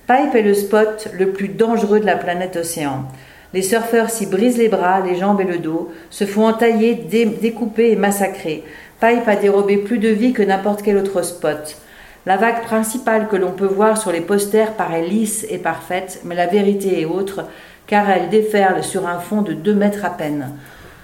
Pipe 0.07 0.33
est 0.33 0.41
le 0.41 0.55
spot 0.55 1.09
le 1.13 1.29
plus 1.29 1.49
dangereux 1.49 1.99
de 1.99 2.07
la 2.07 2.17
planète 2.17 2.55
océan. 2.55 3.03
Les 3.53 3.61
surfeurs 3.61 4.09
s'y 4.09 4.25
brisent 4.25 4.57
les 4.57 4.67
bras, 4.67 4.99
les 5.01 5.15
jambes 5.15 5.41
et 5.41 5.45
le 5.45 5.59
dos, 5.59 5.91
se 6.09 6.25
font 6.25 6.47
entailler, 6.47 6.95
découper 6.95 7.91
et 7.91 7.95
massacrer. 7.95 8.63
Pipe 9.03 9.27
a 9.27 9.35
dérobé 9.35 9.75
plus 9.75 9.97
de 9.97 10.07
vie 10.07 10.31
que 10.31 10.41
n'importe 10.41 10.81
quel 10.81 10.95
autre 10.95 11.23
spot. 11.23 11.75
La 12.25 12.37
vague 12.37 12.61
principale 12.61 13.27
que 13.27 13.35
l'on 13.35 13.51
peut 13.51 13.67
voir 13.67 13.97
sur 13.97 14.13
les 14.13 14.21
posters 14.21 14.75
paraît 14.75 15.05
lisse 15.05 15.45
et 15.49 15.57
parfaite, 15.57 16.21
mais 16.23 16.35
la 16.35 16.47
vérité 16.47 17.01
est 17.01 17.05
autre, 17.05 17.43
car 17.85 18.09
elle 18.09 18.29
déferle 18.29 18.81
sur 18.81 19.05
un 19.05 19.19
fond 19.19 19.41
de 19.41 19.51
deux 19.51 19.73
mètres 19.73 20.05
à 20.05 20.09
peine. 20.09 20.51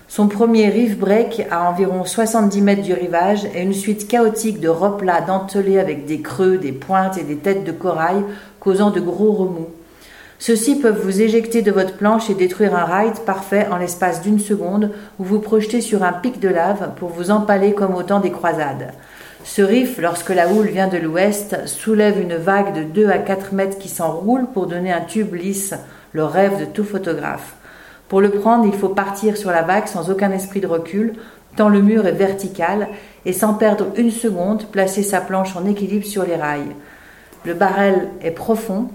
Son 0.07 0.29
premier 0.29 0.69
reef 0.69 0.97
break 0.97 1.45
à 1.51 1.69
environ 1.69 2.05
70 2.05 2.61
mètres 2.61 2.83
du 2.83 2.93
rivage 2.93 3.43
est 3.53 3.63
une 3.63 3.73
suite 3.73 4.07
chaotique 4.07 4.61
de 4.61 4.69
replats 4.69 5.19
dentelés 5.19 5.77
avec 5.77 6.05
des 6.05 6.21
creux, 6.21 6.57
des 6.57 6.71
pointes 6.71 7.17
et 7.17 7.23
des 7.23 7.35
têtes 7.35 7.65
de 7.65 7.73
corail 7.73 8.23
causant 8.61 8.91
de 8.91 9.01
gros 9.01 9.33
remous. 9.33 9.67
Ceux-ci 10.41 10.77
peuvent 10.77 11.01
vous 11.03 11.21
éjecter 11.21 11.61
de 11.61 11.71
votre 11.71 11.97
planche 11.97 12.29
et 12.29 12.33
détruire 12.33 12.73
un 12.73 12.85
ride 12.85 13.19
parfait 13.25 13.67
en 13.69 13.75
l'espace 13.75 14.21
d'une 14.21 14.39
seconde 14.39 14.91
ou 15.19 15.25
vous 15.25 15.39
projeter 15.39 15.81
sur 15.81 16.01
un 16.01 16.13
pic 16.13 16.39
de 16.39 16.47
lave 16.47 16.91
pour 16.95 17.09
vous 17.09 17.29
empaler 17.29 17.73
comme 17.73 17.93
au 17.93 18.03
temps 18.03 18.21
des 18.21 18.31
croisades. 18.31 18.93
Ce 19.43 19.61
riff, 19.61 19.99
lorsque 19.99 20.29
la 20.29 20.47
houle 20.47 20.67
vient 20.67 20.87
de 20.87 20.97
l'ouest, 20.97 21.67
soulève 21.67 22.21
une 22.21 22.35
vague 22.35 22.73
de 22.73 22.83
2 22.83 23.09
à 23.09 23.17
4 23.17 23.53
mètres 23.53 23.77
qui 23.77 23.89
s'enroule 23.89 24.47
pour 24.53 24.67
donner 24.67 24.93
un 24.93 25.01
tube 25.01 25.33
lisse, 25.33 25.73
le 26.13 26.23
rêve 26.23 26.57
de 26.57 26.65
tout 26.65 26.85
photographe. 26.85 27.55
Pour 28.07 28.21
le 28.21 28.29
prendre, 28.31 28.65
il 28.65 28.79
faut 28.79 28.89
partir 28.89 29.35
sur 29.35 29.51
la 29.51 29.61
vague 29.61 29.87
sans 29.87 30.09
aucun 30.09 30.31
esprit 30.31 30.61
de 30.61 30.67
recul, 30.67 31.15
tant 31.57 31.67
le 31.67 31.81
mur 31.81 32.07
est 32.07 32.13
vertical, 32.13 32.87
et 33.25 33.33
sans 33.33 33.55
perdre 33.55 33.87
une 33.97 34.11
seconde, 34.11 34.67
placer 34.67 35.03
sa 35.03 35.19
planche 35.19 35.57
en 35.57 35.65
équilibre 35.65 36.05
sur 36.05 36.23
les 36.23 36.37
rails. 36.37 36.75
Le 37.43 37.53
barrel 37.53 38.07
est 38.21 38.31
profond. 38.31 38.89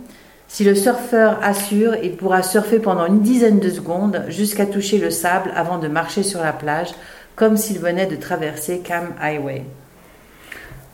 Si 0.54 0.62
le 0.62 0.76
surfeur 0.76 1.40
assure, 1.42 1.96
il 2.00 2.12
pourra 2.12 2.44
surfer 2.44 2.78
pendant 2.78 3.06
une 3.06 3.22
dizaine 3.22 3.58
de 3.58 3.70
secondes 3.70 4.22
jusqu'à 4.28 4.66
toucher 4.66 4.98
le 4.98 5.10
sable 5.10 5.50
avant 5.56 5.78
de 5.78 5.88
marcher 5.88 6.22
sur 6.22 6.40
la 6.40 6.52
plage, 6.52 6.90
comme 7.34 7.56
s'il 7.56 7.80
venait 7.80 8.06
de 8.06 8.14
traverser 8.14 8.78
Cam 8.78 9.06
Highway. 9.20 9.64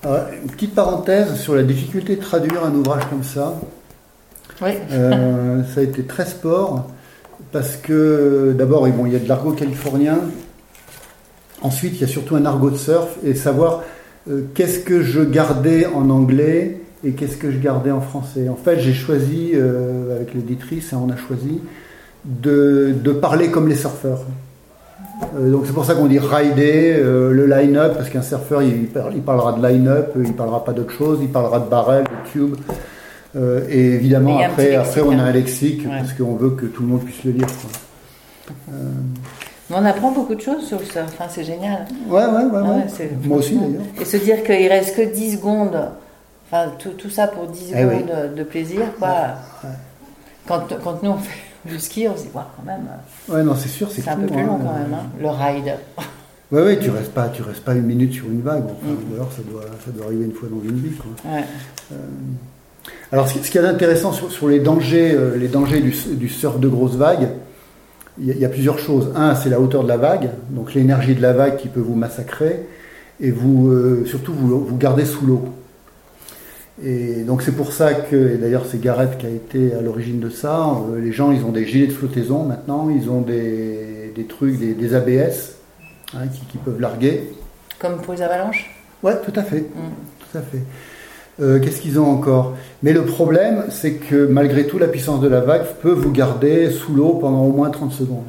une 0.03 0.51
petite 0.51 0.75
parenthèse 0.75 1.35
sur 1.35 1.55
la 1.55 1.62
difficulté 1.62 2.16
de 2.16 2.23
traduire 2.23 2.64
un 2.64 2.75
ouvrage 2.75 3.03
comme 3.11 3.23
ça. 3.23 3.61
Oui. 4.62 4.70
Euh, 4.92 5.62
ça 5.75 5.81
a 5.81 5.83
été 5.83 6.05
très 6.05 6.25
sport 6.25 6.88
parce 7.53 7.77
que 7.77 8.55
d'abord, 8.57 8.88
il 8.88 9.12
y 9.12 9.16
a 9.16 9.18
de 9.18 9.29
l'argot 9.29 9.53
californien. 9.53 10.20
Ensuite, 11.61 11.96
il 11.96 12.01
y 12.01 12.05
a 12.05 12.09
surtout 12.09 12.35
un 12.35 12.46
argot 12.46 12.70
de 12.70 12.79
surf 12.79 13.11
et 13.23 13.35
savoir 13.35 13.83
euh, 14.31 14.40
qu'est-ce 14.55 14.79
que 14.79 15.03
je 15.03 15.20
gardais 15.20 15.85
en 15.85 16.09
anglais 16.09 16.81
et 17.05 17.13
qu'est-ce 17.13 17.37
que 17.37 17.51
je 17.51 17.59
gardais 17.59 17.91
en 17.91 18.01
français? 18.01 18.49
En 18.49 18.57
fait, 18.57 18.81
j'ai 18.81 18.93
choisi, 18.93 19.53
euh, 19.55 20.17
avec 20.17 20.35
l'éditrice, 20.35 20.93
hein, 20.93 21.01
on 21.05 21.11
a 21.11 21.17
choisi 21.17 21.61
de, 22.25 22.95
parler 23.21 23.51
comme 23.51 23.69
les 23.69 23.77
surfeurs. 23.77 24.21
Euh, 25.37 25.51
donc 25.51 25.65
c'est 25.67 25.73
pour 25.73 25.85
ça 25.85 25.95
qu'on 25.95 26.07
dit 26.07 26.19
rider, 26.19 26.99
le 27.03 27.47
line-up, 27.47 27.95
parce 27.95 28.09
qu'un 28.09 28.23
surfeur, 28.23 28.63
il, 28.63 28.89
il, 29.15 29.23
parlera 29.23 29.53
de 29.53 29.67
line-up, 29.67 30.13
il 30.17 30.35
parlera 30.35 30.65
pas 30.65 30.73
d'autre 30.73 30.93
chose, 30.93 31.19
il 31.23 31.29
parlera 31.29 31.61
de 31.61 31.69
barrel, 31.69 32.05
de 32.05 32.31
tube. 32.31 32.57
Euh, 33.37 33.65
et 33.69 33.79
évidemment, 33.79 34.39
après, 34.41 34.75
après 34.75 35.03
on 35.03 35.13
a 35.13 35.23
un 35.23 35.33
lexique 35.33 35.87
parce 35.89 36.13
qu'on 36.15 36.35
veut 36.35 36.51
que 36.51 36.67
tout 36.67 36.83
le 36.83 36.89
monde 36.89 37.05
puisse 37.05 37.23
le 37.25 37.33
lire. 37.33 37.47
Euh, 38.69 38.73
on 39.71 39.85
apprend 39.85 40.11
beaucoup 40.11 40.35
de 40.35 40.41
choses 40.41 40.67
sur 40.67 40.81
ça, 40.83 41.05
enfin, 41.05 41.27
c'est 41.29 41.45
génial. 41.45 41.87
Ouais, 42.09 42.25
ouais, 42.25 42.45
ouais. 42.45 42.85
Ah 42.89 43.03
Moi 43.25 43.39
aussi 43.39 43.55
d'ailleurs. 43.55 43.83
Et 44.01 44.05
se 44.05 44.17
dire 44.17 44.43
qu'il 44.43 44.67
reste 44.67 44.97
que 44.97 45.03
10 45.03 45.37
secondes, 45.37 45.79
enfin 46.51 46.73
tout, 46.79 46.91
tout 46.91 47.11
ça 47.11 47.27
pour 47.27 47.47
10 47.47 47.73
eh 47.75 47.83
secondes 47.83 48.35
de 48.35 48.43
plaisir, 48.43 48.83
quoi. 48.99 49.35
Quand, 50.47 50.67
quand, 50.83 51.03
nous 51.03 51.11
on 51.11 51.19
fait 51.19 51.39
du 51.65 51.79
ski, 51.79 52.09
on 52.09 52.17
se 52.17 52.23
dit, 52.23 52.29
ouais, 52.35 52.43
quand 52.57 52.65
même. 52.65 52.89
Ouais, 53.29 53.43
non, 53.43 53.55
c'est 53.55 53.69
sûr, 53.69 53.91
c'est 53.91 54.09
un 54.09 54.17
peu 54.17 54.27
plus 54.27 54.45
long 54.45 54.57
hein. 54.57 54.61
quand 54.65 54.73
même, 54.73 54.95
hein, 54.95 55.07
le 55.21 55.29
ride. 55.29 55.75
Ouais, 56.53 56.63
ouais, 56.63 56.79
tu 56.81 56.91
restes 56.91 57.13
pas, 57.13 57.29
tu 57.29 57.43
restes 57.43 57.63
pas 57.63 57.75
une 57.75 57.85
minute 57.85 58.13
sur 58.13 58.25
une 58.25 58.43
vague. 58.43 58.65
Mm. 58.65 59.13
Ou 59.13 59.15
alors 59.15 59.31
ça 59.31 59.41
doit, 59.49 59.67
ça 59.85 59.93
doit 59.93 60.07
arriver 60.07 60.25
une 60.25 60.33
fois 60.33 60.49
dans 60.49 60.61
une 60.69 60.81
vie, 60.81 60.91
quoi. 60.97 61.33
Ouais. 61.33 61.45
Euh, 61.93 61.97
alors, 63.13 63.29
ce 63.29 63.51
qui 63.51 63.59
est 63.59 63.61
intéressant 63.61 64.13
sur, 64.13 64.49
les 64.49 64.61
dangers, 64.61 65.13
euh, 65.15 65.37
les 65.37 65.49
dangers 65.49 65.81
du, 65.81 66.29
surf 66.29 66.59
de 66.59 66.69
grosse 66.69 66.95
vague, 66.95 67.29
il 68.19 68.27
y, 68.27 68.45
a, 68.45 68.49
plusieurs 68.49 68.79
choses. 68.79 69.13
Un, 69.15 69.35
c'est 69.35 69.49
la 69.49 69.61
hauteur 69.61 69.83
de 69.83 69.89
la 69.89 69.97
vague, 69.97 70.31
donc 70.51 70.75
l'énergie 70.75 71.15
de 71.15 71.23
la 71.23 71.33
vague 71.33 71.57
qui 71.57 71.69
peut 71.69 71.81
vous 71.81 71.95
massacrer, 71.95 72.67
et 73.21 73.31
vous, 73.31 73.69
euh, 73.69 74.05
surtout 74.07 74.33
vous, 74.33 74.65
vous 74.65 74.77
garder 74.77 75.05
sous 75.05 75.27
l'eau. 75.27 75.45
Et 76.83 77.25
donc 77.25 77.43
c'est 77.43 77.55
pour 77.55 77.73
ça 77.73 77.93
que, 77.93 78.16
et 78.16 78.38
d'ailleurs 78.38 78.64
c'est 78.66 78.81
Gareth 78.81 79.19
qui 79.19 79.27
a 79.27 79.31
été 79.31 79.75
à 79.75 79.83
l'origine 79.83 80.19
de 80.19 80.31
ça, 80.31 80.79
euh, 80.90 81.01
les 81.01 81.12
gens 81.12 81.31
ils 81.31 81.45
ont 81.45 81.53
des 81.53 81.66
gilets 81.66 81.88
de 81.88 81.93
flottaison 81.93 82.45
maintenant, 82.45 82.88
ils 82.88 83.11
ont 83.11 83.21
des, 83.21 84.12
trucs, 84.29 84.59
des, 84.59 84.95
ABS 84.95 85.57
hein, 86.14 86.27
qui, 86.51 86.57
peuvent 86.59 86.81
larguer. 86.81 87.33
Comme 87.79 88.01
pour 88.01 88.14
les 88.14 88.23
avalanches? 88.23 88.71
Ouais, 89.03 89.14
tout 89.23 89.33
à 89.37 89.43
fait. 89.43 89.61
Mm. 89.61 89.90
Tout 90.21 90.38
à 90.38 90.40
fait. 90.40 90.62
Euh, 91.40 91.59
qu'est-ce 91.59 91.81
qu'ils 91.81 91.99
ont 91.99 92.11
encore? 92.11 92.55
Mais 92.83 92.93
le 92.93 93.05
problème, 93.05 93.64
c'est 93.71 93.95
que 93.95 94.27
malgré 94.27 94.66
tout, 94.66 94.79
la 94.79 94.88
puissance 94.88 95.21
de 95.21 95.29
la 95.29 95.40
vague 95.40 95.64
peut 95.83 95.93
vous 95.93 96.11
garder 96.11 96.71
sous 96.71 96.95
l'eau 96.95 97.14
pendant 97.14 97.45
au 97.45 97.53
moins 97.53 97.71
30 97.71 97.93
secondes. 97.93 98.27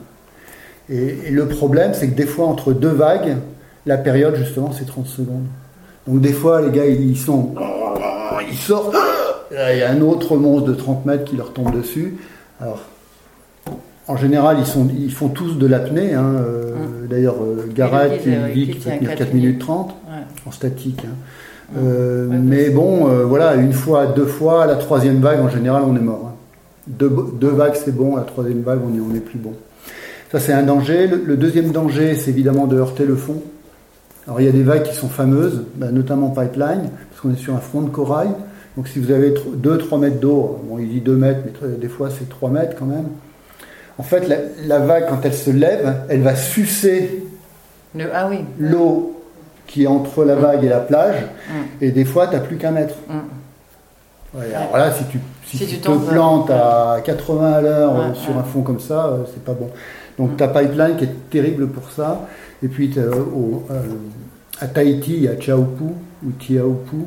Et, 0.90 1.30
le 1.30 1.48
problème, 1.48 1.94
c'est 1.94 2.10
que 2.10 2.16
des 2.16 2.26
fois, 2.26 2.48
entre 2.48 2.74
deux 2.74 2.90
vagues, 2.90 3.38
la 3.86 3.98
période, 3.98 4.36
justement, 4.36 4.72
c'est 4.72 4.86
30 4.86 5.08
secondes. 5.08 5.46
Donc 6.08 6.22
des 6.22 6.34
fois, 6.34 6.62
les 6.62 6.72
gars, 6.72 6.86
ils 6.86 7.18
sont... 7.18 7.54
Ils 8.52 8.58
sortent... 8.58 8.96
Il 9.52 9.78
y 9.78 9.84
a 9.84 9.92
un 9.92 10.00
autre 10.02 10.38
monstre 10.38 10.70
de 10.70 10.74
30 10.74 11.06
mètres 11.06 11.26
qui 11.26 11.36
leur 11.36 11.52
tombe 11.52 11.76
dessus. 11.76 12.18
Alors, 12.62 12.80
en 14.08 14.16
général, 14.16 14.58
ils, 14.60 14.66
sont, 14.66 14.88
ils 14.98 15.12
font 15.12 15.28
tous 15.28 15.58
de 15.58 15.68
l'apnée. 15.68 16.14
Hein. 16.14 16.36
Euh. 16.38 16.72
D'ailleurs, 17.10 17.36
euh, 17.42 17.68
Garrett, 17.76 18.22
il 18.26 18.54
dit 18.54 18.72
qu'il 18.72 18.80
peut 18.82 18.90
tenir 18.90 19.16
4 19.16 19.34
minutes 19.34 19.60
30 19.60 19.94
en 20.46 20.52
statique. 20.52 21.02
Hein. 21.06 21.16
Euh, 21.78 22.28
mais 22.30 22.70
bon, 22.70 23.10
euh, 23.10 23.24
voilà, 23.26 23.56
une 23.56 23.74
fois, 23.74 24.08
deux 24.08 24.26
fois, 24.26 24.66
la 24.66 24.76
troisième 24.76 25.20
vague, 25.20 25.40
en 25.40 25.50
général, 25.50 25.84
on 25.86 25.96
est 25.96 26.02
mort. 26.02 26.30
Hein. 26.30 26.36
Deux, 26.88 27.10
vagues, 27.50 27.76
c'est 27.76 27.96
bon, 27.96 28.16
la 28.16 28.24
troisième 28.24 28.62
vague, 28.62 28.80
on 28.86 28.96
est, 28.96 29.00
on 29.00 29.16
est 29.16 29.20
plus 29.20 29.38
bon. 29.38 29.54
Ça, 30.32 30.40
c'est 30.40 30.54
un 30.54 30.64
danger. 30.64 31.08
Le, 31.08 31.38
deuxième 31.38 31.72
danger, 31.72 32.16
c'est 32.16 32.32
évidemment 32.32 32.68
de 32.68 32.78
heurter 32.78 33.06
le 33.06 33.16
fond. 33.16 33.42
Alors, 34.28 34.40
il 34.40 34.46
y 34.46 34.50
a 34.50 34.52
des 34.52 34.64
vagues 34.64 34.84
qui 34.84 34.96
sont 34.96 35.10
fameuses, 35.10 35.64
bah, 35.76 35.88
notamment 35.92 36.30
Pipeline, 36.30 36.90
parce 37.10 37.22
qu'on 37.22 37.34
est 37.34 37.38
sur 37.38 37.56
un 37.56 37.60
front 37.60 37.82
de 37.82 37.90
corail. 37.90 38.30
Donc, 38.78 38.88
si 38.88 39.00
vous 39.00 39.12
avez 39.12 39.32
2-3 39.32 40.00
mètres 40.00 40.20
d'eau, 40.20 40.62
bon, 40.64 40.80
il 40.80 40.90
dit 40.90 41.02
2 41.02 41.16
mètres, 41.16 41.40
mais 41.62 41.78
des 41.78 41.90
fois, 41.90 42.10
c'est 42.10 42.30
3 42.30 42.50
mètres 42.50 42.76
quand 42.78 42.86
même. 42.86 43.08
En 43.98 44.04
fait, 44.04 44.28
la, 44.66 44.80
vague, 44.80 45.08
quand 45.10 45.20
elle 45.24 45.34
se 45.34 45.52
lève, 45.52 46.06
elle 46.10 46.22
va 46.22 46.36
sucer 46.36 47.24
ah 48.14 48.28
oui. 48.30 48.40
l'eau 48.58 49.22
qui 49.68 49.84
est 49.84 49.88
entre 49.88 50.24
la 50.24 50.36
vague 50.36 50.64
et 50.64 50.70
la 50.70 50.80
plage, 50.80 51.22
mm. 51.22 51.84
et 51.84 51.92
des 51.92 52.06
fois, 52.06 52.28
tu 52.28 52.34
n'as 52.34 52.40
plus 52.40 52.58
qu'un 52.58 52.72
mètre. 52.72 52.96
Mm. 53.08 54.40
alors 54.56 54.78
là, 54.78 54.92
si 54.92 55.04
tu, 55.06 55.20
si, 55.46 55.68
tu, 55.68 55.78
te 55.80 55.92
plantes 55.92 56.50
à 56.50 57.00
80 57.04 57.52
à 57.52 57.62
l'heure 57.62 57.96
euh, 57.96 58.14
sur 58.14 58.38
un 58.38 58.44
fond 58.44 58.62
comme 58.62 58.80
ça, 58.80 59.06
euh, 59.06 59.24
c'est 59.32 59.44
pas 59.44 59.54
bon. 59.54 59.70
Donc, 60.22 60.38
ta 60.38 60.48
pipeline 60.48 60.98
qui 60.98 61.06
est 61.06 61.30
terrible 61.32 61.68
pour 61.70 61.90
ça. 61.90 62.28
Et 62.62 62.68
puis, 62.68 62.94
euh, 62.96 63.12
à 64.60 64.68
Tahiti, 64.68 65.16
il 65.16 65.24
y 65.24 65.28
a 65.28 65.36
Chaopu, 65.36 65.96
ou 66.24 66.32
Tiaopu, 66.38 67.06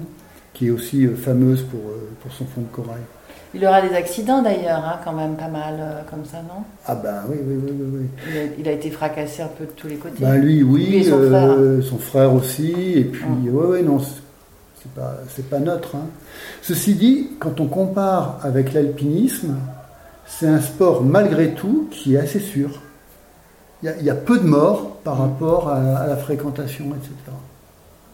qui 0.53 0.67
est 0.67 0.71
aussi 0.71 1.07
fameuse 1.07 1.63
pour, 1.63 1.81
pour 2.21 2.33
son 2.33 2.45
fond 2.45 2.63
de 2.63 2.75
corail. 2.75 3.03
Il 3.55 3.65
aura 3.65 3.81
des 3.83 3.95
accidents 3.95 4.43
d'ailleurs, 4.43 4.85
hein, 4.85 4.99
quand 5.05 5.13
même 5.13 5.37
pas 5.37 5.47
mal 5.47 5.77
euh, 5.79 6.01
comme 6.11 6.25
ça, 6.25 6.39
non? 6.39 6.65
Ah 6.89 6.97
ben 6.97 7.23
oui, 7.29 7.37
oui, 7.41 7.55
oui. 7.63 8.09
oui, 8.27 8.51
Il, 8.59 8.67
a, 8.67 8.73
été 8.73 8.91
fracassé 8.91 9.43
un 9.43 9.47
peu 9.57 9.65
de 9.65 9.71
tous 9.71 9.87
les 9.87 9.95
côtés. 9.95 10.25
Ben 10.25 10.35
lui, 10.39 10.65
oui, 10.65 11.05
son, 11.05 11.21
euh, 11.21 11.29
frère. 11.81 11.89
son, 11.89 11.99
frère. 11.99 12.35
aussi, 12.35 12.73
et 12.97 13.05
puis, 13.05 13.23
oui, 13.29 13.51
hum. 13.51 13.71
oui, 13.71 13.83
non, 13.85 14.01
c'est 14.01 14.93
pas, 14.93 15.21
pas 15.49 15.61
neutre. 15.61 15.95
Hein. 15.95 16.07
Ceci 16.63 16.95
dit, 16.97 17.31
quand 17.39 17.61
on 17.61 17.67
compare 17.69 18.41
avec 18.43 18.73
l'alpinisme, 18.73 19.55
c'est 20.27 20.49
un 20.49 20.61
sport 20.61 21.05
malgré 21.05 21.55
tout 21.55 21.87
qui 21.93 22.17
est 22.17 22.19
assez 22.19 22.41
sûr. 22.41 22.81
Il 23.85 24.05
y 24.05 24.11
a, 24.11 24.15
peu 24.15 24.39
de 24.39 24.47
morts 24.47 24.97
par 25.05 25.19
rapport 25.19 25.69
à, 25.69 26.07
la 26.07 26.17
fréquentation, 26.17 26.87
etc. 26.87 27.13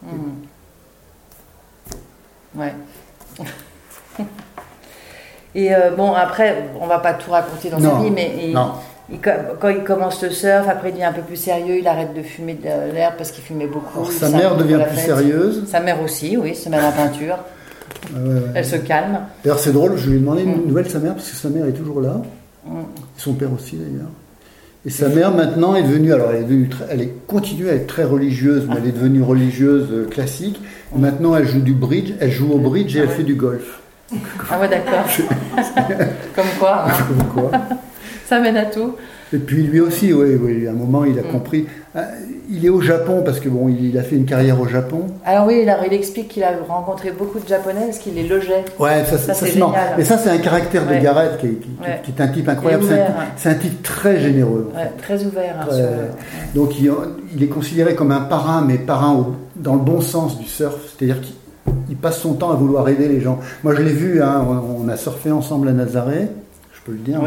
Hum. 0.05 0.33
Ouais. 2.55 2.73
Et 5.55 5.73
euh, 5.73 5.91
bon, 5.91 6.11
après, 6.13 6.65
on 6.79 6.87
va 6.87 6.99
pas 6.99 7.13
tout 7.13 7.31
raconter 7.31 7.69
dans 7.69 7.79
sa 7.79 8.01
vie, 8.01 8.11
mais 8.11 8.53
quand 9.59 9.69
il 9.69 9.83
commence 9.83 10.21
le 10.21 10.29
surf, 10.29 10.67
après 10.67 10.89
il 10.89 10.93
devient 10.93 11.05
un 11.05 11.13
peu 11.13 11.21
plus 11.21 11.37
sérieux, 11.37 11.77
il 11.79 11.87
arrête 11.87 12.13
de 12.13 12.21
fumer 12.21 12.55
de 12.55 12.93
l'air 12.93 13.15
parce 13.15 13.31
qu'il 13.31 13.43
fumait 13.43 13.67
beaucoup. 13.67 14.09
sa 14.11 14.27
mère 14.29 14.57
devient 14.57 14.79
plus 14.87 14.97
sérieuse. 14.97 15.63
Sa 15.67 15.79
mère 15.79 16.01
aussi, 16.01 16.35
oui, 16.35 16.53
se 16.53 16.67
met 16.67 16.77
à 16.77 16.81
la 16.81 16.91
peinture. 16.91 17.37
Elle 18.55 18.65
se 18.65 18.75
calme. 18.75 19.21
D'ailleurs, 19.43 19.59
c'est 19.59 19.71
drôle, 19.71 19.95
je 19.97 20.09
lui 20.09 20.17
ai 20.17 20.19
demandé 20.19 20.43
une 20.43 20.63
mm. 20.63 20.67
nouvelle 20.67 20.85
de 20.85 20.89
sa 20.89 20.99
mère 20.99 21.13
parce 21.13 21.29
que 21.29 21.35
sa 21.35 21.49
mère 21.49 21.65
est 21.65 21.73
toujours 21.73 22.01
là. 22.01 22.21
Mm. 22.65 22.81
Son 23.17 23.33
père 23.33 23.53
aussi, 23.53 23.77
d'ailleurs. 23.77 24.09
Et 24.83 24.89
sa 24.89 25.09
mère 25.09 25.31
maintenant 25.31 25.75
est 25.75 25.83
devenue, 25.83 26.11
alors 26.11 26.31
elle 26.31 26.41
est, 26.41 26.43
devenue, 26.43 26.69
elle 26.89 27.01
est 27.01 27.13
continuée 27.27 27.69
à 27.69 27.73
être 27.75 27.85
très 27.85 28.03
religieuse, 28.03 28.65
mais 28.67 28.77
elle 28.77 28.87
est 28.87 28.91
devenue 28.91 29.21
religieuse 29.21 29.87
euh, 29.91 30.05
classique. 30.05 30.59
Maintenant, 30.95 31.35
elle 31.35 31.47
joue 31.47 31.61
du 31.61 31.73
bridge, 31.73 32.13
elle 32.19 32.31
joue 32.31 32.51
au 32.51 32.57
bridge 32.57 32.95
et 32.95 32.99
elle 32.99 33.09
fait 33.09 33.23
du 33.23 33.35
golf. 33.35 33.79
Ah 34.49 34.59
ouais, 34.59 34.67
d'accord. 34.67 35.05
Comme 36.35 36.45
quoi. 36.59 36.85
Hein. 36.87 36.93
Comme 37.07 37.27
quoi. 37.27 37.51
Ça 38.25 38.39
mène 38.39 38.57
à 38.57 38.65
tout. 38.65 38.95
Et 39.33 39.37
puis 39.37 39.63
lui 39.63 39.79
aussi, 39.79 40.11
oui, 40.11 40.35
oui, 40.35 40.67
à 40.67 40.71
un 40.71 40.73
moment, 40.73 41.05
il 41.05 41.17
a 41.17 41.21
mm. 41.21 41.31
compris. 41.31 41.67
Euh, 41.95 42.01
il 42.49 42.65
est 42.65 42.69
au 42.69 42.81
Japon 42.81 43.21
parce 43.23 43.39
que 43.39 43.47
bon, 43.47 43.69
il 43.69 43.97
a 43.97 44.03
fait 44.03 44.15
une 44.15 44.25
carrière 44.25 44.59
au 44.59 44.67
Japon. 44.67 45.07
Alors 45.25 45.47
oui, 45.47 45.65
il, 45.65 45.93
explique 45.93 46.27
qu'il 46.27 46.43
a 46.43 46.51
rencontré 46.67 47.11
beaucoup 47.11 47.39
de 47.39 47.47
Japonais 47.47 47.85
parce 47.85 47.99
qu'il 47.99 48.15
les 48.15 48.27
logeait. 48.27 48.65
Ouais, 48.77 49.05
ça, 49.05 49.33
c'est 49.33 49.53
génial. 49.53 49.69
Mais 49.97 50.03
ça, 50.03 50.17
c'est 50.17 50.29
un 50.29 50.37
caractère 50.37 50.85
de 50.85 50.95
Garrett 51.01 51.37
qui, 51.39 51.47
est 51.47 52.21
un 52.21 52.27
type 52.27 52.49
incroyable. 52.49 52.85
C'est 53.37 53.49
un, 53.49 53.55
type 53.55 53.81
très 53.83 54.19
généreux. 54.19 54.71
très 55.01 55.23
ouvert. 55.25 55.55
Hein, 55.61 55.75
donc 56.53 56.71
il, 56.79 57.43
est 57.43 57.47
considéré 57.47 57.95
comme 57.95 58.11
un 58.11 58.21
parrain, 58.21 58.63
mais 58.67 58.77
parrain 58.77 59.27
dans 59.55 59.75
le 59.75 59.81
bon 59.81 60.01
sens 60.01 60.37
du 60.37 60.45
surf, 60.45 60.75
c'est-à-dire 60.97 61.21
qu'il 61.21 61.95
passe 61.95 62.19
son 62.19 62.33
temps 62.33 62.51
à 62.51 62.55
vouloir 62.55 62.87
aider 62.89 63.07
les 63.07 63.21
gens. 63.21 63.39
Moi, 63.63 63.75
je 63.75 63.81
l'ai 63.81 63.93
vu. 63.93 64.21
Hein, 64.21 64.45
on, 64.77 64.89
a 64.89 64.97
surfé 64.97 65.31
ensemble 65.31 65.69
à 65.69 65.71
Nazaré 65.71 66.27
je 66.81 66.91
peux 66.91 66.97
le 66.97 67.03
dire. 67.03 67.21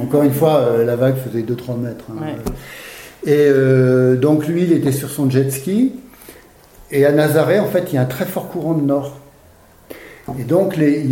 Encore 0.00 0.22
une 0.22 0.32
fois, 0.32 0.58
euh, 0.58 0.84
la 0.84 0.96
vague 0.96 1.16
faisait 1.16 1.42
2-3 1.42 1.78
mètres. 1.78 2.04
Hein. 2.10 2.26
Et 3.24 3.32
euh, 3.36 4.16
donc 4.16 4.46
lui, 4.46 4.64
il 4.64 4.72
était 4.72 4.92
sur 4.92 5.10
son 5.10 5.30
jet 5.30 5.50
ski. 5.50 5.92
Et 6.90 7.06
à 7.06 7.12
Nazaré, 7.12 7.58
en 7.58 7.66
fait, 7.66 7.86
il 7.90 7.94
y 7.94 7.98
a 7.98 8.02
un 8.02 8.06
très 8.06 8.26
fort 8.26 8.48
courant 8.48 8.74
de 8.74 8.82
nord. 8.82 9.18
Et 10.38 10.44
donc, 10.44 10.76
il, 10.78 11.10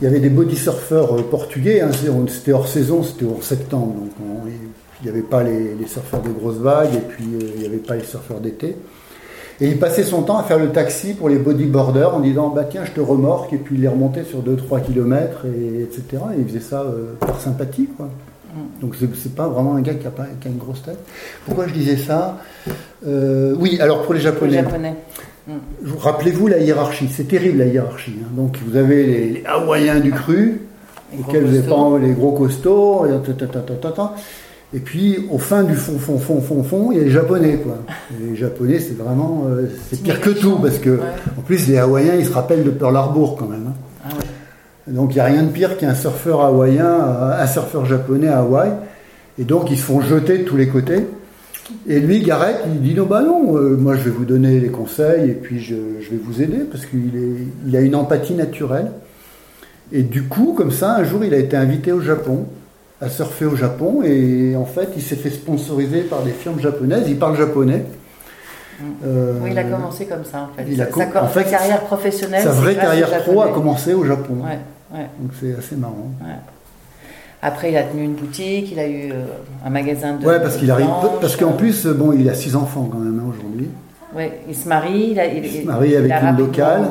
y 0.00 0.06
avait 0.06 0.20
des 0.20 0.28
body 0.28 0.56
surfeurs 0.56 1.18
euh, 1.18 1.22
portugais. 1.22 1.80
Hein. 1.80 1.90
c'était 2.28 2.52
hors 2.52 2.68
saison, 2.68 3.02
c'était 3.02 3.24
hors 3.24 3.42
septembre. 3.42 3.94
Donc, 3.94 4.10
il 5.00 5.04
n'y 5.04 5.10
avait 5.10 5.26
pas 5.26 5.42
les, 5.42 5.74
les, 5.74 5.86
surfeurs 5.86 6.22
de 6.22 6.30
grosses 6.30 6.58
vagues 6.58 6.94
et 6.94 7.00
puis 7.00 7.24
il 7.56 7.60
n'y 7.60 7.66
avait 7.66 7.78
pas 7.78 7.96
les 7.96 8.04
surfeurs 8.04 8.38
d'été. 8.38 8.76
Et 9.60 9.68
il 9.68 9.78
passait 9.78 10.02
son 10.02 10.22
temps 10.22 10.38
à 10.38 10.42
faire 10.42 10.58
le 10.58 10.70
taxi 10.70 11.14
pour 11.14 11.28
les 11.28 11.38
bodyboarders 11.38 12.14
en 12.14 12.20
disant 12.20 12.48
bah 12.48 12.64
tiens 12.68 12.84
je 12.84 12.92
te 12.92 13.00
remorque 13.00 13.52
et 13.52 13.58
puis 13.58 13.76
il 13.76 13.82
les 13.82 13.88
remontait 13.88 14.24
sur 14.24 14.42
2-3 14.42 14.82
km 14.82 15.46
et 15.46 15.82
etc. 15.82 16.22
Et 16.36 16.40
il 16.40 16.46
faisait 16.46 16.60
ça 16.60 16.82
euh, 16.82 17.14
par 17.20 17.40
sympathie 17.40 17.88
quoi. 17.96 18.08
Donc 18.80 18.96
c'est 18.96 19.34
pas 19.34 19.48
vraiment 19.48 19.76
un 19.76 19.80
gars 19.80 19.94
qui 19.94 20.06
a, 20.06 20.10
pas, 20.10 20.26
qui 20.40 20.48
a, 20.48 20.50
une 20.50 20.58
grosse 20.58 20.82
tête. 20.82 20.98
Pourquoi 21.46 21.66
je 21.68 21.72
disais 21.72 21.96
ça? 21.96 22.38
Euh, 23.06 23.54
Oui, 23.58 23.78
alors 23.80 24.02
pour 24.02 24.12
les 24.12 24.20
Japonais. 24.20 24.62
Japonais. 24.62 24.94
Mm. 25.46 25.52
Rappelez-vous 25.98 26.48
la 26.48 26.58
hiérarchie, 26.58 27.08
c'est 27.10 27.28
terrible 27.28 27.58
la 27.58 27.66
hiérarchie. 27.66 28.16
Hein. 28.22 28.28
Donc 28.36 28.58
vous 28.66 28.76
avez 28.76 29.06
les, 29.06 29.42
Hawaïens 29.46 30.00
du 30.00 30.12
cru, 30.12 30.60
lesquels 31.16 31.44
vous 31.44 31.56
avez 31.56 31.68
pas 31.68 31.98
les 31.98 32.12
gros 32.12 32.32
costauds, 32.32 33.06
et, 33.06 33.10
et 34.74 34.80
puis, 34.80 35.26
au 35.30 35.36
fin 35.36 35.64
du 35.64 35.74
fond, 35.74 35.98
fond, 35.98 36.18
fond, 36.18 36.40
fond, 36.40 36.62
fond, 36.62 36.92
il 36.92 36.98
y 36.98 37.00
a 37.00 37.04
les 37.04 37.10
Japonais, 37.10 37.58
quoi. 37.62 37.78
les 38.18 38.36
Japonais, 38.36 38.78
c'est 38.78 38.96
vraiment, 38.96 39.44
euh, 39.50 39.66
c'est 39.90 40.02
pire 40.02 40.20
que 40.20 40.30
tout, 40.30 40.56
parce 40.56 40.78
que, 40.78 40.98
en 41.38 41.42
plus, 41.42 41.68
les 41.68 41.76
Hawaïens, 41.76 42.14
ils 42.14 42.24
se 42.24 42.32
rappellent 42.32 42.64
de 42.64 42.70
Pearl 42.70 42.96
Harbor, 42.96 43.36
quand 43.36 43.48
même. 43.48 43.66
Hein. 43.68 44.08
Ah 44.08 44.90
donc, 44.90 45.10
il 45.12 45.14
n'y 45.14 45.20
a 45.20 45.26
rien 45.26 45.42
de 45.42 45.50
pire 45.50 45.76
qu'un 45.76 45.94
surfeur 45.94 46.40
hawaïen, 46.40 46.86
un 47.38 47.46
surfeur 47.46 47.84
japonais 47.84 48.28
à 48.28 48.40
Hawaï. 48.40 48.72
Et 49.38 49.44
donc, 49.44 49.70
ils 49.70 49.76
se 49.76 49.84
font 49.84 50.00
jeter 50.00 50.38
de 50.38 50.44
tous 50.44 50.56
les 50.56 50.68
côtés. 50.68 51.06
Et 51.86 52.00
lui, 52.00 52.20
Gareth, 52.20 52.62
il 52.66 52.80
dit 52.80 52.94
non, 52.94 53.04
bah 53.04 53.22
non, 53.22 53.56
euh, 53.56 53.76
moi, 53.76 53.94
je 53.94 54.04
vais 54.04 54.10
vous 54.10 54.24
donner 54.24 54.58
les 54.58 54.70
conseils, 54.70 55.30
et 55.30 55.34
puis 55.34 55.60
je, 55.60 55.74
je 56.00 56.10
vais 56.10 56.18
vous 56.22 56.40
aider, 56.40 56.64
parce 56.70 56.86
qu'il 56.86 57.10
il 57.66 57.76
a 57.76 57.80
une 57.80 57.94
empathie 57.94 58.34
naturelle. 58.34 58.90
Et 59.92 60.02
du 60.02 60.22
coup, 60.22 60.54
comme 60.56 60.72
ça, 60.72 60.96
un 60.96 61.04
jour, 61.04 61.22
il 61.24 61.34
a 61.34 61.38
été 61.38 61.56
invité 61.56 61.92
au 61.92 62.00
Japon 62.00 62.46
à 63.02 63.08
surfer 63.08 63.46
au 63.46 63.56
Japon 63.56 64.02
et 64.04 64.54
en 64.56 64.64
fait 64.64 64.90
il 64.96 65.02
s'est 65.02 65.16
fait 65.16 65.30
sponsoriser 65.30 66.02
par 66.02 66.22
des 66.22 66.30
firmes 66.30 66.60
japonaises, 66.60 67.04
il 67.08 67.18
parle 67.18 67.36
japonais. 67.36 67.84
Mm. 68.80 68.84
Euh, 69.04 69.38
oui, 69.42 69.50
il 69.52 69.58
a 69.58 69.64
commencé 69.64 70.06
comme 70.06 70.24
ça 70.24 70.48
en 70.50 70.56
fait. 70.56 70.64
Il 70.70 70.80
a 70.80 70.86
sa, 70.90 71.22
en 71.22 71.28
fait, 71.28 71.44
carrière 71.44 71.80
professionnelle. 71.82 72.42
Sa 72.42 72.52
vraie 72.52 72.76
carrière 72.76 73.22
pro 73.22 73.42
a 73.42 73.48
commencé 73.48 73.92
au 73.92 74.04
Japon. 74.04 74.36
Donc 74.92 75.32
c'est 75.40 75.54
assez 75.54 75.76
marrant. 75.76 76.12
Après, 77.44 77.72
il 77.72 77.76
a 77.76 77.82
tenu 77.82 78.04
une 78.04 78.14
boutique, 78.14 78.70
il 78.70 78.78
a 78.78 78.86
eu 78.86 79.10
euh, 79.10 79.24
un 79.66 79.70
magasin 79.70 80.14
de. 80.14 80.24
Ouais, 80.24 80.38
parce 80.38 80.56
qu'il 80.56 80.70
arrive, 80.70 80.86
parce 81.20 81.34
qu'en 81.34 81.50
plus, 81.50 81.86
bon, 81.86 82.12
il 82.12 82.28
a 82.30 82.34
six 82.34 82.54
enfants 82.54 82.88
quand 82.90 82.98
même 82.98 83.18
hein, 83.18 83.28
aujourd'hui. 83.28 83.68
Oui, 84.14 84.24
il 84.48 84.54
se 84.54 84.68
marie. 84.68 85.08
Il, 85.10 85.18
a, 85.18 85.26
il, 85.26 85.50
se 85.50 85.66
marie 85.66 85.96
avec 85.96 86.12
une 86.12 86.36
locale. 86.36 86.90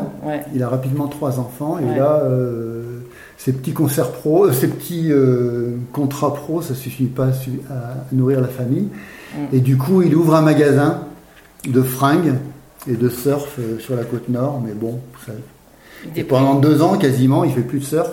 Il 0.54 0.62
a 0.62 0.68
rapidement 0.68 1.08
trois 1.08 1.40
enfants 1.40 1.78
et 1.80 1.98
là, 1.98 2.20
euh, 2.24 3.01
ces 3.38 3.54
petits 3.54 3.74
concerts 3.74 4.12
pro, 4.12 4.46
euh, 4.46 4.54
ces 4.54 4.68
petits 4.68 5.12
euh, 5.12 5.78
contrats 5.92 6.34
pro, 6.34 6.62
ça 6.62 6.76
suffit 6.76 7.06
pas 7.06 7.30
à, 7.70 8.06
nourrir 8.12 8.42
la 8.42 8.48
famille. 8.48 8.88
Mm. 9.34 9.40
Et 9.54 9.60
du 9.60 9.78
coup, 9.78 10.02
il 10.02 10.16
ouvre 10.16 10.36
un 10.36 10.42
magasin 10.42 11.02
de 11.68 11.82
fringues 11.82 12.36
et 12.88 12.96
de 12.96 13.10
surf 13.10 13.56
euh, 13.60 13.80
sur 13.80 13.96
la 13.96 14.04
côte 14.04 14.30
nord, 14.30 14.62
mais 14.66 14.74
bon, 14.74 15.00
et 16.16 16.24
pendant 16.24 16.56
deux 16.56 16.82
ans 16.82 16.98
quasiment, 16.98 17.44
il 17.44 17.52
fait 17.52 17.62
plus 17.62 17.80
de 17.80 17.86
surf. 17.86 18.12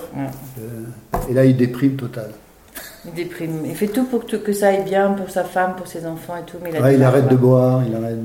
et 1.30 1.32
là, 1.32 1.46
il 1.46 1.56
déprime 1.56 1.96
total. 1.96 2.30
Il 3.06 3.12
déprime. 3.12 3.62
Il 3.64 3.76
fait 3.76 3.86
tout 3.86 4.04
pour 4.04 4.26
que, 4.26 4.52
ça 4.52 4.68
aille 4.68 4.82
bien 4.82 5.10
pour 5.12 5.30
sa 5.30 5.44
femme, 5.44 5.74
pour 5.76 5.86
ses 5.86 6.04
enfants 6.06 6.34
et 6.36 6.50
tout. 6.50 6.56
Mais 6.62 6.70
il, 6.70 7.02
arrête 7.02 7.28
de 7.28 7.36
boire, 7.36 7.82
il 7.86 7.94
arrête. 7.94 8.16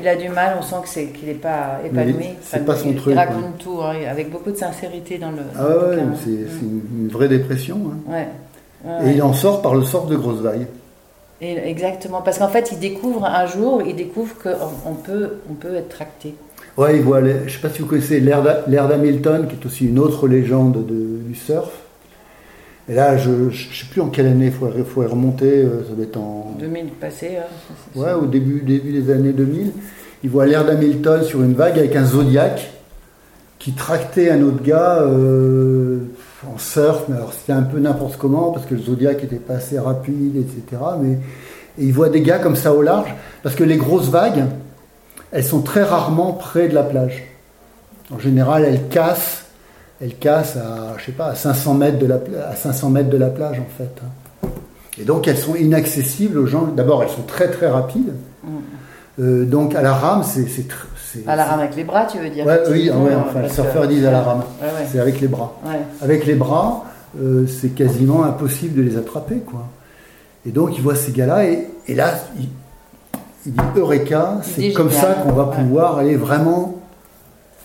il, 0.00 0.08
a, 0.08 0.16
du 0.16 0.28
mal. 0.28 0.56
On 0.58 0.62
sent 0.62 0.76
que 0.82 0.88
c'est 0.88 1.06
qu'il 1.06 1.28
n'est 1.28 1.34
pas 1.34 1.80
épanoui. 1.84 2.30
C'est 2.42 2.64
pas 2.64 2.76
son 2.76 2.90
il, 2.90 2.96
truc. 2.96 3.14
Il 3.14 3.18
raconte 3.18 3.58
tout 3.58 3.80
hein, 3.82 3.94
avec 4.08 4.30
beaucoup 4.30 4.50
de 4.50 4.56
sincérité 4.56 5.18
dans 5.18 5.30
le. 5.30 5.38
Ah 5.58 5.66
ouais, 5.66 5.96
c'est 6.22 6.30
une, 6.30 7.08
vraie 7.08 7.28
dépression. 7.28 7.78
Hein. 8.10 8.24
et 9.06 9.12
il 9.12 9.22
en 9.22 9.32
sort 9.32 9.62
par 9.62 9.74
le 9.74 9.84
sort 9.84 10.06
de 10.06 10.16
vagues. 10.16 10.66
exactement, 11.40 12.20
parce 12.20 12.38
qu'en 12.38 12.48
fait, 12.48 12.72
il 12.72 12.78
découvre 12.78 13.24
un 13.24 13.46
jour, 13.46 13.82
il 13.86 13.96
découvre 13.96 14.34
qu'on 14.36 14.94
peut, 14.94 15.38
on 15.50 15.54
peut 15.54 15.74
être 15.76 15.88
tracté. 15.88 16.34
Ouais, 16.76 16.96
il 16.96 17.02
voit. 17.02 17.20
je 17.20 17.44
ne 17.44 17.48
sais 17.48 17.58
pas 17.58 17.70
si 17.70 17.80
vous 17.80 17.88
connaissez 17.88 18.20
l'air 18.20 18.42
d'Hamilton, 18.42 19.46
qui 19.48 19.54
est 19.54 19.66
aussi 19.66 19.86
une 19.86 19.98
autre 19.98 20.28
légende 20.28 20.84
du 20.86 21.34
surf. 21.34 21.83
Et 22.88 22.94
là, 22.94 23.16
je 23.16 23.30
ne 23.30 23.50
sais 23.50 23.86
plus 23.90 24.00
en 24.00 24.08
quelle 24.08 24.26
année, 24.26 24.46
il 24.46 24.52
faudrait, 24.52 25.06
remonter, 25.06 25.62
euh, 25.62 25.84
ça 25.88 25.94
doit 25.94 26.04
être 26.04 26.18
en... 26.18 26.54
2000 26.58 26.86
passé. 27.00 27.38
Hein, 27.38 27.74
ouais, 27.94 28.12
au 28.12 28.26
début, 28.26 28.60
début 28.60 28.92
des 28.92 29.10
années 29.10 29.32
2000. 29.32 29.72
Il 30.22 30.30
voit 30.30 30.46
l'air 30.46 30.64
d'Hamilton 30.64 31.22
sur 31.22 31.42
une 31.42 31.54
vague 31.54 31.78
avec 31.78 31.96
un 31.96 32.04
Zodiac 32.04 32.70
qui 33.58 33.72
tractait 33.72 34.30
un 34.30 34.42
autre 34.42 34.62
gars 34.62 34.98
euh, 35.00 36.00
en 36.46 36.58
surf, 36.58 37.04
mais 37.08 37.16
alors 37.16 37.32
c'était 37.32 37.52
un 37.52 37.62
peu 37.62 37.78
n'importe 37.78 38.16
comment 38.18 38.52
parce 38.52 38.66
que 38.66 38.74
le 38.74 38.80
Zodiac 38.80 39.22
n'était 39.22 39.36
pas 39.36 39.54
assez 39.54 39.78
rapide, 39.78 40.36
etc. 40.36 40.82
Mais 41.00 41.18
et 41.78 41.84
il 41.84 41.92
voit 41.92 42.08
des 42.08 42.20
gars 42.20 42.38
comme 42.38 42.56
ça 42.56 42.72
au 42.72 42.82
large 42.82 43.14
parce 43.42 43.54
que 43.54 43.64
les 43.64 43.76
grosses 43.76 44.08
vagues, 44.08 44.44
elles 45.32 45.44
sont 45.44 45.62
très 45.62 45.82
rarement 45.82 46.32
près 46.32 46.68
de 46.68 46.74
la 46.74 46.84
plage. 46.84 47.24
En 48.12 48.18
général, 48.18 48.64
elles 48.64 48.88
cassent 48.88 49.43
elle 50.00 50.16
casse 50.16 50.56
à, 50.56 50.96
je 50.98 51.04
sais 51.04 51.12
pas, 51.12 51.26
à 51.26 51.34
500 51.34 51.74
mètres 51.74 51.98
de 51.98 52.06
la, 52.06 52.20
à 52.48 52.56
500 52.56 52.90
mètres 52.90 53.10
de 53.10 53.16
la 53.16 53.28
plage 53.28 53.60
en 53.60 53.78
fait. 53.78 54.50
Et 55.00 55.04
donc 55.04 55.28
elles 55.28 55.38
sont 55.38 55.54
inaccessibles 55.54 56.38
aux 56.38 56.46
gens. 56.46 56.66
D'abord, 56.66 57.02
elles 57.02 57.10
sont 57.10 57.22
très 57.22 57.50
très 57.50 57.68
rapides. 57.68 58.12
Mm. 58.42 58.48
Euh, 59.20 59.44
donc 59.44 59.74
à 59.74 59.82
la 59.82 59.94
rame, 59.94 60.22
c'est 60.24 60.44
à 61.26 61.36
la 61.36 61.44
rame 61.44 61.60
avec 61.60 61.76
les 61.76 61.84
bras, 61.84 62.06
tu 62.06 62.18
veux 62.18 62.30
dire? 62.30 62.44
Oui, 62.70 62.90
ouais, 62.90 63.14
enfin, 63.14 63.42
les 63.42 63.48
surfeurs 63.48 63.86
disent 63.86 64.04
à 64.04 64.10
la 64.10 64.22
rame. 64.22 64.42
C'est 64.90 64.98
avec 64.98 65.20
les 65.20 65.28
bras. 65.28 65.60
Avec 66.00 66.26
les 66.26 66.34
bras, 66.34 66.84
euh, 67.20 67.46
c'est 67.46 67.68
quasiment 67.68 68.24
impossible 68.24 68.76
de 68.76 68.82
les 68.82 68.96
attraper, 68.96 69.36
quoi. 69.36 69.68
Et 70.46 70.50
donc 70.50 70.76
il 70.76 70.82
voit 70.82 70.94
ces 70.94 71.12
gars-là 71.12 71.46
et, 71.46 71.68
et, 71.88 71.94
là, 71.94 72.12
il, 72.38 72.48
il 73.46 73.52
dit 73.52 73.58
Eureka, 73.76 74.40
c'est 74.42 74.72
comme 74.72 74.90
ça 74.90 75.14
qu'on 75.14 75.32
va 75.32 75.46
pouvoir 75.46 75.98
aller 75.98 76.16
vraiment 76.16 76.82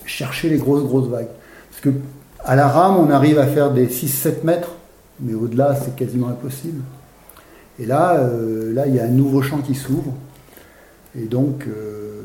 chercher 0.06 0.50
les 0.50 0.58
grosses 0.58 0.84
grosses 0.84 1.10
vagues. 1.10 1.28
Parce 1.70 1.82
que 1.82 1.90
à 2.50 2.56
la 2.56 2.68
rame, 2.68 2.98
on 2.98 3.12
arrive 3.12 3.38
à 3.38 3.46
faire 3.46 3.70
des 3.70 3.86
6-7 3.86 4.44
mètres, 4.44 4.72
mais 5.20 5.36
au-delà, 5.36 5.76
c'est 5.76 5.96
quasiment 5.96 6.30
impossible. 6.30 6.82
Et 7.80 7.86
là, 7.86 8.16
euh, 8.16 8.74
là, 8.74 8.88
il 8.88 8.96
y 8.96 9.00
a 9.00 9.04
un 9.04 9.10
nouveau 9.10 9.44
champ 9.44 9.60
qui 9.60 9.76
s'ouvre. 9.76 10.14
Et 11.16 11.26
donc. 11.26 11.66
Euh, 11.68 12.24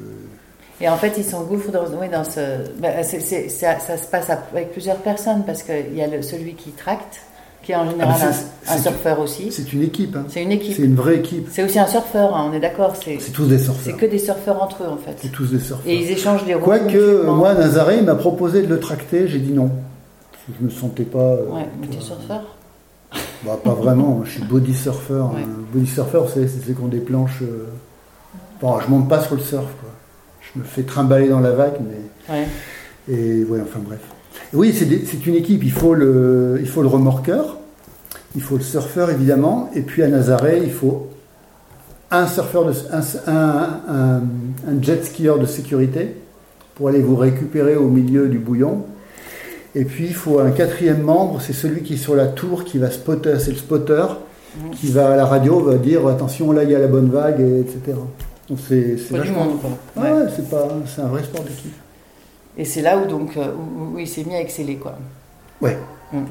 et 0.81 0.89
en 0.89 0.97
fait, 0.97 1.13
ils 1.19 1.25
s'engouffrent 1.25 1.71
dans, 1.71 1.85
oui, 2.01 2.09
dans 2.11 2.25
ce. 2.25 2.41
Ben, 2.79 3.05
ça, 3.05 3.99
se 3.99 4.07
passe 4.11 4.31
avec 4.31 4.73
plusieurs 4.73 4.97
personnes 4.97 5.43
parce 5.45 5.63
qu'il 5.63 5.95
y 5.95 6.01
a 6.01 6.23
celui 6.23 6.55
qui 6.55 6.71
tracte, 6.71 7.21
qui 7.63 7.73
est 7.73 7.77
en 7.77 7.91
général 7.91 8.15
ah, 8.19 8.73
un, 8.73 8.79
surfeur 8.79 9.21
aussi. 9.21 9.53
C'est 9.53 9.75
une 9.75 9.83
équipe. 9.83 10.17
Hein. 10.17 10.25
C'est 10.31 10.43
une 10.43 10.53
équipe. 10.53 10.75
C'est 10.75 10.85
une 10.85 10.97
vraie 10.97 11.17
équipe. 11.17 11.49
C'est 11.53 11.65
aussi 11.65 11.79
un 11.79 11.87
surfeur, 11.87 12.35
hein, 12.35 12.49
on 12.51 12.55
est 12.55 12.61
d'accord. 12.61 12.95
C'est 12.97 13.19
tous 13.31 13.45
des 13.45 13.59
surfeurs. 13.59 13.83
C'est 13.85 14.01
que 14.01 14.07
des 14.07 14.19
surfeurs 14.19 14.63
entre 14.63 14.85
eux 14.85 14.89
en 14.89 14.97
fait. 14.97 15.17
C'est 15.21 15.33
tous 15.33 15.51
des 15.51 15.59
surfeurs. 15.59 15.87
Et 15.87 15.97
ils 15.97 16.11
échangent 16.11 16.47
des 16.47 16.55
rôles. 16.55 16.65
Quoique, 16.65 17.27
moi, 17.27 17.53
Nazaré 17.53 18.01
m'a 18.01 18.15
proposé 18.15 18.63
de 18.63 18.69
le 18.69 18.81
tracter, 18.81 19.29
j'ai 19.29 19.39
dit 19.39 19.53
non. 19.53 19.71
Je 20.49 20.65
me 20.65 20.71
sentais 20.71 21.05
pas. 21.05 21.19
Euh, 21.19 21.49
ouais, 21.49 21.69
mais 21.81 22.01
surfeur 22.01 22.43
bah, 23.45 23.59
Pas 23.63 23.75
vraiment, 23.75 24.23
je 24.25 24.33
suis 24.33 24.43
body 24.43 24.75
surfer. 24.75 25.15
Hein. 25.15 25.49
Body 25.73 25.87
surfer, 25.87 26.21
c'est 26.33 26.49
ceux 26.49 26.73
qui 26.73 26.83
ont 26.83 26.89
des 26.89 26.99
planches. 26.99 27.43
Euh, 27.43 27.67
bon, 28.61 28.79
je 28.81 28.89
monte 28.89 29.09
pas 29.09 29.23
sur 29.23 29.37
le 29.37 29.41
surf, 29.41 29.67
quoi. 29.81 29.91
Je 30.41 30.59
me 30.59 30.65
fais 30.65 30.83
trimballer 30.83 31.29
dans 31.29 31.41
la 31.41 31.53
vague, 31.53 31.79
mais. 31.81 32.35
Ouais. 32.35 32.47
Et 33.09 33.45
ouais, 33.45 33.61
enfin 33.63 33.81
bref. 33.83 34.01
Oui, 34.53 34.73
c'est 34.75 35.27
une 35.27 35.35
équipe. 35.35 35.65
Il 35.65 35.73
faut, 35.73 35.95
le, 35.95 36.59
il 36.61 36.69
faut 36.69 36.83
le 36.83 36.89
remorqueur, 36.89 37.57
il 38.35 38.43
faut 38.43 38.57
le 38.57 38.63
surfeur 38.63 39.11
évidemment, 39.11 39.71
et 39.75 39.81
puis 39.81 40.03
à 40.03 40.09
Nazaré, 40.09 40.61
il 40.63 40.73
faut 40.73 41.09
un 42.11 42.27
surfeur, 42.27 42.65
de, 42.67 42.73
un, 43.27 43.81
un 43.89 44.83
jet 44.83 45.05
skieur 45.05 45.39
de 45.39 45.47
sécurité 45.47 46.15
pour 46.75 46.89
aller 46.89 47.01
vous 47.01 47.17
récupérer 47.17 47.77
au 47.77 47.89
milieu 47.89 48.29
du 48.29 48.39
bouillon 48.39 48.85
et 49.75 49.85
puis 49.85 50.07
il 50.07 50.15
faut 50.15 50.39
un 50.39 50.51
quatrième 50.51 51.03
membre, 51.03 51.41
c'est 51.41 51.53
celui 51.53 51.83
qui 51.83 51.95
est 51.95 51.99
sur 51.99 52.15
la 52.15 52.27
tour 52.27 52.65
qui 52.65 52.79
va 52.79 52.91
spotter, 52.91 53.37
c'est 53.41 53.51
le 53.51 53.57
spotter, 53.57 54.07
qui 54.73 54.89
va 54.93 55.13
à 55.13 55.17
la 55.17 55.27
radio 55.27 55.61
va 55.61 55.77
dire 55.77 56.07
attention 56.07 56.53
là 56.53 56.63
il 56.63 56.71
y 56.71 56.75
a 56.75 56.79
la 56.79 56.87
bonne 56.87 57.11
vague, 57.11 57.41
etc. 57.41 57.99
Donc 58.49 58.59
c'est 58.69 58.97
vachement. 59.11 59.49
Ouais, 59.97 60.11
c'est 60.35 60.49
pas, 60.49 60.69
c'est 60.87 61.01
un 61.01 61.09
vrai 61.09 61.25
sport 61.25 61.43
d'équipe. 61.43 61.75
Et 62.57 62.65
c'est 62.65 62.83
là 62.83 62.99
où 62.99 63.07
donc 63.07 63.37
où, 63.37 63.99
il 63.99 64.07
s'est 64.07 64.25
mis 64.25 64.35
à 64.35 64.41
exceller 64.41 64.77
quoi. 64.77 64.97
Ouais. 65.61 65.77
Mm. 66.13 66.25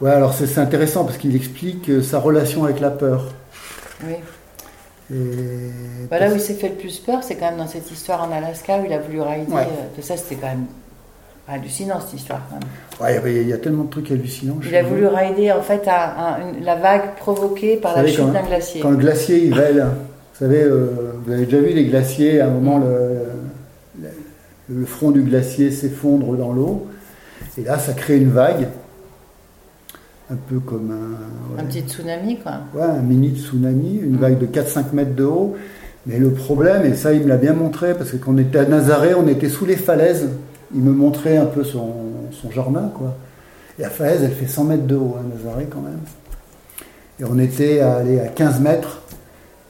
Ouais, 0.00 0.10
alors 0.10 0.34
c'est 0.34 0.58
intéressant 0.58 1.04
parce 1.04 1.18
qu'il 1.18 1.36
explique 1.36 1.88
euh, 1.88 2.02
sa 2.02 2.18
relation 2.18 2.64
avec 2.64 2.80
la 2.80 2.90
peur. 2.90 3.32
Oui. 4.04 4.14
Bah, 6.10 6.18
là 6.18 6.30
où 6.30 6.34
il 6.34 6.40
s'est 6.40 6.54
fait 6.54 6.70
le 6.70 6.74
plus 6.74 6.98
peur, 6.98 7.22
c'est 7.22 7.36
quand 7.36 7.50
même 7.50 7.58
dans 7.58 7.66
cette 7.66 7.90
histoire 7.90 8.26
en 8.26 8.32
Alaska 8.32 8.78
où 8.78 8.86
il 8.86 8.92
a 8.92 8.98
voulu 8.98 9.20
rider. 9.20 9.52
Euh, 9.52 10.02
ça, 10.02 10.16
c'était 10.16 10.36
quand 10.36 10.48
même 10.48 10.66
hallucinant 11.48 12.00
cette 12.00 12.20
histoire. 12.20 12.40
Ouais, 13.00 13.20
il 13.26 13.48
y, 13.48 13.52
a 13.52 13.58
tellement 13.58 13.84
de 13.84 13.90
trucs 13.90 14.10
hallucinants. 14.10 14.58
Il 14.64 14.74
a 14.76 14.82
voulu 14.82 15.06
rider 15.06 15.52
en 15.52 15.62
fait 15.62 15.82
à, 15.86 16.38
la 16.62 16.76
vague 16.76 17.14
provoquée 17.16 17.76
par 17.76 17.96
la 17.96 18.06
chute 18.06 18.32
d'un 18.32 18.42
glacier. 18.42 18.80
Quand 18.80 18.90
le 18.90 18.96
glacier 18.96 19.44
il 19.44 19.54
vèle, 19.54 19.78
vous 19.78 20.38
savez, 20.38 20.62
euh, 20.62 21.14
vous 21.24 21.32
avez 21.32 21.44
déjà 21.44 21.58
vu 21.58 21.72
les 21.72 21.84
glaciers, 21.84 22.40
à 22.40 22.46
un 22.46 22.50
moment 22.50 22.78
le, 22.78 24.08
le 24.68 24.86
front 24.86 25.10
du 25.10 25.22
glacier 25.22 25.70
s'effondre 25.70 26.36
dans 26.36 26.52
l'eau, 26.52 26.86
et 27.58 27.62
là 27.62 27.78
ça 27.78 27.92
crée 27.92 28.16
une 28.16 28.30
vague 28.30 28.68
un 30.32 30.36
peu 30.48 30.60
comme 30.60 30.90
un. 30.90 31.60
Un 31.60 31.64
petit 31.64 31.82
tsunami, 31.82 32.38
quoi. 32.38 32.52
Ouais, 32.74 32.82
un 32.82 33.02
mini 33.02 33.36
tsunami, 33.36 34.00
une 34.02 34.16
vague 34.16 34.38
de 34.38 34.46
4-5 34.46 34.92
mètres 34.92 35.14
de 35.14 35.24
haut. 35.24 35.56
Mais 36.06 36.18
le 36.18 36.30
problème, 36.30 36.84
et 36.84 36.94
ça 36.94 37.12
il 37.12 37.22
me 37.22 37.28
l'a 37.28 37.36
bien 37.36 37.52
montré, 37.52 37.94
parce 37.94 38.10
que 38.10 38.16
quand 38.16 38.32
on 38.34 38.38
était 38.38 38.58
à 38.58 38.64
Nazaré, 38.64 39.14
on 39.14 39.28
était 39.28 39.48
sous 39.48 39.66
les 39.66 39.76
falaises. 39.76 40.28
Il 40.74 40.80
me 40.82 40.92
montrait 40.92 41.36
un 41.36 41.46
peu 41.46 41.64
son, 41.64 41.92
jardin, 42.50 42.90
quoi. 42.94 43.16
Et 43.78 43.82
la 43.82 43.90
falaise, 43.90 44.22
elle 44.22 44.32
fait 44.32 44.46
100 44.46 44.64
mètres 44.64 44.86
de 44.86 44.96
haut, 44.96 45.16
hein, 45.18 45.24
Nazaré, 45.34 45.66
quand 45.70 45.80
même. 45.80 46.00
Et 47.20 47.24
on 47.24 47.38
était 47.38 47.80
à, 47.80 47.96
à 47.98 48.28
15 48.28 48.60
mètres. 48.60 49.02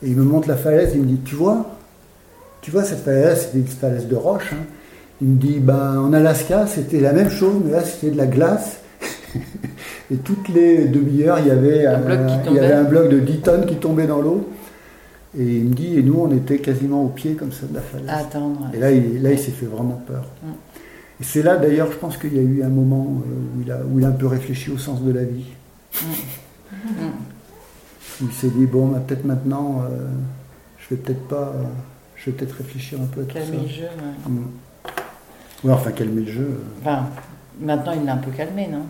Et 0.02 0.08
il 0.08 0.16
me 0.16 0.24
montre 0.24 0.48
la 0.48 0.56
falaise, 0.56 0.92
il 0.94 1.02
me 1.02 1.06
dit 1.06 1.20
Tu 1.24 1.34
vois? 1.34 1.66
Tu 2.60 2.70
vois, 2.70 2.84
cette 2.84 3.00
falaise, 3.00 3.46
c'était 3.46 3.58
une 3.58 3.66
falaise 3.66 4.06
de 4.06 4.16
roche. 4.16 4.52
Hein. 4.52 4.64
Il 5.20 5.28
me 5.28 5.36
dit 5.36 5.58
ben, 5.60 5.98
En 5.98 6.12
Alaska, 6.12 6.66
c'était 6.66 7.00
la 7.00 7.12
même 7.12 7.30
chose, 7.30 7.54
mais 7.64 7.72
là, 7.72 7.82
c'était 7.84 8.10
de 8.10 8.18
la 8.18 8.26
glace. 8.26 8.78
Et 10.10 10.16
toutes 10.16 10.48
les 10.48 10.86
demi-heures, 10.86 11.38
il, 11.38 11.46
y 11.46 11.50
avait 11.50 11.86
un, 11.86 12.00
il 12.46 12.52
y 12.54 12.58
avait 12.58 12.74
un 12.74 12.84
bloc 12.84 13.08
de 13.08 13.18
10 13.18 13.38
tonnes 13.38 13.66
qui 13.66 13.76
tombait 13.76 14.06
dans 14.06 14.20
l'eau. 14.20 14.48
Et 15.38 15.42
il 15.42 15.64
me 15.64 15.74
dit, 15.74 15.98
et 15.98 16.02
nous, 16.02 16.20
on 16.20 16.30
était 16.30 16.58
quasiment 16.58 17.04
au 17.04 17.08
pied 17.08 17.34
comme 17.34 17.52
ça 17.52 17.66
de 17.66 17.74
la 17.74 17.80
falaise. 17.80 18.08
Attendre. 18.08 18.70
Et 18.74 18.78
là, 18.78 18.90
il, 18.90 19.22
là, 19.22 19.32
il 19.32 19.38
s'est 19.38 19.52
fait 19.52 19.66
vraiment 19.66 20.02
peur. 20.06 20.24
Mm. 20.42 20.50
Et 21.22 21.24
c'est 21.24 21.42
là, 21.44 21.56
d'ailleurs, 21.56 21.92
je 21.92 21.96
pense 21.98 22.16
qu'il 22.16 22.34
y 22.34 22.38
a 22.40 22.42
eu 22.42 22.64
un 22.64 22.68
moment 22.68 23.06
euh, 23.24 23.56
où 23.56 23.62
il, 23.62 23.70
a, 23.70 23.78
où 23.84 24.00
il 24.00 24.04
a 24.04 24.08
un 24.08 24.12
peu 24.12 24.26
réfléchi 24.26 24.72
au 24.72 24.76
sens 24.76 25.00
de 25.02 25.12
la 25.12 25.22
vie. 25.22 25.44
Mm. 26.02 26.06
Mm. 26.84 27.10
Il 28.22 28.32
s'est 28.32 28.48
dit, 28.48 28.66
bon, 28.66 28.88
bah, 28.88 29.00
peut-être 29.06 29.24
maintenant, 29.24 29.84
euh, 29.84 29.98
je 30.78 30.92
vais 30.92 31.00
peut-être 31.00 31.28
pas, 31.28 31.52
euh, 31.54 31.62
je 32.16 32.26
vais 32.26 32.32
peut-être 32.36 32.56
réfléchir 32.56 33.00
un 33.00 33.04
peu 33.04 33.20
à 33.20 33.24
tout 33.24 33.34
calmer 33.34 33.56
ça. 33.56 33.62
le 33.62 33.68
jeu, 33.68 33.88
ouais. 35.64 35.70
enfin, 35.70 35.92
calmer 35.92 36.22
le 36.22 36.32
jeu. 36.32 36.60
Enfin, 36.80 37.06
maintenant, 37.60 37.92
il 37.92 38.04
l'a 38.04 38.14
un 38.14 38.18
peu 38.18 38.32
calmé, 38.32 38.66
non? 38.66 38.82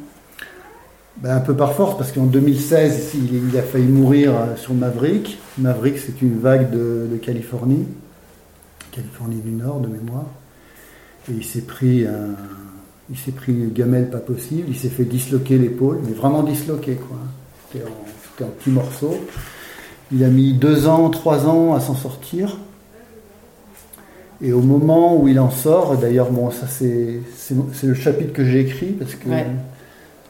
Ben, 1.19 1.37
un 1.37 1.41
peu 1.41 1.55
par 1.55 1.75
force, 1.75 1.99
parce 1.99 2.13
qu'en 2.13 2.25
2016, 2.25 3.13
il, 3.15 3.59
a 3.59 3.63
failli 3.63 3.89
mourir 3.89 4.33
sur 4.57 4.73
Maverick. 4.73 5.39
Maverick, 5.59 5.99
c'est 5.99 6.23
une 6.23 6.41
vague 6.41 6.71
de, 6.71 7.15
Californie, 7.23 7.87
Californie 8.91 9.43
du 9.43 9.51
Nord 9.51 9.81
de 9.81 9.89
mémoire. 9.89 10.25
Et 11.31 11.35
il 11.37 11.45
s'est 11.45 11.63
pris 11.63 12.07
un, 12.07 12.35
il 13.11 13.17
s'est 13.17 13.33
pris 13.33 13.53
une 13.53 13.73
gamelle 13.73 14.11
pas 14.11 14.19
possible, 14.19 14.67
il 14.69 14.77
s'est 14.77 14.89
fait 14.89 15.05
disloquer 15.05 15.59
l'épaule, 15.59 16.01
mais 16.07 16.13
vraiment 16.13 16.43
disloqué, 16.43 16.95
quoi. 16.95 17.19
C'était 17.71 17.85
en, 17.85 18.45
en 18.45 18.49
petits 18.49 18.71
morceaux. 18.71 19.17
Il 20.13 20.25
a 20.25 20.29
mis 20.29 20.53
deux 20.53 20.87
ans, 20.87 21.11
trois 21.11 21.47
ans 21.47 21.75
à 21.75 21.81
s'en 21.81 21.95
sortir. 21.95 22.59
Et 24.43 24.53
au 24.53 24.61
moment 24.61 25.17
où 25.17 25.29
il 25.29 25.39
en 25.39 25.51
sort, 25.51 25.97
d'ailleurs, 25.97 26.31
bon, 26.31 26.51
ça 26.51 26.67
c'est, 26.67 27.21
le 27.85 27.95
chapitre 27.95 28.33
que 28.33 28.45
j'ai 28.45 28.61
écrit, 28.61 28.89
parce 28.89 29.15
que 29.15 29.29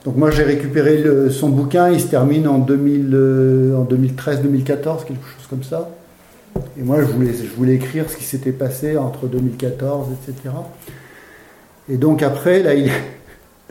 donc 0.04 0.16
moi 0.16 0.30
j'ai 0.30 0.42
récupéré 0.42 1.04
son 1.30 1.48
bouquin, 1.48 1.88
il 1.90 2.00
se 2.00 2.08
termine 2.08 2.48
en, 2.48 2.58
2000, 2.58 3.10
euh, 3.14 3.76
en 3.76 3.84
2013-2014, 3.84 5.04
quelque 5.04 5.24
chose 5.24 5.46
comme 5.48 5.62
ça. 5.62 5.88
Et 6.78 6.82
moi 6.82 7.00
je 7.00 7.06
voulais, 7.06 7.32
je 7.32 7.54
voulais 7.54 7.74
écrire 7.74 8.10
ce 8.10 8.16
qui 8.16 8.24
s'était 8.24 8.52
passé 8.52 8.96
entre 8.96 9.26
2014, 9.26 10.08
etc. 10.12 10.54
Et 11.88 11.96
donc 11.96 12.22
après, 12.22 12.62
là, 12.62 12.74
il... 12.74 12.90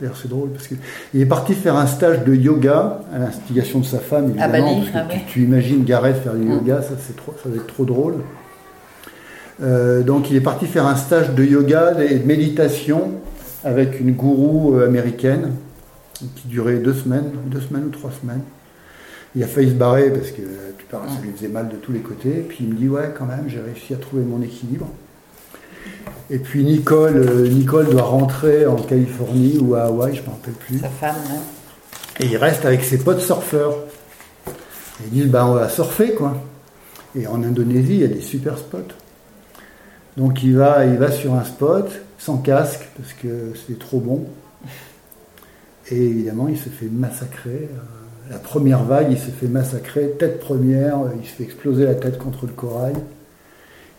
D'ailleurs, 0.00 0.16
c'est 0.16 0.28
drôle 0.28 0.48
parce 0.48 0.66
qu'il 0.66 1.20
est 1.20 1.26
parti 1.26 1.54
faire 1.54 1.76
un 1.76 1.86
stage 1.86 2.24
de 2.24 2.34
yoga 2.34 3.02
à 3.14 3.18
l'instigation 3.18 3.78
de 3.78 3.84
sa 3.84 3.98
femme, 3.98 4.30
évidemment. 4.30 4.82
Ah 4.94 5.04
tu, 5.28 5.42
imagines 5.42 5.84
Gareth 5.84 6.16
faire 6.24 6.34
du 6.34 6.44
mm. 6.44 6.52
yoga, 6.54 6.82
ça, 6.82 6.94
trop, 7.16 7.34
ça 7.40 7.48
va 7.48 7.54
être 7.54 7.68
trop 7.68 7.84
drôle. 7.84 8.14
Euh, 9.62 10.02
donc, 10.02 10.28
il 10.30 10.36
est 10.36 10.40
parti 10.40 10.66
faire 10.66 10.86
un 10.86 10.96
stage 10.96 11.34
de 11.34 11.44
yoga 11.44 12.02
et 12.02 12.18
de 12.18 12.26
méditation 12.26 13.12
avec 13.62 14.00
une 14.00 14.12
gourou 14.12 14.74
euh, 14.74 14.86
américaine 14.86 15.52
qui 16.14 16.48
durait 16.48 16.78
deux 16.78 16.94
semaines, 16.94 17.30
deux 17.46 17.60
semaines 17.60 17.84
ou 17.84 17.90
trois 17.90 18.10
semaines. 18.10 18.42
Il 19.34 19.42
a 19.42 19.46
failli 19.46 19.70
se 19.70 19.74
barrer 19.74 20.10
parce 20.10 20.30
que 20.30 20.42
tu 20.78 20.84
parles, 20.90 21.08
ça 21.08 21.20
lui 21.22 21.32
faisait 21.32 21.48
mal 21.48 21.68
de 21.68 21.76
tous 21.76 21.92
les 21.92 22.00
côtés. 22.00 22.44
Puis 22.46 22.58
il 22.60 22.68
me 22.68 22.74
dit 22.74 22.88
ouais 22.88 23.12
quand 23.16 23.24
même 23.24 23.44
j'ai 23.48 23.60
réussi 23.60 23.94
à 23.94 23.96
trouver 23.96 24.22
mon 24.24 24.42
équilibre. 24.42 24.88
Et 26.30 26.38
puis 26.38 26.64
Nicole, 26.64 27.16
euh, 27.16 27.48
Nicole 27.48 27.90
doit 27.90 28.02
rentrer 28.02 28.66
en 28.66 28.76
Californie 28.76 29.58
ou 29.58 29.74
à 29.74 29.84
Hawaï, 29.84 30.14
je 30.14 30.20
ne 30.20 30.26
me 30.26 30.30
rappelle 30.30 30.54
plus. 30.54 30.78
Sa 30.78 30.88
femme, 30.88 31.16
hein. 31.30 31.40
Et 32.20 32.26
il 32.26 32.36
reste 32.36 32.64
avec 32.64 32.84
ses 32.84 32.98
potes 32.98 33.20
surfeurs. 33.20 33.76
Et 34.46 35.06
ils 35.06 35.10
disent 35.10 35.28
bah 35.28 35.46
on 35.46 35.54
va 35.54 35.68
surfer 35.68 36.12
quoi. 36.12 36.36
Et 37.16 37.26
en 37.26 37.42
Indonésie 37.42 37.94
il 37.94 38.00
y 38.00 38.04
a 38.04 38.08
des 38.08 38.20
super 38.20 38.58
spots. 38.58 38.94
Donc 40.16 40.42
il 40.42 40.56
va, 40.56 40.84
il 40.84 40.96
va 40.96 41.10
sur 41.10 41.34
un 41.34 41.44
spot 41.44 41.90
sans 42.18 42.38
casque 42.38 42.88
parce 42.96 43.12
que 43.14 43.52
c'est 43.66 43.78
trop 43.78 43.98
bon. 43.98 44.26
Et 45.90 45.96
évidemment, 45.96 46.48
il 46.48 46.56
se 46.56 46.68
fait 46.68 46.86
massacrer. 46.86 47.68
Euh, 47.72 48.01
la 48.32 48.38
première 48.38 48.82
vague, 48.82 49.08
il 49.10 49.18
se 49.18 49.30
fait 49.30 49.46
massacrer, 49.46 50.14
tête 50.18 50.40
première, 50.40 51.00
euh, 51.00 51.10
il 51.20 51.28
se 51.28 51.34
fait 51.34 51.44
exploser 51.44 51.84
la 51.84 51.94
tête 51.94 52.16
contre 52.16 52.46
le 52.46 52.52
corail. 52.52 52.94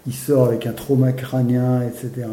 Il 0.08 0.14
sort 0.14 0.48
avec 0.48 0.66
un 0.66 0.72
trauma 0.72 1.12
crânien, 1.12 1.84
etc. 1.84 2.28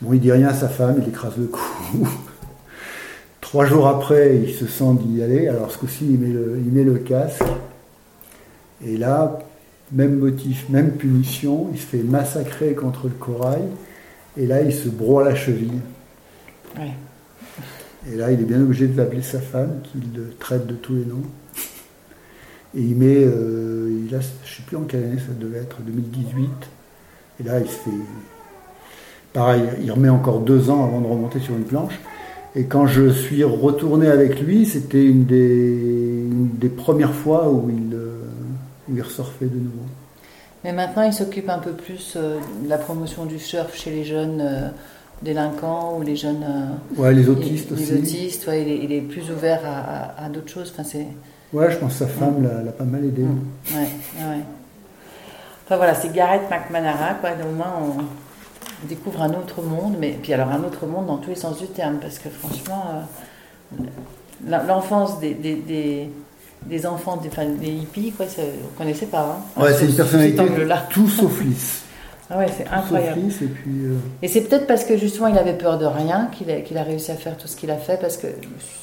Bon, 0.00 0.14
il 0.14 0.20
dit 0.20 0.32
rien 0.32 0.48
à 0.48 0.54
sa 0.54 0.70
femme, 0.70 0.96
il 1.02 1.08
écrase 1.10 1.36
le 1.36 1.44
cou. 1.44 1.60
Trois 3.42 3.66
jours 3.66 3.86
après, 3.86 4.38
il 4.38 4.54
se 4.54 4.66
sent 4.66 4.94
d'y 5.02 5.22
aller. 5.22 5.46
Alors 5.46 5.70
ce 5.70 5.76
coup-ci, 5.76 6.06
il, 6.06 6.18
met 6.18 6.84
le 6.84 6.94
casque. 6.94 7.44
Et 8.82 8.96
là, 8.96 9.40
même 9.92 10.18
motif, 10.18 10.70
même 10.70 10.92
punition, 10.92 11.68
il 11.74 11.78
se 11.78 11.84
fait 11.84 12.02
massacrer 12.02 12.72
contre 12.72 13.08
le 13.08 13.12
corail. 13.12 13.64
Et 14.38 14.46
là, 14.46 14.62
il 14.62 14.72
se 14.72 14.88
broie 14.88 15.22
la 15.22 15.34
cheville. 15.34 15.80
Et 18.10 18.16
là, 18.16 18.32
il 18.32 18.40
est 18.40 18.44
bien 18.44 18.60
obligé 18.60 18.88
de 18.88 18.96
l'appeler 18.96 19.22
sa 19.22 19.40
femme, 19.40 19.80
qui 19.84 19.98
le 20.16 20.30
traite 20.38 20.66
de 20.66 20.74
tous 20.74 20.94
les 20.94 21.04
noms. 21.04 21.22
Et 22.74 22.80
il 22.80 22.96
met, 22.96 23.24
euh, 23.24 24.08
je 24.08 24.16
ne 24.16 24.20
sais 24.20 24.62
plus 24.66 24.76
en 24.76 24.82
quelle 24.82 25.04
année 25.04 25.18
ça 25.18 25.32
devait 25.38 25.58
être, 25.58 25.80
2018. 25.82 26.48
Et 27.40 27.42
là, 27.44 27.60
il 27.60 27.66
se 27.66 27.72
fait. 27.72 27.90
Pareil, 29.32 29.62
il 29.82 29.90
remet 29.90 30.08
encore 30.08 30.40
deux 30.40 30.68
ans 30.68 30.84
avant 30.84 31.00
de 31.00 31.06
remonter 31.06 31.38
sur 31.38 31.54
une 31.54 31.64
planche. 31.64 31.98
Et 32.54 32.64
quand 32.64 32.86
je 32.86 33.10
suis 33.10 33.44
retourné 33.44 34.08
avec 34.08 34.40
lui, 34.40 34.66
c'était 34.66 35.04
une 35.04 35.24
des, 35.24 36.68
premières 36.68 37.14
fois 37.14 37.50
où 37.50 37.70
il, 37.70 37.94
euh, 37.94 38.18
de 38.88 39.46
nouveau. 39.46 39.86
Mais 40.64 40.72
maintenant, 40.72 41.02
il 41.02 41.12
s'occupe 41.12 41.48
un 41.48 41.58
peu 41.58 41.72
plus 41.72 42.14
euh, 42.16 42.38
de 42.64 42.68
la 42.68 42.78
promotion 42.78 43.24
du 43.24 43.38
surf 43.38 43.74
chez 43.74 43.90
les 43.90 44.04
jeunes 44.04 44.72
délinquants 45.22 45.96
ou 45.98 46.02
les 46.02 46.16
jeunes. 46.16 46.44
Euh, 46.44 47.00
ouais, 47.00 47.12
les 47.12 47.28
autistes 47.28 47.70
les, 47.70 47.82
aussi. 47.82 47.92
Les 47.92 47.98
autistes, 47.98 48.46
ouais, 48.46 48.62
il, 48.62 48.92
est, 48.92 49.00
plus 49.00 49.30
ouvert 49.30 49.60
à, 49.64 50.28
d'autres 50.28 50.50
choses. 50.50 50.72
Enfin, 50.72 50.84
c'est... 50.84 51.06
Ouais, 51.52 51.70
je 51.70 51.76
pense 51.76 51.92
que 51.92 51.98
sa 51.98 52.06
femme 52.06 52.40
mm. 52.40 52.64
l'a, 52.64 52.72
pas 52.72 52.84
mal 52.84 53.04
aidé. 53.04 53.22
Mm. 53.22 53.40
Ouais, 53.74 53.80
ouais. 53.80 54.40
Enfin 55.64 55.76
voilà, 55.76 55.94
c'est 55.94 56.12
Gareth 56.12 56.50
McManara, 56.50 57.14
quoi. 57.14 57.30
Au 57.30 57.54
moins, 57.54 57.74
on 57.80 58.86
découvre 58.88 59.22
un 59.22 59.30
autre 59.30 59.62
monde, 59.62 59.94
mais 59.98 60.18
puis 60.20 60.32
alors 60.32 60.48
un 60.48 60.64
autre 60.64 60.86
monde 60.86 61.06
dans 61.06 61.18
tous 61.18 61.30
les 61.30 61.36
sens 61.36 61.58
du 61.58 61.66
terme, 61.68 61.98
parce 62.00 62.18
que 62.18 62.28
franchement, 62.28 62.84
euh, 63.78 63.84
l'enfance 64.66 65.20
des, 65.20 65.34
des, 65.34 66.10
des, 66.66 66.86
enfants, 66.86 67.16
des, 67.16 67.28
enfin, 67.28 67.46
des 67.46 67.70
hippies, 67.70 68.12
quoi, 68.12 68.26
on 68.38 68.42
ne 68.42 68.78
connaissait 68.78 69.06
pas. 69.06 69.40
Hein, 69.56 69.62
ouais, 69.62 69.72
c'est 69.72 69.86
une 69.86 69.94
personnalité 69.94 70.42
tout 70.90 71.08
sauf 71.08 71.40
lisse. 71.42 71.81
Ah 72.34 72.38
ouais, 72.38 72.46
c'est 72.56 72.66
incroyable. 72.66 73.20
et 73.20 73.46
puis, 73.46 73.84
euh, 73.84 73.96
et 74.22 74.28
c'est 74.28 74.40
peut-être 74.42 74.66
parce 74.66 74.84
que 74.84 74.96
justement 74.96 75.26
il 75.26 75.36
avait 75.36 75.52
peur 75.52 75.78
de 75.78 75.84
rien 75.84 76.30
qu'il 76.32 76.50
a, 76.50 76.60
qu'il 76.60 76.78
a 76.78 76.82
réussi 76.82 77.10
à 77.10 77.14
faire 77.14 77.36
tout 77.36 77.46
ce 77.46 77.56
qu'il 77.56 77.70
a 77.70 77.76
fait, 77.76 78.00
parce 78.00 78.16
que 78.16 78.26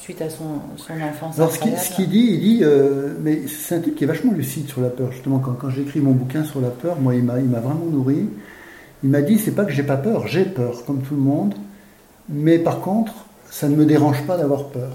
suite 0.02 0.22
à 0.22 0.30
son, 0.30 0.60
son 0.76 0.92
enfance. 1.00 1.36
Alors 1.36 1.50
ce 1.50 1.58
qu'il, 1.58 2.08
dit, 2.08 2.28
il 2.30 2.40
dit, 2.40 2.60
euh, 2.62 3.14
mais 3.20 3.48
c'est 3.48 3.74
un 3.74 3.80
type 3.80 3.96
qui 3.96 4.04
est 4.04 4.06
vachement 4.06 4.32
lucide 4.32 4.68
sur 4.68 4.80
la 4.80 4.88
peur. 4.88 5.10
Justement, 5.10 5.40
quand, 5.40 5.54
quand 5.54 5.68
j'écris 5.68 5.98
mon 5.98 6.12
bouquin 6.12 6.44
sur 6.44 6.60
la 6.60 6.68
peur, 6.68 7.00
moi 7.00 7.16
il 7.16 7.24
m'a, 7.24 7.40
il 7.40 7.48
m'a 7.48 7.58
vraiment 7.58 7.86
nourri. 7.90 8.28
Il 9.02 9.10
m'a 9.10 9.22
dit, 9.22 9.38
c'est 9.38 9.54
pas 9.54 9.64
que 9.64 9.72
j'ai 9.72 9.82
pas 9.82 9.96
peur, 9.96 10.28
j'ai 10.28 10.44
peur, 10.44 10.84
comme 10.86 11.00
tout 11.00 11.14
le 11.14 11.22
monde, 11.22 11.54
mais 12.28 12.58
par 12.58 12.80
contre, 12.80 13.12
ça 13.50 13.68
ne 13.68 13.74
me 13.74 13.84
dérange 13.84 14.24
pas 14.26 14.36
d'avoir 14.36 14.66
peur. 14.66 14.92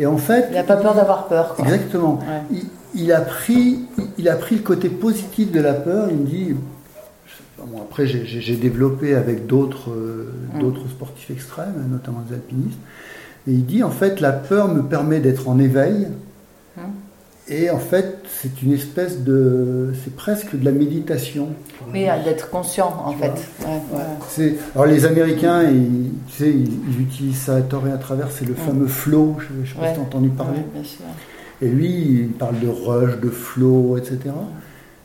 Et 0.00 0.06
en 0.06 0.16
fait. 0.16 0.46
Il 0.50 0.54
n'a 0.54 0.64
pas 0.64 0.76
peur 0.76 0.94
d'avoir 0.94 1.28
peur. 1.28 1.54
Exactement. 1.60 2.18
Il, 2.94 3.12
a 3.12 3.20
pris, 3.20 3.80
il 4.18 4.28
a 4.28 4.34
pris 4.34 4.56
le 4.56 4.62
côté 4.62 4.88
positif 4.88 5.52
de 5.52 5.60
la 5.60 5.74
peur. 5.74 6.08
Il 6.10 6.16
me 6.16 6.26
dit. 6.26 6.56
Bon, 7.66 7.80
après, 7.82 8.06
j'ai 8.06 8.56
développé 8.56 9.14
avec 9.14 9.46
d'autres 9.46 9.90
mm. 9.90 10.60
d'autres 10.60 10.88
sportifs 10.88 11.30
extrêmes, 11.30 11.88
notamment 11.90 12.22
des 12.28 12.34
alpinistes. 12.34 12.78
Et 13.46 13.52
il 13.52 13.66
dit 13.66 13.82
en 13.82 13.90
fait, 13.90 14.20
la 14.20 14.32
peur 14.32 14.68
me 14.68 14.82
permet 14.82 15.20
d'être 15.20 15.48
en 15.48 15.58
éveil. 15.58 16.08
Mm. 16.76 16.80
Et 17.48 17.70
en 17.70 17.78
fait, 17.78 18.18
c'est 18.28 18.62
une 18.62 18.72
espèce 18.72 19.24
de. 19.24 19.92
C'est 20.04 20.14
presque 20.14 20.56
de 20.56 20.64
la 20.64 20.70
méditation. 20.70 21.48
Oui, 21.92 22.06
d'être 22.24 22.50
conscient, 22.50 23.02
en 23.04 23.12
fait. 23.12 23.32
Ouais, 24.38 24.56
Alors, 24.74 24.86
les 24.86 25.04
Américains, 25.04 25.64
ils, 25.64 26.12
tu 26.28 26.36
sais, 26.36 26.50
ils, 26.50 27.00
utilisent 27.00 27.40
ça 27.40 27.56
à 27.56 27.60
tort 27.62 27.86
et 27.88 27.92
à 27.92 27.98
travers, 27.98 28.30
c'est 28.30 28.46
le 28.46 28.54
fameux 28.54 28.86
flow, 28.86 29.36
je 29.40 29.60
ne 29.60 29.66
sais 29.66 29.74
pas 29.74 29.88
si 29.88 29.94
tu 29.94 30.00
as 30.00 30.02
entendu 30.02 30.28
parler. 30.28 30.60
Bien 30.72 30.84
sûr. 30.84 31.04
Et 31.60 31.68
lui, 31.68 31.90
il 31.90 32.28
parle 32.28 32.58
de 32.60 32.68
rush, 32.68 33.20
de 33.20 33.28
flow, 33.28 33.96
etc. 33.96 34.18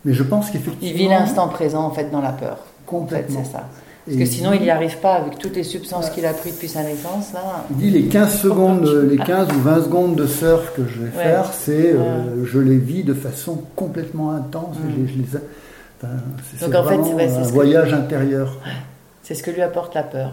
Mais 0.05 0.13
je 0.13 0.23
pense 0.23 0.49
qu'effectivement. 0.49 0.89
Il 0.89 0.93
vit 0.93 1.07
l'instant 1.07 1.47
présent, 1.47 1.83
en 1.83 1.91
fait, 1.91 2.09
dans 2.11 2.21
la 2.21 2.31
peur. 2.31 2.59
Complètement. 2.85 3.43
c'est 3.43 3.51
ça. 3.51 3.63
Parce 4.07 4.19
que 4.19 4.25
sinon, 4.25 4.53
il 4.53 4.61
n'y 4.61 4.69
arrive 4.69 4.97
pas 4.99 5.15
avec 5.15 5.37
toutes 5.37 5.57
les 5.57 5.63
substances 5.63 6.09
qu'il 6.09 6.25
a 6.25 6.33
prises 6.33 6.53
depuis 6.53 6.69
sa 6.69 6.81
naissance. 6.81 7.33
Là. 7.33 7.65
Il 7.71 7.75
dit 7.75 7.89
les 7.89 8.03
15 8.03 8.39
secondes, 8.39 8.85
les 9.09 9.17
15 9.17 9.49
ou 9.49 9.59
20 9.59 9.83
secondes 9.83 10.15
de 10.15 10.25
surf 10.25 10.73
que 10.73 10.83
je 10.87 11.01
vais 11.01 11.11
faire, 11.11 11.51
c'est 11.51 11.91
euh, 11.93 12.45
je 12.45 12.59
les 12.59 12.77
vis 12.77 13.03
de 13.03 13.13
façon 13.13 13.61
complètement 13.75 14.31
intense. 14.31 14.77
Mm. 14.77 15.07
Je, 15.07 15.17
les, 15.17 15.25
c'est 16.57 16.67
vraiment 16.67 17.17
un 17.19 17.41
voyage 17.43 17.93
intérieur. 17.93 18.57
C'est 19.23 19.35
ce 19.35 19.43
que 19.43 19.51
lui 19.51 19.61
apporte 19.61 19.93
la 19.93 20.03
peur. 20.03 20.31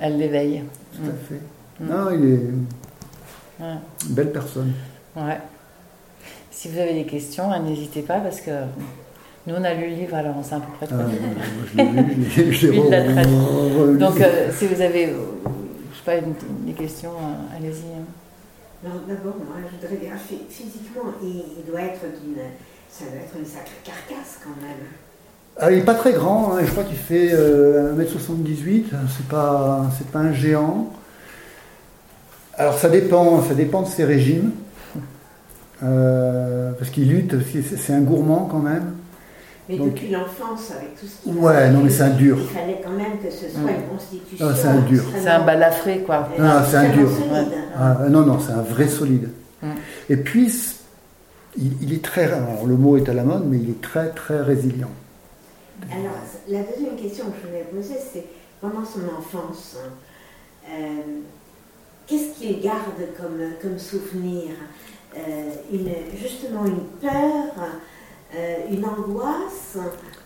Elle 0.00 0.16
l'éveille. 0.16 0.62
Tout 0.94 1.02
à 1.02 1.12
mm. 1.12 1.16
fait. 1.28 1.84
Mm. 1.84 1.88
Non, 1.88 2.10
il 2.14 2.32
est 2.32 2.40
une 3.60 4.14
belle 4.14 4.32
personne. 4.32 4.72
Ouais. 5.16 5.38
Si 6.52 6.68
vous 6.68 6.78
avez 6.78 6.92
des 6.92 7.04
questions, 7.04 7.50
hein, 7.50 7.60
n'hésitez 7.60 8.02
pas 8.02 8.20
parce 8.20 8.42
que 8.42 8.50
nous, 9.46 9.54
on 9.56 9.64
a 9.64 9.72
lu 9.74 9.88
le 9.88 9.96
livre, 9.96 10.14
alors 10.14 10.36
on 10.38 10.42
sait 10.42 10.54
à 10.54 10.60
peu 10.60 10.70
près 10.76 10.86
de 10.86 10.92
quoi 10.92 11.04
ah, 11.78 11.82
Donc, 13.98 14.20
euh, 14.20 14.50
si 14.56 14.66
vous 14.66 14.80
avez, 14.80 15.06
euh, 15.06 15.16
je 15.92 15.98
sais 15.98 16.04
pas, 16.04 16.14
des 16.64 16.74
questions, 16.74 17.10
euh, 17.10 17.56
allez-y. 17.56 17.96
Hein. 17.96 18.04
D'abord, 19.08 19.34
moi, 19.38 19.56
je 19.66 19.72
voudrais 19.76 19.96
dire, 19.96 20.12
physiquement, 20.48 21.14
il, 21.22 21.64
doit 21.68 21.80
être 21.80 22.04
d'une. 22.22 22.38
Ça 22.88 23.06
doit 23.06 23.22
être 23.22 23.34
une 23.36 23.46
sacrée 23.46 23.80
carcasse 23.82 24.38
quand 24.44 24.54
même. 24.60 24.86
Ah, 25.56 25.72
il 25.72 25.78
n'est 25.78 25.84
pas 25.84 25.94
très 25.94 26.12
grand, 26.12 26.54
hein, 26.54 26.60
je 26.64 26.70
crois 26.70 26.84
qu'il 26.84 26.96
fait 26.96 27.34
1m78, 27.34 28.84
c'est 29.16 29.26
pas, 29.28 29.90
c'est 29.96 30.06
pas 30.08 30.20
un 30.20 30.32
géant. 30.32 30.92
Alors 32.54 32.78
ça 32.78 32.88
dépend, 32.88 33.42
ça 33.42 33.54
dépend 33.54 33.82
de 33.82 33.88
ses 33.88 34.04
régimes, 34.04 34.52
parce 35.82 36.90
qu'il 36.90 37.08
lutte, 37.08 37.34
c'est 37.76 37.92
un 37.92 38.00
gourmand 38.00 38.48
quand 38.50 38.60
même. 38.60 38.94
Mais 39.68 39.76
depuis 39.78 40.08
l'enfance, 40.08 40.72
avec 40.72 40.98
tout 40.98 41.06
ce 41.06 41.22
qu'il 41.22 41.36
Ouais, 41.36 41.70
non, 41.70 41.82
mais 41.82 41.90
c'est 41.90 42.02
un 42.02 42.10
dur. 42.10 42.36
Il 42.40 42.48
fallait 42.48 42.80
quand 42.82 42.90
même 42.90 43.18
que 43.22 43.30
ce 43.30 43.48
soit 43.48 43.70
une 43.70 43.88
constitution. 43.88 44.48
c'est 44.54 44.68
un 44.68 44.80
dur. 44.80 45.04
C'est 45.16 45.28
un 45.28 45.44
balafré, 45.44 46.00
quoi. 46.00 46.28
Non, 46.38 46.62
c'est 46.68 46.76
un 46.76 46.88
dur. 46.90 47.08
Ah, 47.76 47.98
non, 48.10 48.22
non, 48.26 48.38
c'est 48.40 48.52
un 48.52 48.62
vrai 48.62 48.88
solide. 48.88 49.30
Et 50.08 50.16
puis, 50.16 50.52
il, 51.56 51.92
est 51.92 52.04
très. 52.04 52.24
Alors, 52.24 52.66
le 52.66 52.76
mot 52.76 52.96
est 52.96 53.08
à 53.08 53.14
la 53.14 53.22
mode, 53.22 53.44
mais 53.46 53.58
il 53.58 53.70
est 53.70 53.80
très, 53.80 54.10
très 54.10 54.40
résilient. 54.40 54.90
Alors, 55.90 56.16
la 56.48 56.62
deuxième 56.62 56.96
question 56.96 57.26
que 57.26 57.36
je 57.42 57.48
voulais 57.48 57.66
poser, 57.72 57.98
c'est 58.12 58.24
pendant 58.60 58.84
son 58.84 59.00
enfance, 59.16 59.76
euh, 60.68 61.20
qu'est-ce 62.06 62.38
qu'il 62.38 62.60
garde 62.60 62.98
comme, 63.16 63.40
comme 63.60 63.78
souvenir? 63.78 64.50
euh, 64.50 64.91
une, 65.72 65.90
Justement, 66.16 66.64
une 66.66 66.84
peur 67.00 67.54
euh, 68.34 68.56
une 68.70 68.82
angoisse 68.86 69.76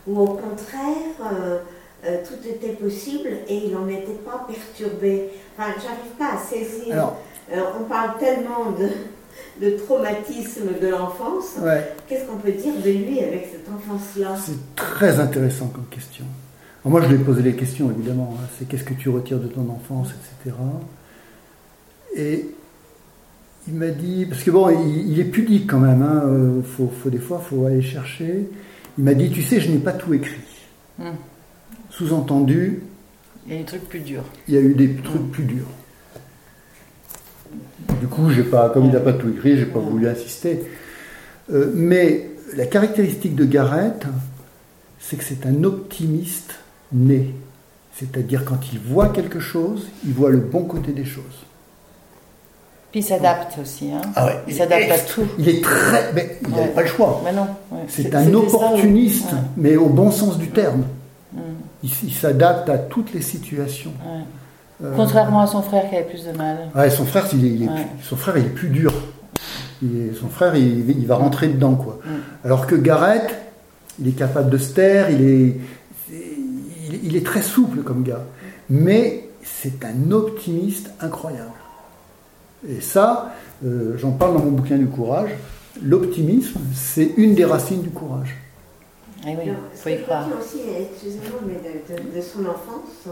ou 0.07 0.21
au 0.21 0.27
contraire 0.27 0.87
euh, 1.25 1.59
euh, 2.05 2.19
tout 2.25 2.49
était 2.49 2.75
possible 2.75 3.31
et 3.49 3.57
il 3.57 3.73
n'en 3.73 3.89
était 3.89 4.21
pas 4.25 4.47
perturbé. 4.47 5.31
Enfin, 5.59 5.73
j'arrive 5.83 6.13
pas 6.17 6.35
à 6.35 6.39
saisir. 6.39 7.15
on 7.51 7.83
parle 7.83 8.17
tellement 8.21 8.71
de, 8.79 9.67
de 9.67 9.77
traumatisme 9.77 10.79
de 10.81 10.87
l'enfance. 10.87 11.57
Qu'est-ce 12.07 12.27
qu'on 12.27 12.37
peut 12.37 12.53
dire 12.53 12.75
de 12.75 12.91
lui 12.91 13.19
avec 13.19 13.49
cette 13.51 13.69
enfance-là? 13.75 14.37
C'est 14.41 14.77
très 14.77 15.19
intéressant 15.19 15.67
comme 15.67 15.87
question. 15.87 16.27
moi, 16.85 17.01
je 17.03 17.09
lui 17.09 17.17
ai 17.17 17.25
posé 17.25 17.43
les 17.43 17.57
questions, 17.57 17.91
évidemment. 17.91 18.37
Hein. 18.39 18.47
C'est 18.57 18.69
qu'est-ce 18.69 18.85
que 18.85 18.95
tu 18.95 19.09
retires 19.09 19.41
de 19.41 19.49
ton 19.49 19.69
enfance, 19.69 20.11
etc. 20.11 20.55
Et 22.15 22.55
il 23.69 23.75
m'a 23.75 23.89
dit, 23.89 24.27
parce 24.27 24.43
que 24.43 24.51
bon, 24.51 24.69
il, 24.71 25.19
est 25.19 25.25
pudique 25.25 25.69
quand 25.69 25.81
même, 25.81 26.03
hein, 26.03 26.23
euh, 26.25 26.63
faut, 26.63 26.91
des 27.11 27.19
fois, 27.19 27.43
il 27.45 27.49
faut 27.49 27.67
aller 27.67 27.83
chercher. 27.83 28.49
Il 28.97 29.05
m'a 29.05 29.15
dit, 29.15 29.31
tu 29.31 29.43
sais, 29.43 29.61
je 29.61 29.71
n'ai 29.71 29.79
pas 29.79 29.93
tout 29.93 30.15
écrit. 30.15 30.41
Hmm. 30.99 31.17
Sous-entendu. 31.91 32.83
Il 33.47 33.55
y 33.55 33.57
a 33.57 33.59
des 33.59 33.65
trucs 33.65 33.89
plus 33.89 34.01
durs. 34.01 34.25
Il 34.47 34.55
y 34.55 34.57
a 34.57 34.61
eu 34.61 34.75
des 34.75 34.95
trucs 34.97 35.31
plus 35.33 35.45
durs. 35.45 35.67
Du 38.01 38.07
coup, 38.07 38.31
j'ai 38.31 38.45
pas, 38.45 38.71
comme 38.71 38.85
il 38.85 38.93
n'a 38.93 39.01
pas 39.01 39.13
tout 39.13 39.29
écrit, 39.29 39.57
j'ai 39.59 39.67
pas 39.67 39.81
hmm. 39.81 39.89
voulu 39.89 40.09
insister. 40.09 40.61
Euh, 41.53 41.73
mais 41.75 42.31
la 42.57 42.67
caractéristique 42.67 43.35
de 43.35 43.45
Garrett, 43.45 44.07
c'est 45.01 45.17
que 45.17 45.25
c'est 45.25 45.45
un 45.45 45.65
optimiste 45.65 46.55
né. 46.93 47.35
C'est-à-dire 47.95 48.45
quand 48.45 48.73
il 48.73 48.79
voit 48.79 49.09
quelque 49.09 49.41
chose, 49.41 49.89
il 50.05 50.13
voit 50.13 50.31
le 50.31 50.39
bon 50.39 50.65
côté 50.65 50.93
des 50.93 51.05
choses 51.05 51.47
il 52.95 53.05
s'adapte 53.05 53.59
aussi. 53.61 53.91
Hein. 53.93 54.01
Ah 54.15 54.31
il 54.49 54.55
s'adapte 54.55 54.91
à 54.91 54.99
tout. 54.99 55.27
Il 55.39 55.49
est 55.49 55.63
très. 55.63 56.13
Mais 56.15 56.39
il 56.43 56.55
n'avait 56.55 56.69
pas 56.69 56.83
le 56.83 56.89
choix. 56.89 57.21
Mais 57.25 57.33
non. 57.33 57.47
C'est 57.89 58.15
un 58.15 58.33
opportuniste, 58.33 59.29
mais 59.57 59.77
au 59.77 59.89
bon 59.89 60.11
sens 60.11 60.39
du 60.39 60.49
terme. 60.49 60.85
Mm. 61.33 61.39
Il, 61.83 62.13
s'adapte 62.13 62.69
à 62.69 62.79
toutes 62.79 63.13
les 63.13 63.21
situations. 63.21 63.93
Euh, 64.83 64.93
Contrairement 64.97 65.43
à 65.43 65.47
son 65.47 65.63
frère 65.63 65.89
qui 65.89 65.95
avait 65.95 66.07
plus 66.07 66.25
de 66.25 66.33
mal. 66.33 66.69
Ouais, 66.75 66.91
son 66.91 67.05
frère, 67.05 67.27
il 67.33 67.63
est, 67.63 67.69
son 68.03 68.17
frère, 68.17 68.37
il 68.39 68.47
est 68.47 68.49
plus 68.49 68.69
dur. 68.69 68.93
son 69.83 70.29
frère, 70.29 70.57
il, 70.57 71.07
va 71.07 71.17
rentrer 71.17 71.49
dedans, 71.49 71.75
quoi. 71.75 72.01
Mm. 72.05 72.47
Alors 72.47 72.67
que 72.67 72.75
Gareth, 72.75 73.35
il 74.01 74.09
est 74.09 74.19
capable 74.19 74.51
de 74.51 74.59
se 74.59 74.73
taire, 74.73 75.11
il 75.11 75.29
est, 75.29 75.57
il 77.05 77.15
est 77.17 77.25
très 77.25 77.43
souple 77.43 77.83
comme 77.83 78.03
gars. 78.03 78.25
Mais 78.71 79.29
c'est 79.43 79.85
un 79.85 80.11
optimiste 80.11 80.91
incroyable. 81.01 81.53
Et 82.69 82.81
ça, 82.81 83.33
euh, 83.65 83.97
j'en 83.99 84.13
parle 84.13 84.35
dans 84.35 84.45
mon 84.45 84.53
bouquin 84.53 84.77
du 84.77 84.87
courage. 84.87 85.31
L'optimisme, 85.83 86.61
c'est 86.75 87.13
une 87.17 87.35
des 87.35 87.45
racines 87.45 87.83
du 87.83 87.91
courage. 87.91 88.37
Ah 89.25 89.31
oui, 89.31 89.51
il 89.51 89.79
faut 89.79 89.89
y 89.89 90.03
croire. 90.03 90.27
aussi, 90.39 90.61
excusez-moi, 90.79 91.41
mais 91.47 92.17
de, 92.17 92.21
son 92.21 92.47
enfance, 92.47 93.09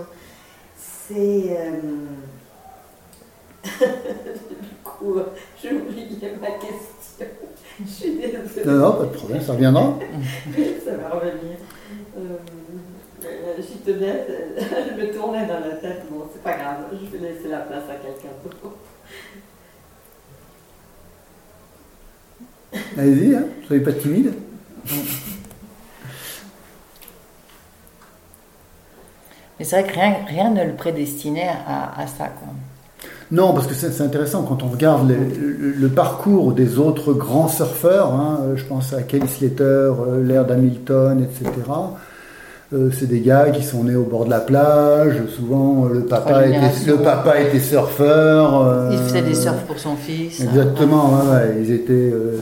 c'est. 0.76 1.58
Euh... 1.58 1.80
du 3.64 4.74
coup, 4.82 5.16
j'ai 5.60 5.72
oublié 5.72 6.32
ma 6.40 6.50
question. 6.52 7.26
Je 7.80 7.90
suis 7.90 8.14
désolée. 8.16 8.66
Non, 8.66 8.72
non, 8.72 8.92
pas 8.92 9.04
de 9.04 9.16
problème, 9.16 9.42
ça 9.42 9.52
reviendra. 9.52 9.98
ça 10.84 10.96
va 10.96 11.08
revenir. 11.10 11.56
Euh, 12.16 12.36
je 13.58 13.92
tenais, 13.92 14.26
je 14.58 15.00
me 15.00 15.12
tournais 15.12 15.46
dans 15.46 15.60
la 15.60 15.76
tête. 15.76 16.02
Bon, 16.10 16.24
c'est 16.32 16.42
pas 16.42 16.56
grave, 16.56 16.84
je 16.92 17.16
vais 17.16 17.28
laisser 17.28 17.48
la 17.48 17.60
place 17.60 17.84
à 17.90 17.94
quelqu'un 17.94 18.34
d'autre. 18.44 18.76
Allez-y, 22.98 23.34
hein, 23.34 23.44
soyez 23.66 23.82
pas 23.82 23.92
timide. 23.92 24.32
Mais 29.58 29.64
c'est 29.64 29.80
vrai 29.80 29.90
que 29.90 29.94
rien, 29.94 30.16
rien 30.26 30.50
ne 30.50 30.64
le 30.64 30.74
prédestinait 30.74 31.48
à, 31.66 32.06
ça. 32.06 32.26
Quoi. 32.26 32.48
Non, 33.30 33.52
parce 33.52 33.66
que 33.66 33.74
c'est 33.74 34.00
intéressant 34.02 34.42
quand 34.42 34.62
on 34.62 34.68
regarde 34.68 35.08
le, 35.10 35.88
parcours 35.88 36.52
des 36.52 36.78
autres 36.78 37.12
grands 37.12 37.48
surfeurs, 37.48 38.12
hein, 38.12 38.40
je 38.56 38.64
pense 38.64 38.92
à 38.92 39.02
Kelly 39.02 39.28
Slater, 39.28 39.62
euh, 39.62 40.24
Laird 40.24 40.50
Hamilton, 40.50 41.22
etc. 41.22 41.50
Euh, 42.74 42.90
c'est 42.90 43.06
des 43.06 43.20
gars 43.20 43.50
qui 43.50 43.62
sont 43.62 43.84
nés 43.84 43.94
au 43.94 44.02
bord 44.02 44.24
de 44.24 44.30
la 44.30 44.40
plage. 44.40 45.14
Souvent, 45.36 45.86
le 45.86 46.00
papa, 46.00 46.44
était, 46.46 46.86
le 46.86 46.96
papa 46.96 47.40
était 47.40 47.60
surfeur. 47.60 48.62
Euh, 48.62 48.90
il 48.92 48.98
faisait 48.98 49.22
des 49.22 49.34
surfs 49.34 49.62
pour 49.66 49.78
son 49.78 49.94
fils. 49.94 50.40
Exactement, 50.40 51.22
ils 51.60 51.70
étaient. 51.70 51.92
Euh, 51.92 52.38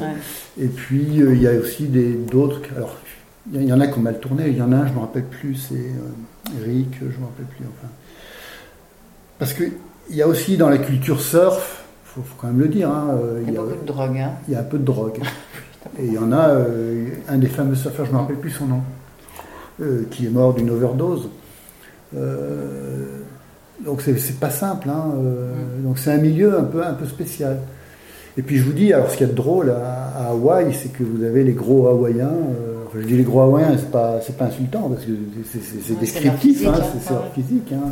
et 0.58 0.68
puis, 0.68 1.06
il 1.12 1.42
y 1.42 1.46
a 1.46 1.52
aussi 1.52 1.86
d'autres. 2.30 2.60
Alors, 2.74 2.96
il 3.52 3.64
y 3.64 3.72
en 3.72 3.80
a 3.80 3.88
qui 3.88 3.98
ont 3.98 4.02
mal 4.02 4.20
tourné. 4.20 4.44
Il 4.48 4.56
y 4.56 4.62
en 4.62 4.72
a 4.72 4.76
un, 4.76 4.86
je 4.86 4.92
ne 4.92 4.96
me 4.96 5.00
rappelle 5.00 5.24
plus, 5.24 5.54
c'est 5.56 5.74
Eric, 6.62 6.88
je 6.98 7.04
ne 7.04 7.10
me 7.10 7.26
rappelle 7.26 7.46
plus. 7.46 7.66
Enfin. 7.66 7.92
Parce 9.38 9.52
qu'il 9.52 9.72
y 10.10 10.22
a 10.22 10.28
aussi 10.28 10.56
dans 10.56 10.70
la 10.70 10.78
culture 10.78 11.20
surf, 11.20 11.84
il 12.04 12.22
faut, 12.22 12.34
quand 12.40 12.46
même 12.46 12.60
le 12.60 12.68
dire. 12.68 12.88
Hein, 12.88 13.18
il 13.46 13.52
y 13.52 13.58
a 13.58 13.60
beaucoup 13.60 13.82
de 13.82 13.86
drogue. 13.86 14.16
Hein. 14.16 14.30
Il 14.48 14.54
y 14.54 14.56
a 14.56 14.60
un 14.60 14.64
peu 14.64 14.78
de 14.78 14.84
drogue. 14.84 15.20
et 15.98 16.06
il 16.06 16.12
y 16.14 16.18
en 16.18 16.32
a 16.32 16.56
un 17.28 17.36
des 17.36 17.48
fameux 17.48 17.74
surfeurs, 17.74 18.06
je 18.06 18.12
ne 18.12 18.16
me 18.16 18.20
rappelle 18.22 18.36
plus 18.36 18.50
son 18.50 18.64
nom. 18.64 18.80
Euh, 19.82 20.06
qui 20.10 20.26
est 20.26 20.30
mort 20.30 20.54
d'une 20.54 20.70
overdose. 20.70 21.28
Euh, 22.16 23.18
donc 23.84 24.00
c'est 24.02 24.38
pas 24.38 24.50
simple. 24.50 24.88
Hein, 24.88 25.12
euh, 25.16 25.54
mm. 25.54 25.82
donc 25.82 25.98
c'est 25.98 26.12
un 26.12 26.18
milieu 26.18 26.56
un 26.56 26.62
peu, 26.62 26.84
un 26.84 26.92
peu 26.92 27.06
spécial. 27.06 27.58
Et 28.38 28.42
puis 28.42 28.58
je 28.58 28.62
vous 28.64 28.72
dis, 28.72 28.92
alors 28.92 29.10
ce 29.10 29.16
qu'il 29.16 29.26
y 29.26 29.30
a 29.30 29.32
de 29.32 29.36
drôle 29.36 29.70
à, 29.70 30.28
Hawaï, 30.28 30.72
c'est 30.72 30.92
que 30.92 31.02
vous 31.02 31.24
avez 31.24 31.42
les 31.42 31.52
gros 31.52 31.88
Hawaïens. 31.88 32.28
Euh, 32.28 32.84
je 32.94 33.06
dis 33.06 33.16
les 33.16 33.24
gros 33.24 33.40
Hawaïens, 33.40 33.76
c'est 33.76 33.90
pas, 33.90 34.20
pas 34.38 34.44
insultant 34.44 34.88
parce 34.88 35.04
que 35.04 35.12
c'est, 35.50 35.98
descriptif, 35.98 36.64
hein, 36.66 36.74
c'est 37.00 37.14
leur 37.14 37.32
physique. 37.32 37.72
Hein. 37.72 37.90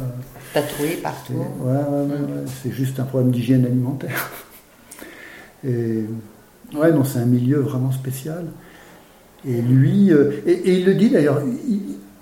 Tatoué 0.54 0.98
partout. 1.02 1.32
Ouais, 1.32 1.72
ouais, 1.72 2.06
ouais, 2.06 2.44
c'est 2.62 2.70
juste 2.70 3.00
un 3.00 3.04
problème 3.04 3.32
d'hygiène 3.32 3.64
alimentaire. 3.64 4.30
Et 5.64 6.04
ouais, 6.74 6.92
non, 6.92 7.02
c'est 7.02 7.18
un 7.18 7.26
milieu 7.26 7.58
vraiment 7.58 7.90
spécial. 7.90 8.44
Et 9.46 9.60
lui, 9.62 10.12
euh, 10.12 10.32
et, 10.46 10.78
il 10.78 10.84
le 10.84 10.94
dit 10.94 11.10
d'ailleurs, 11.10 11.42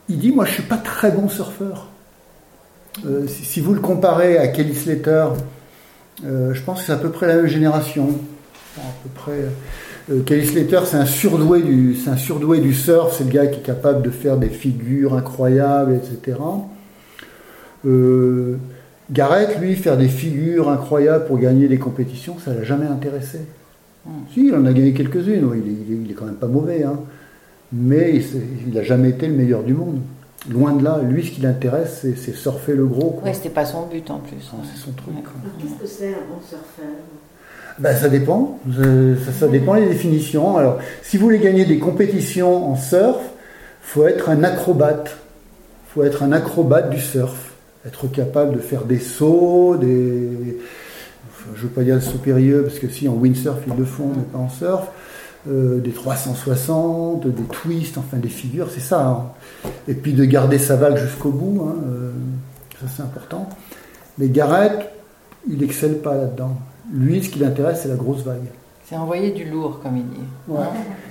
il, 0.09 0.19
dit 0.19 0.33
Moi, 0.33 0.45
je 0.45 0.53
suis 0.53 0.63
pas 0.63 0.77
très 0.77 1.11
bon 1.11 1.29
surfeur. 1.29 1.89
Euh, 3.07 3.27
si, 3.27 3.61
vous 3.61 3.75
le 3.75 3.81
comparez 3.81 4.39
à 4.39 4.49
Kelly 4.49 4.75
Slater, 4.75 5.27
euh, 6.25 6.53
je 6.55 6.63
pense 6.63 6.81
que 6.81 6.87
c'est 6.87 6.93
à 6.93 6.97
peu 6.97 7.11
près 7.11 7.27
la 7.27 7.37
même 7.37 7.47
génération. 7.47 8.11
À 8.77 8.81
peu 9.03 9.09
près. 9.15 9.45
Kelly 10.25 10.47
Slater, 10.47 10.81
c'est 10.87 10.97
un 10.97 11.07
surdoué 11.07 11.63
du, 11.63 11.95
c'est 11.95 12.11
un 12.11 12.17
surdoué 12.17 12.61
du 12.61 12.73
surf. 12.73 13.15
C'est 13.17 13.25
le 13.25 13.31
gars 13.31 13.47
qui 13.47 13.61
est 13.61 13.63
capable 13.63 14.03
de 14.03 14.11
faire 14.11 14.37
des 14.37 14.49
figures 14.49 15.15
incroyables, 15.15 15.95
etc. 15.95 16.39
Garrett, 19.11 19.59
lui, 19.59 19.75
faire 19.75 19.97
des 19.97 20.09
figures 20.09 20.69
incroyables 20.69 21.25
pour 21.25 21.39
gagner 21.39 21.67
des 21.67 21.79
compétitions, 21.79 22.37
ça 22.39 22.53
l'a 22.53 22.63
jamais 22.63 22.87
intéressé. 22.87 23.41
Si, 24.33 24.47
il 24.47 24.55
en 24.55 24.65
a 24.67 24.73
gagné 24.73 24.93
quelques-unes, 24.93 25.51
il, 25.55 26.11
est, 26.11 26.15
quand 26.15 26.27
même 26.27 26.35
pas 26.35 26.47
mauvais, 26.47 26.83
hein. 26.85 26.99
mais 27.73 28.21
il 28.67 28.75
n'a 28.75 28.83
jamais 28.83 29.11
été 29.11 29.27
le 29.27 29.35
meilleur 29.35 29.63
du 29.63 29.75
monde. 29.75 30.01
Loin 30.51 30.73
de 30.73 30.85
là, 30.85 31.01
lui, 31.03 31.25
ce 31.25 31.33
qui 31.33 31.41
l'intéresse, 31.41 32.07
c'est 32.17 32.35
surfer 32.35 32.75
le 32.75 32.87
gros. 32.87 33.21
Ouais, 33.25 33.35
c'était 33.35 33.51
pas 33.51 33.67
son 33.67 33.87
but 33.87 34.09
en 34.11 34.19
plus. 34.19 34.37
c'est 34.41 34.81
son 34.81 34.93
truc. 34.93 35.15
Qu'est-ce 35.61 35.75
que 35.75 35.87
c'est 35.87 36.09
un 36.09 36.27
bon 36.31 36.41
surfeur? 36.41 36.95
Ben, 37.79 37.97
ça 37.97 38.09
dépend. 38.09 38.59
Ça, 39.39 39.49
dépend 39.49 39.75
des 39.75 39.87
définitions. 39.87 40.57
Alors, 40.57 40.79
si 41.03 41.17
vous 41.17 41.25
voulez 41.25 41.39
gagner 41.39 41.65
des 41.65 41.79
compétitions 41.79 42.73
en 42.73 42.77
surf, 42.77 43.21
faut 43.83 44.07
être 44.07 44.29
un 44.29 44.43
acrobate. 44.43 45.17
faut 45.89 46.03
être 46.05 46.23
un 46.23 46.33
acrobate 46.33 46.91
du 46.91 47.01
surf. 47.01 47.53
Être 47.87 48.07
capable 48.09 48.57
de 48.57 48.61
faire 48.61 48.85
des 48.85 48.99
sauts, 48.99 49.77
des, 49.77 50.59
je 51.55 51.63
ne 51.63 51.69
veux 51.69 51.75
pas 51.75 51.83
dire 51.83 52.03
supérieur, 52.03 52.65
parce 52.65 52.79
que 52.79 52.89
si 52.89 53.09
en 53.09 53.15
windsurf 53.15 53.59
ils 53.67 53.75
le 53.77 53.85
font, 53.85 54.09
mais 54.17 54.23
pas 54.23 54.39
en 54.39 54.49
surf, 54.49 54.89
euh, 55.49 55.81
des 55.81 55.91
360, 55.91 57.27
des 57.27 57.43
twists, 57.45 57.99
enfin 57.99 58.17
des 58.17 58.29
figures, 58.29 58.69
c'est 58.71 58.81
ça. 58.81 59.07
Hein. 59.07 59.71
Et 59.87 59.95
puis 59.95 60.13
de 60.13 60.25
garder 60.25 60.59
sa 60.59 60.77
vague 60.77 60.97
jusqu'au 60.97 61.31
bout, 61.31 61.63
hein, 61.65 61.77
euh, 61.87 62.13
ça 62.81 62.87
c'est 62.95 63.03
important. 63.03 63.49
Mais 64.19 64.29
Garrett, 64.29 64.91
il 65.49 65.63
excelle 65.63 65.99
pas 65.99 66.15
là-dedans. 66.15 66.57
Lui, 66.93 67.23
ce 67.23 67.31
qui 67.31 67.39
l'intéresse, 67.39 67.81
c'est 67.83 67.89
la 67.89 67.95
grosse 67.95 68.23
vague. 68.23 68.47
C'est 68.85 68.97
envoyer 68.97 69.31
du 69.33 69.45
lourd, 69.45 69.81
comme 69.83 69.99
il 69.99 70.07
dit. 70.07 70.55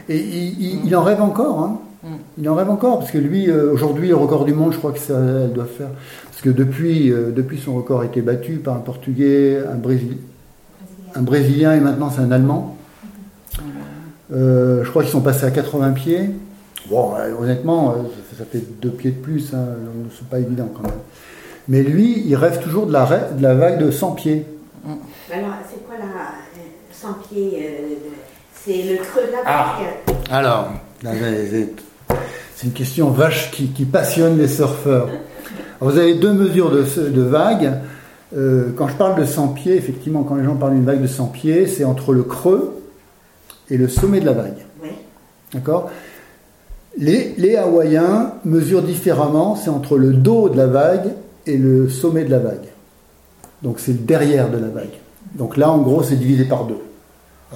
Et 0.09 0.17
il, 0.19 0.95
en 0.95 1.03
rêve 1.03 1.21
encore. 1.21 1.59
Hein. 1.59 1.79
Mm. 2.03 2.07
Il 2.37 2.49
en 2.49 2.55
rêve 2.55 2.69
encore, 2.69 2.99
parce 2.99 3.11
que 3.11 3.17
lui, 3.17 3.49
euh, 3.49 3.71
aujourd'hui, 3.71 4.09
le 4.09 4.15
record 4.15 4.45
du 4.45 4.53
monde, 4.53 4.73
je 4.73 4.77
crois 4.77 4.91
que 4.91 4.99
ça 4.99 5.17
elle 5.17 5.53
doit 5.53 5.65
faire 5.65 5.89
parce 6.37 6.41
que 6.41 6.49
depuis, 6.51 7.11
euh, 7.11 7.31
depuis 7.31 7.57
son 7.57 7.73
record 7.73 8.01
a 8.01 8.05
été 8.05 8.21
battu 8.21 8.57
par 8.57 8.75
un 8.75 8.79
Portugais, 8.79 9.57
un, 9.57 9.79
un 11.15 11.21
Brésilien 11.23 11.73
et 11.73 11.79
maintenant 11.79 12.11
c'est 12.11 12.21
un 12.21 12.29
Allemand. 12.29 12.77
Euh, 14.31 14.83
je 14.83 14.89
crois 14.91 15.01
qu'ils 15.01 15.11
sont 15.11 15.21
passés 15.21 15.45
à 15.45 15.51
80 15.51 15.93
pieds. 15.93 16.29
Bon, 16.91 17.13
honnêtement, 17.41 17.95
ça, 18.37 18.45
fait 18.45 18.61
deux 18.79 18.91
pieds 18.91 19.09
de 19.09 19.19
plus, 19.19 19.51
hein, 19.55 19.65
c'est 20.15 20.29
pas 20.29 20.37
évident 20.37 20.69
quand 20.71 20.83
même. 20.83 20.99
Mais 21.67 21.81
lui, 21.81 22.21
il 22.23 22.35
rêve 22.35 22.61
toujours 22.61 22.85
de 22.85 22.93
la, 22.93 23.05
de 23.05 23.41
la 23.41 23.55
vague 23.55 23.83
de 23.83 23.89
100 23.89 24.11
pieds. 24.11 24.45
Alors, 25.33 25.49
c'est 25.67 25.83
quoi 25.87 25.95
la 25.97 26.05
100 26.91 27.13
pieds 27.27 27.79
C'est 28.53 28.83
le 28.83 28.97
creux 28.97 29.25
de 29.25 29.31
la 29.31 29.39
ah. 29.43 29.77
vague 29.79 30.15
Alors, 30.29 30.69
c'est 32.57 32.65
une 32.65 32.73
question 32.73 33.11
vache 33.11 33.51
qui, 33.51 33.67
qui 33.67 33.85
passionne 33.85 34.37
les 34.37 34.49
surfeurs 34.49 35.07
vous 35.79 35.97
avez 35.97 36.15
deux 36.15 36.33
mesures 36.33 36.71
de, 36.71 36.83
de 37.09 37.21
vagues. 37.21 37.73
Euh, 38.35 38.71
quand 38.75 38.87
je 38.87 38.95
parle 38.95 39.19
de 39.19 39.25
100 39.25 39.49
pieds, 39.49 39.75
effectivement, 39.75 40.23
quand 40.23 40.35
les 40.35 40.43
gens 40.43 40.55
parlent 40.55 40.73
d'une 40.73 40.85
vague 40.85 41.01
de 41.01 41.07
100 41.07 41.27
pieds, 41.27 41.67
c'est 41.67 41.83
entre 41.83 42.13
le 42.13 42.23
creux 42.23 42.81
et 43.69 43.77
le 43.77 43.87
sommet 43.87 44.19
de 44.19 44.25
la 44.25 44.33
vague. 44.33 44.65
Oui. 44.81 44.89
D'accord? 45.53 45.89
Les, 46.97 47.35
les, 47.37 47.55
Hawaïens 47.55 48.33
mesurent 48.43 48.81
différemment, 48.81 49.55
c'est 49.55 49.69
entre 49.69 49.97
le 49.97 50.13
dos 50.13 50.49
de 50.49 50.57
la 50.57 50.65
vague 50.65 51.11
et 51.45 51.57
le 51.57 51.89
sommet 51.89 52.23
de 52.23 52.31
la 52.31 52.39
vague. 52.39 52.67
Donc 53.61 53.79
c'est 53.79 53.91
le 53.91 53.99
derrière 53.99 54.49
de 54.49 54.57
la 54.57 54.67
vague. 54.67 54.97
Donc 55.35 55.57
là, 55.57 55.69
en 55.69 55.77
gros, 55.77 56.01
c'est 56.01 56.15
divisé 56.15 56.45
par 56.45 56.65
deux. 56.65 56.79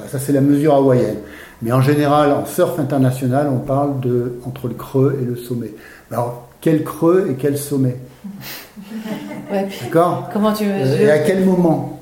ça, 0.08 0.20
c'est 0.20 0.32
la 0.32 0.41
mesure 0.41 0.76
hawaïenne. 0.76 1.18
Mais 1.62 1.72
en 1.72 1.82
général, 1.82 2.32
en 2.32 2.45
surf 2.45 2.80
international, 2.80 3.47
on 3.51 3.59
parle 3.59 3.99
de 3.99 4.39
entre 4.45 4.68
le 4.68 4.74
creux 4.74 5.18
et 5.22 5.26
le 5.26 5.36
sommet. 5.36 5.74
Alors, 6.12 6.47
quel 6.59 6.84
creux 6.84 7.28
et 7.30 7.36
quel 7.36 7.57
sommet 7.57 7.97
D'accord 9.51 10.30
Comment 10.34 10.53
tu 10.53 10.66
mesures 10.66 11.01
Et 11.01 11.12
à 11.12 11.20
quel 11.20 11.45
moment 11.45 12.01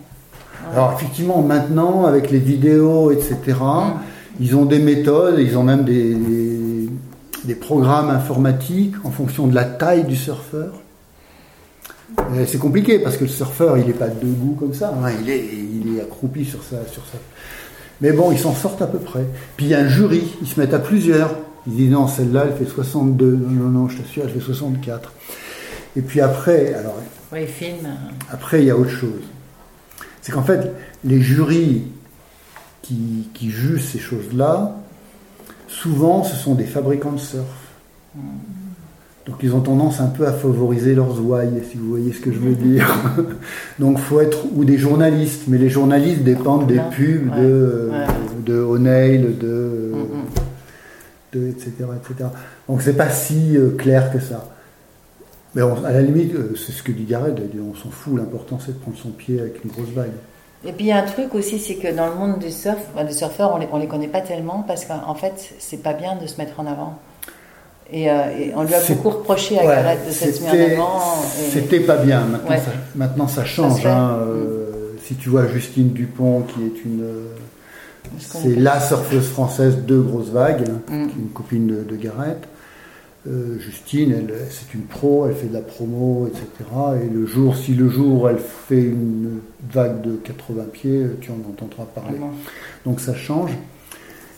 Alors 0.73 0.93
effectivement, 0.93 1.41
maintenant, 1.41 2.05
avec 2.05 2.31
les 2.31 2.39
vidéos, 2.39 3.11
etc., 3.11 3.37
mm. 3.47 3.99
ils 4.39 4.55
ont 4.55 4.65
des 4.65 4.79
méthodes, 4.79 5.39
ils 5.39 5.57
ont 5.57 5.63
même 5.63 5.83
des, 5.83 6.15
des, 7.43 7.55
programmes 7.55 8.09
informatiques 8.09 8.95
en 9.03 9.11
fonction 9.11 9.47
de 9.47 9.55
la 9.55 9.65
taille 9.65 10.05
du 10.05 10.15
surfeur. 10.15 10.73
C'est 12.47 12.59
compliqué 12.59 12.99
parce 12.99 13.17
que 13.17 13.25
le 13.25 13.29
surfeur, 13.29 13.77
il 13.77 13.85
n'est 13.87 13.93
pas 13.93 14.07
debout 14.07 14.55
comme 14.59 14.73
ça, 14.73 14.89
hein. 14.89 15.09
il, 15.21 15.29
est, 15.29 15.45
il 15.45 15.97
est 15.97 16.01
accroupi 16.01 16.43
sur 16.45 16.63
ça, 16.63 16.77
sur 16.91 17.03
ça. 17.05 17.17
Mais 18.01 18.11
bon, 18.11 18.31
ils 18.31 18.39
s'en 18.39 18.55
sortent 18.55 18.81
à 18.81 18.87
peu 18.87 18.99
près. 18.99 19.25
Puis 19.57 19.65
il 19.65 19.69
y 19.69 19.75
a 19.75 19.79
un 19.79 19.87
jury, 19.87 20.23
ils 20.41 20.47
se 20.47 20.59
mettent 20.59 20.73
à 20.73 20.79
plusieurs. 20.79 21.35
Ils 21.67 21.75
disent 21.75 21.91
non, 21.91 22.07
celle-là, 22.07 22.45
elle 22.47 22.57
fait 22.57 22.71
62. 22.71 23.25
Non, 23.25 23.49
non, 23.49 23.69
non, 23.69 23.89
je 23.89 23.97
t'assure, 23.97 24.23
elle 24.25 24.31
fait 24.31 24.39
64. 24.39 25.13
Et 25.95 26.01
puis 26.01 26.21
après, 26.21 26.73
alors. 26.73 26.95
Oui, 27.31 27.45
film. 27.45 27.87
Après, 28.31 28.61
il 28.61 28.65
y 28.65 28.71
a 28.71 28.77
autre 28.77 28.89
chose. 28.89 29.21
C'est 30.21 30.31
qu'en 30.31 30.43
fait, 30.43 30.71
les 31.03 31.21
jurys 31.21 31.83
qui, 32.81 33.29
qui 33.33 33.51
jugent 33.51 33.85
ces 33.85 33.99
choses-là, 33.99 34.75
souvent, 35.67 36.23
ce 36.23 36.35
sont 36.35 36.55
des 36.55 36.65
fabricants 36.65 37.11
de 37.11 37.19
surf. 37.19 37.45
Hmm. 38.15 38.58
Donc 39.29 39.37
ils 39.43 39.53
ont 39.53 39.61
tendance 39.61 40.01
un 40.01 40.07
peu 40.07 40.25
à 40.25 40.33
favoriser 40.33 40.95
leurs 40.95 41.21
ouailles, 41.21 41.61
si 41.69 41.77
vous 41.77 41.89
voyez 41.89 42.11
ce 42.13 42.19
que 42.19 42.31
je 42.31 42.39
veux 42.39 42.55
dire. 42.55 42.97
Donc 43.79 43.99
faut 43.99 44.19
être 44.21 44.45
ou 44.55 44.65
des 44.65 44.79
journalistes, 44.79 45.43
mais 45.47 45.59
les 45.59 45.69
journalistes 45.69 46.23
dépendent 46.23 46.65
des 46.65 46.79
pubs 46.91 47.29
de, 47.37 47.91
de 48.43 48.59
O'Neill, 48.59 49.37
de, 49.37 49.91
hmm, 49.93 49.99
hmm 50.01 51.47
etc., 51.47 51.71
etc. 51.95 52.29
Donc 52.67 52.81
c'est 52.81 52.97
pas 52.97 53.09
si 53.09 53.55
euh, 53.55 53.69
clair 53.77 54.11
que 54.11 54.19
ça. 54.19 54.49
Mais 55.53 55.61
à 55.61 55.91
la 55.91 56.01
limite, 56.01 56.33
euh, 56.33 56.55
c'est 56.55 56.71
ce 56.71 56.81
que 56.81 56.91
dit 56.91 57.05
Gareth, 57.05 57.39
on 57.59 57.75
s'en 57.75 57.91
fout, 57.91 58.17
l'important 58.17 58.57
c'est 58.59 58.71
de 58.71 58.79
prendre 58.79 58.97
son 58.97 59.09
pied 59.09 59.39
avec 59.39 59.63
une 59.63 59.69
grosse 59.69 59.89
vague. 59.89 60.11
Et 60.65 60.73
puis 60.73 60.85
il 60.85 60.87
y 60.87 60.91
a 60.91 60.97
un 60.97 61.05
truc 61.05 61.35
aussi, 61.35 61.59
c'est 61.59 61.75
que 61.75 61.95
dans 61.95 62.07
le 62.07 62.15
monde 62.15 62.39
du 62.39 62.49
surf, 62.49 62.81
des 63.05 63.13
surfeurs, 63.13 63.53
on 63.53 63.57
les, 63.59 63.67
on 63.71 63.77
les 63.77 63.87
connaît 63.87 64.07
pas 64.07 64.21
tellement 64.21 64.63
parce 64.67 64.85
qu'en 64.85 65.13
fait, 65.13 65.53
c'est 65.59 65.83
pas 65.83 65.93
bien 65.93 66.15
de 66.15 66.25
se 66.25 66.37
mettre 66.37 66.59
en 66.59 66.65
avant. 66.65 66.97
Et, 67.91 68.09
euh, 68.09 68.15
on 68.55 68.63
lui 68.63 68.73
a 68.73 68.81
beaucoup 68.87 69.09
reproché 69.09 69.59
à 69.59 69.63
Gareth 69.63 70.07
de 70.07 70.11
s'être 70.11 70.41
mis 70.41 70.49
en 70.49 70.73
avant. 70.73 71.01
C'était 71.51 71.79
pas 71.79 71.97
bien, 71.97 72.23
maintenant, 72.95 73.27
ça, 73.27 73.45
change. 73.45 73.85
hein, 73.85 74.19
si 75.03 75.15
tu 75.15 75.29
vois 75.29 75.47
Justine 75.47 75.89
Dupont, 75.89 76.41
qui 76.41 76.61
est 76.65 76.85
une 76.85 77.03
c'est 78.17 78.55
la 78.55 78.79
surfeuse 78.79 79.27
française 79.27 79.85
de 79.85 79.99
grosses 79.99 80.29
vagues, 80.29 80.63
hein, 80.67 80.93
mm. 80.93 81.19
une 81.19 81.29
copine 81.29 81.85
de, 81.85 81.95
Garrett. 81.95 82.47
Euh, 83.27 83.59
Justine, 83.59 84.15
c'est 84.49 84.73
une 84.73 84.83
pro, 84.83 85.27
elle 85.27 85.35
fait 85.35 85.47
de 85.47 85.53
la 85.53 85.61
promo, 85.61 86.27
etc. 86.27 86.69
Et 87.03 87.13
le 87.13 87.25
jour, 87.25 87.55
si 87.55 87.73
le 87.73 87.89
jour 87.89 88.29
elle 88.29 88.39
fait 88.39 88.81
une 88.81 89.39
vague 89.71 90.01
de 90.01 90.15
80 90.15 90.63
pieds, 90.71 91.05
tu 91.19 91.31
en 91.31 91.49
entendras 91.49 91.85
parler. 91.85 92.17
Donc 92.85 92.99
ça 92.99 93.13
change. 93.13 93.51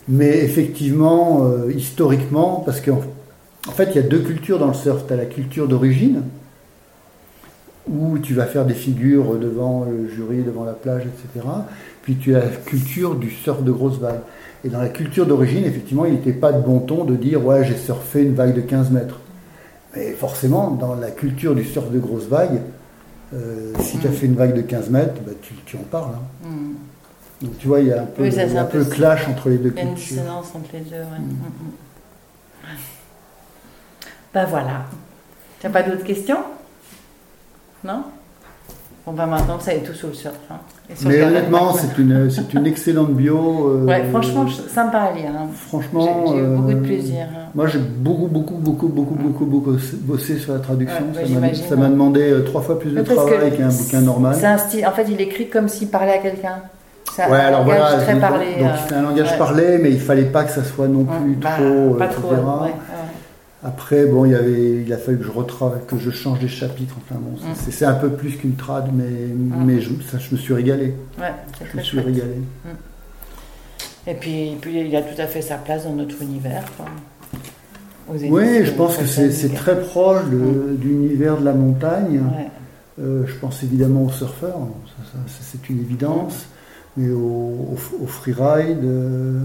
Mais 0.08 0.39
effectivement, 0.39 1.45
euh, 1.45 1.72
historiquement, 1.72 2.64
parce 2.66 2.82
qu'en 2.82 3.02
en 3.68 3.72
fait, 3.72 3.89
il 3.91 3.95
y 3.95 3.99
a 3.99 4.07
deux 4.07 4.20
cultures 4.20 4.59
dans 4.59 4.68
le 4.68 4.74
surf. 4.74 5.05
Tu 5.07 5.14
as 5.14 5.18
la 5.18 5.26
culture 5.26 5.68
d'origine, 5.68 6.24
où 7.88 8.18
tu 8.20 8.34
vas 8.34 8.45
faire 8.45 8.66
des 8.66 8.74
figures 8.74 9.36
devant 9.38 9.86
le 9.86 10.09
jury, 10.09 10.43
devant 10.43 10.64
la 10.64 10.74
plage, 10.74 11.03
etc. 11.03 11.45
Puis 12.03 12.16
tu 12.16 12.36
as 12.36 12.39
la 12.39 12.47
culture 12.47 13.16
du 13.16 13.30
surf 13.30 13.64
de 13.64 13.72
grosse 13.72 13.99
vague. 13.99 14.22
Et 14.64 14.70
dans 14.70 14.80
la 14.80 14.89
culture 14.89 15.26
d'origine, 15.26 15.66
effectivement, 15.66 16.05
il 16.05 16.14
n'était 16.14 16.34
pas 16.34 16.51
de 16.51 16.62
bon 16.62 16.80
ton 16.80 17.03
de 17.03 17.16
dire 17.16 17.43
ouais 17.43 17.66
j'ai 17.66 17.78
surfé 17.78 18.24
une 18.24 18.36
vague 18.36 18.55
de 18.55 18.62
15 18.62 18.91
mètres. 18.91 19.20
Mais 19.95 20.12
forcément, 20.12 20.72
dans 20.72 20.95
la 20.95 21.12
culture 21.12 21.55
du 21.55 21.66
surf 21.66 21.89
de 21.89 21.99
grosse 21.99 22.28
vague, 22.28 22.62
euh, 23.34 23.74
si 23.80 23.97
tu 23.97 24.07
as 24.07 24.09
mm. 24.09 24.14
fait 24.14 24.26
une 24.26 24.36
vague 24.36 24.55
de 24.55 24.62
15 24.62 24.89
mètres, 24.89 25.22
bah, 25.26 25.32
tu, 25.66 25.78
en 25.78 25.82
parles. 25.82 26.14
Hein. 26.16 26.47
Mm. 26.47 27.45
Donc 27.45 27.57
tu 27.57 27.68
vois, 27.68 27.80
il 27.80 27.88
y 27.88 27.91
a 27.91 28.03
un 28.03 28.05
peu, 28.05 28.24
un, 28.24 28.66
peu, 28.66 28.86
clash 28.86 29.28
entre 29.28 29.49
les 29.49 29.57
deux 29.57 29.72
cultures. 29.72 29.82
Il 29.82 29.86
y 29.86 29.88
a 29.88 29.89
une 29.89 29.95
dissonance 29.95 30.55
entre 30.55 30.70
les 30.74 30.82
deux, 30.82 30.95
ouais. 30.95 31.20
Mm. 31.20 32.68
Ben 34.34 34.46
voilà. 34.46 34.86
Tu 35.60 35.68
n'as 35.68 35.74
pas 35.74 35.84
d'autres 35.84 36.04
questions? 36.04 36.40
Non? 37.84 38.04
Bon, 39.06 39.14
ben 39.14 39.26
maintenant, 39.26 39.60
ça 39.60 39.74
est 39.74 39.80
tout 39.80 39.94
sur 39.94 40.10
le 40.10 40.14
surf. 40.14 40.36
Hein. 40.52 40.58
Mais 41.06 41.24
honnêtement, 41.24 41.74
c'est 41.74 41.98
une, 41.98 42.30
c'est 42.30 42.54
une 42.54 42.68
excellente 42.68 43.14
bio. 43.14 43.68
Euh, 43.70 43.86
ouais, 43.86 44.04
franchement, 44.12 44.46
sympa 44.48 45.00
à 45.00 45.12
lire. 45.14 45.32
Hein. 45.36 45.48
Franchement, 45.56 46.28
j'ai, 46.28 46.38
eu 46.38 46.44
beaucoup 46.44 46.72
de 46.72 46.78
euh, 46.78 46.84
plaisir. 46.84 47.24
Hein. 47.24 47.50
Moi, 47.56 47.66
j'ai 47.66 47.80
beaucoup, 47.80 48.28
beaucoup, 48.28 48.54
beaucoup, 48.56 48.88
beaucoup, 48.88 49.16
beaucoup, 49.16 49.46
beaucoup 49.46 49.78
bossé 50.02 50.38
sur 50.38 50.54
la 50.54 50.60
traduction. 50.60 51.08
ça, 51.68 51.76
m'a, 51.76 51.88
demandé 51.88 52.32
euh, 52.32 52.44
trois 52.44 52.62
fois 52.62 52.80
plus 52.80 52.92
de 52.92 53.02
travail 53.02 53.58
qu'un 53.58 53.70
bouquin 53.70 54.02
normal. 54.02 54.36
C'est 54.40 54.46
un 54.46 54.58
style. 54.60 54.86
En 54.86 54.92
fait, 54.92 55.08
il 55.10 55.20
écrit 55.20 55.50
comme 55.50 55.68
s'il 55.68 55.88
parlait 55.88 56.14
à 56.14 56.20
quelqu'un. 56.20 56.58
C'est 57.12 57.24
un 57.24 57.32
ouais, 57.32 57.40
alors 57.40 57.64
voilà, 57.64 57.98
très 57.98 58.20
parlé. 58.20 58.46
Donc, 58.60 58.70
c'est 58.88 58.96
un 58.96 59.02
langage 59.02 59.38
parlé, 59.38 59.80
mais 59.80 59.90
il 59.90 60.00
fallait 60.00 60.26
pas 60.26 60.44
que 60.44 60.52
ça 60.52 60.64
soit 60.64 60.88
non 60.88 61.06
plus 61.06 61.34
bah, 61.34 61.50
trop, 61.58 61.96
pas 61.96 62.08
trop, 62.08 62.30
après, 63.64 64.05
bon, 64.05 64.26
il, 64.26 64.32
y 64.32 64.36
avait, 64.36 64.84
il 64.84 64.91
a 64.91 64.97
fallu 64.97 65.20
que 65.20 65.24
je 65.24 65.32
retravaille, 65.32 65.82
que 65.88 65.97
je 65.97 66.09
change 66.09 66.39
des 66.39 66.47
chapitres. 66.47 66.95
Enfin 66.97 67.20
bon, 67.20 67.32
mm. 67.32 67.53
c'est 67.55 67.86
un 67.86 67.93
peu 67.93 68.09
plus 68.09 68.38
qu'une 68.38 68.55
trad, 68.55 68.89
mais, 68.91 69.03
mm. 69.03 69.64
mais 69.66 69.82
je, 69.82 69.89
ça, 70.09 70.18
je 70.18 70.34
me 70.34 70.39
suis 70.39 70.53
régalé. 70.53 70.95
Ouais, 71.20 71.32
je 71.72 71.78
me 71.78 71.84
suis 71.84 71.99
régalé. 71.99 72.38
Mm. 72.66 72.70
Et 74.07 74.14
puis, 74.16 74.57
puis, 74.59 74.82
il 74.82 74.95
a 74.95 75.03
tout 75.03 75.22
à 75.22 75.28
fait 75.28 75.43
sa 75.43 75.57
place 75.57 75.84
dans 75.84 75.93
notre 75.93 76.22
univers. 76.24 76.66
Oui, 78.09 78.66
je 78.66 78.72
pense 78.72 78.97
que 78.97 79.05
c'est 79.05 79.53
très 79.53 79.80
proche 79.80 80.26
de, 80.26 80.78
l'univers 80.82 81.38
de 81.38 81.45
la 81.45 81.53
montagne. 81.53 82.22
Euh, 82.99 83.26
je 83.26 83.34
pense 83.36 83.64
évidemment 83.64 84.03
aux 84.03 84.12
surfeurs, 84.12 84.57
c'est 85.28 85.70
une 85.70 85.80
évidence, 85.80 86.45
mais 86.97 87.09
au, 87.09 87.78
au, 88.01 88.07
freeride. 88.07 88.84
Euh, 88.84 89.43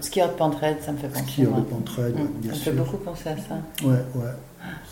Skieur 0.00 0.28
de 0.28 0.34
Pentraide, 0.34 0.76
ça 0.84 0.92
me 0.92 0.98
fait 0.98 1.08
penser. 1.08 1.24
Skieur 1.26 1.52
de 1.52 1.60
Pentraide, 1.62 2.16
bien 2.40 2.52
ça 2.52 2.58
sûr. 2.58 2.64
Ça 2.64 2.70
me 2.70 2.76
fait 2.76 2.82
beaucoup 2.82 2.96
penser 3.04 3.28
à 3.28 3.36
ça. 3.36 3.58
Ouais, 3.84 3.92
ouais. 4.14 4.30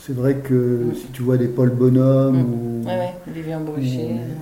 C'est 0.06 0.14
vrai 0.14 0.36
que 0.36 0.54
mmh. 0.54 0.94
si 0.94 1.06
tu 1.12 1.22
vois 1.22 1.36
des 1.36 1.48
Paul 1.48 1.70
Bonhomme 1.70 2.36
mmh. 2.36 2.52
ou. 2.52 2.86
Ouais, 2.86 2.98
ouais, 2.98 3.14
Vivian. 3.26 3.60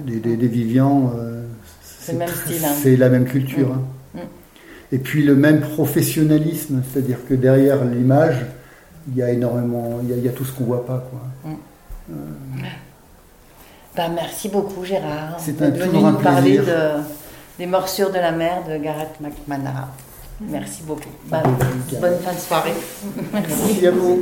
Des, 0.06 0.16
des, 0.16 0.36
des 0.36 0.48
Vivian. 0.48 1.12
Euh, 1.16 1.44
c'est 1.82 2.12
le 2.12 2.18
même 2.18 2.28
style. 2.28 2.64
Hein. 2.64 2.72
C'est 2.82 2.96
la 2.96 3.08
même 3.08 3.24
culture. 3.24 3.68
Hein. 3.72 4.20
Et 4.90 4.98
puis 4.98 5.22
le 5.22 5.34
même 5.34 5.60
professionnalisme, 5.60 6.82
c'est-à-dire 6.92 7.18
que 7.26 7.32
derrière 7.32 7.82
l'image, 7.84 8.44
il 9.08 9.16
y 9.16 9.22
a 9.22 9.30
énormément. 9.30 10.00
Il 10.02 10.10
y 10.10 10.12
a, 10.12 10.16
il 10.16 10.24
y 10.24 10.28
a 10.28 10.32
tout 10.32 10.44
ce 10.44 10.52
qu'on 10.52 10.64
voit 10.64 10.84
pas, 10.84 11.02
quoi. 11.10 11.52
Euh... 12.10 12.14
Ben, 13.96 14.10
merci 14.14 14.48
beaucoup, 14.48 14.84
Gérard. 14.84 15.36
C'est 15.38 15.62
un, 15.62 15.70
venu 15.70 15.98
nous 15.98 16.18
parler 16.18 16.58
de 16.58 17.00
des 17.58 17.66
morsures 17.66 18.10
de 18.10 18.18
la 18.18 18.32
mer 18.32 18.62
de 18.68 18.76
Gareth 18.78 19.20
McManara. 19.20 19.88
Merci 20.40 20.82
beaucoup. 20.82 21.10
bonne 22.00 22.18
fin 22.20 22.32
de 22.32 22.38
soirée. 22.38 22.74
Merci 23.32 23.86
à 23.86 23.90
vous. 23.90 24.20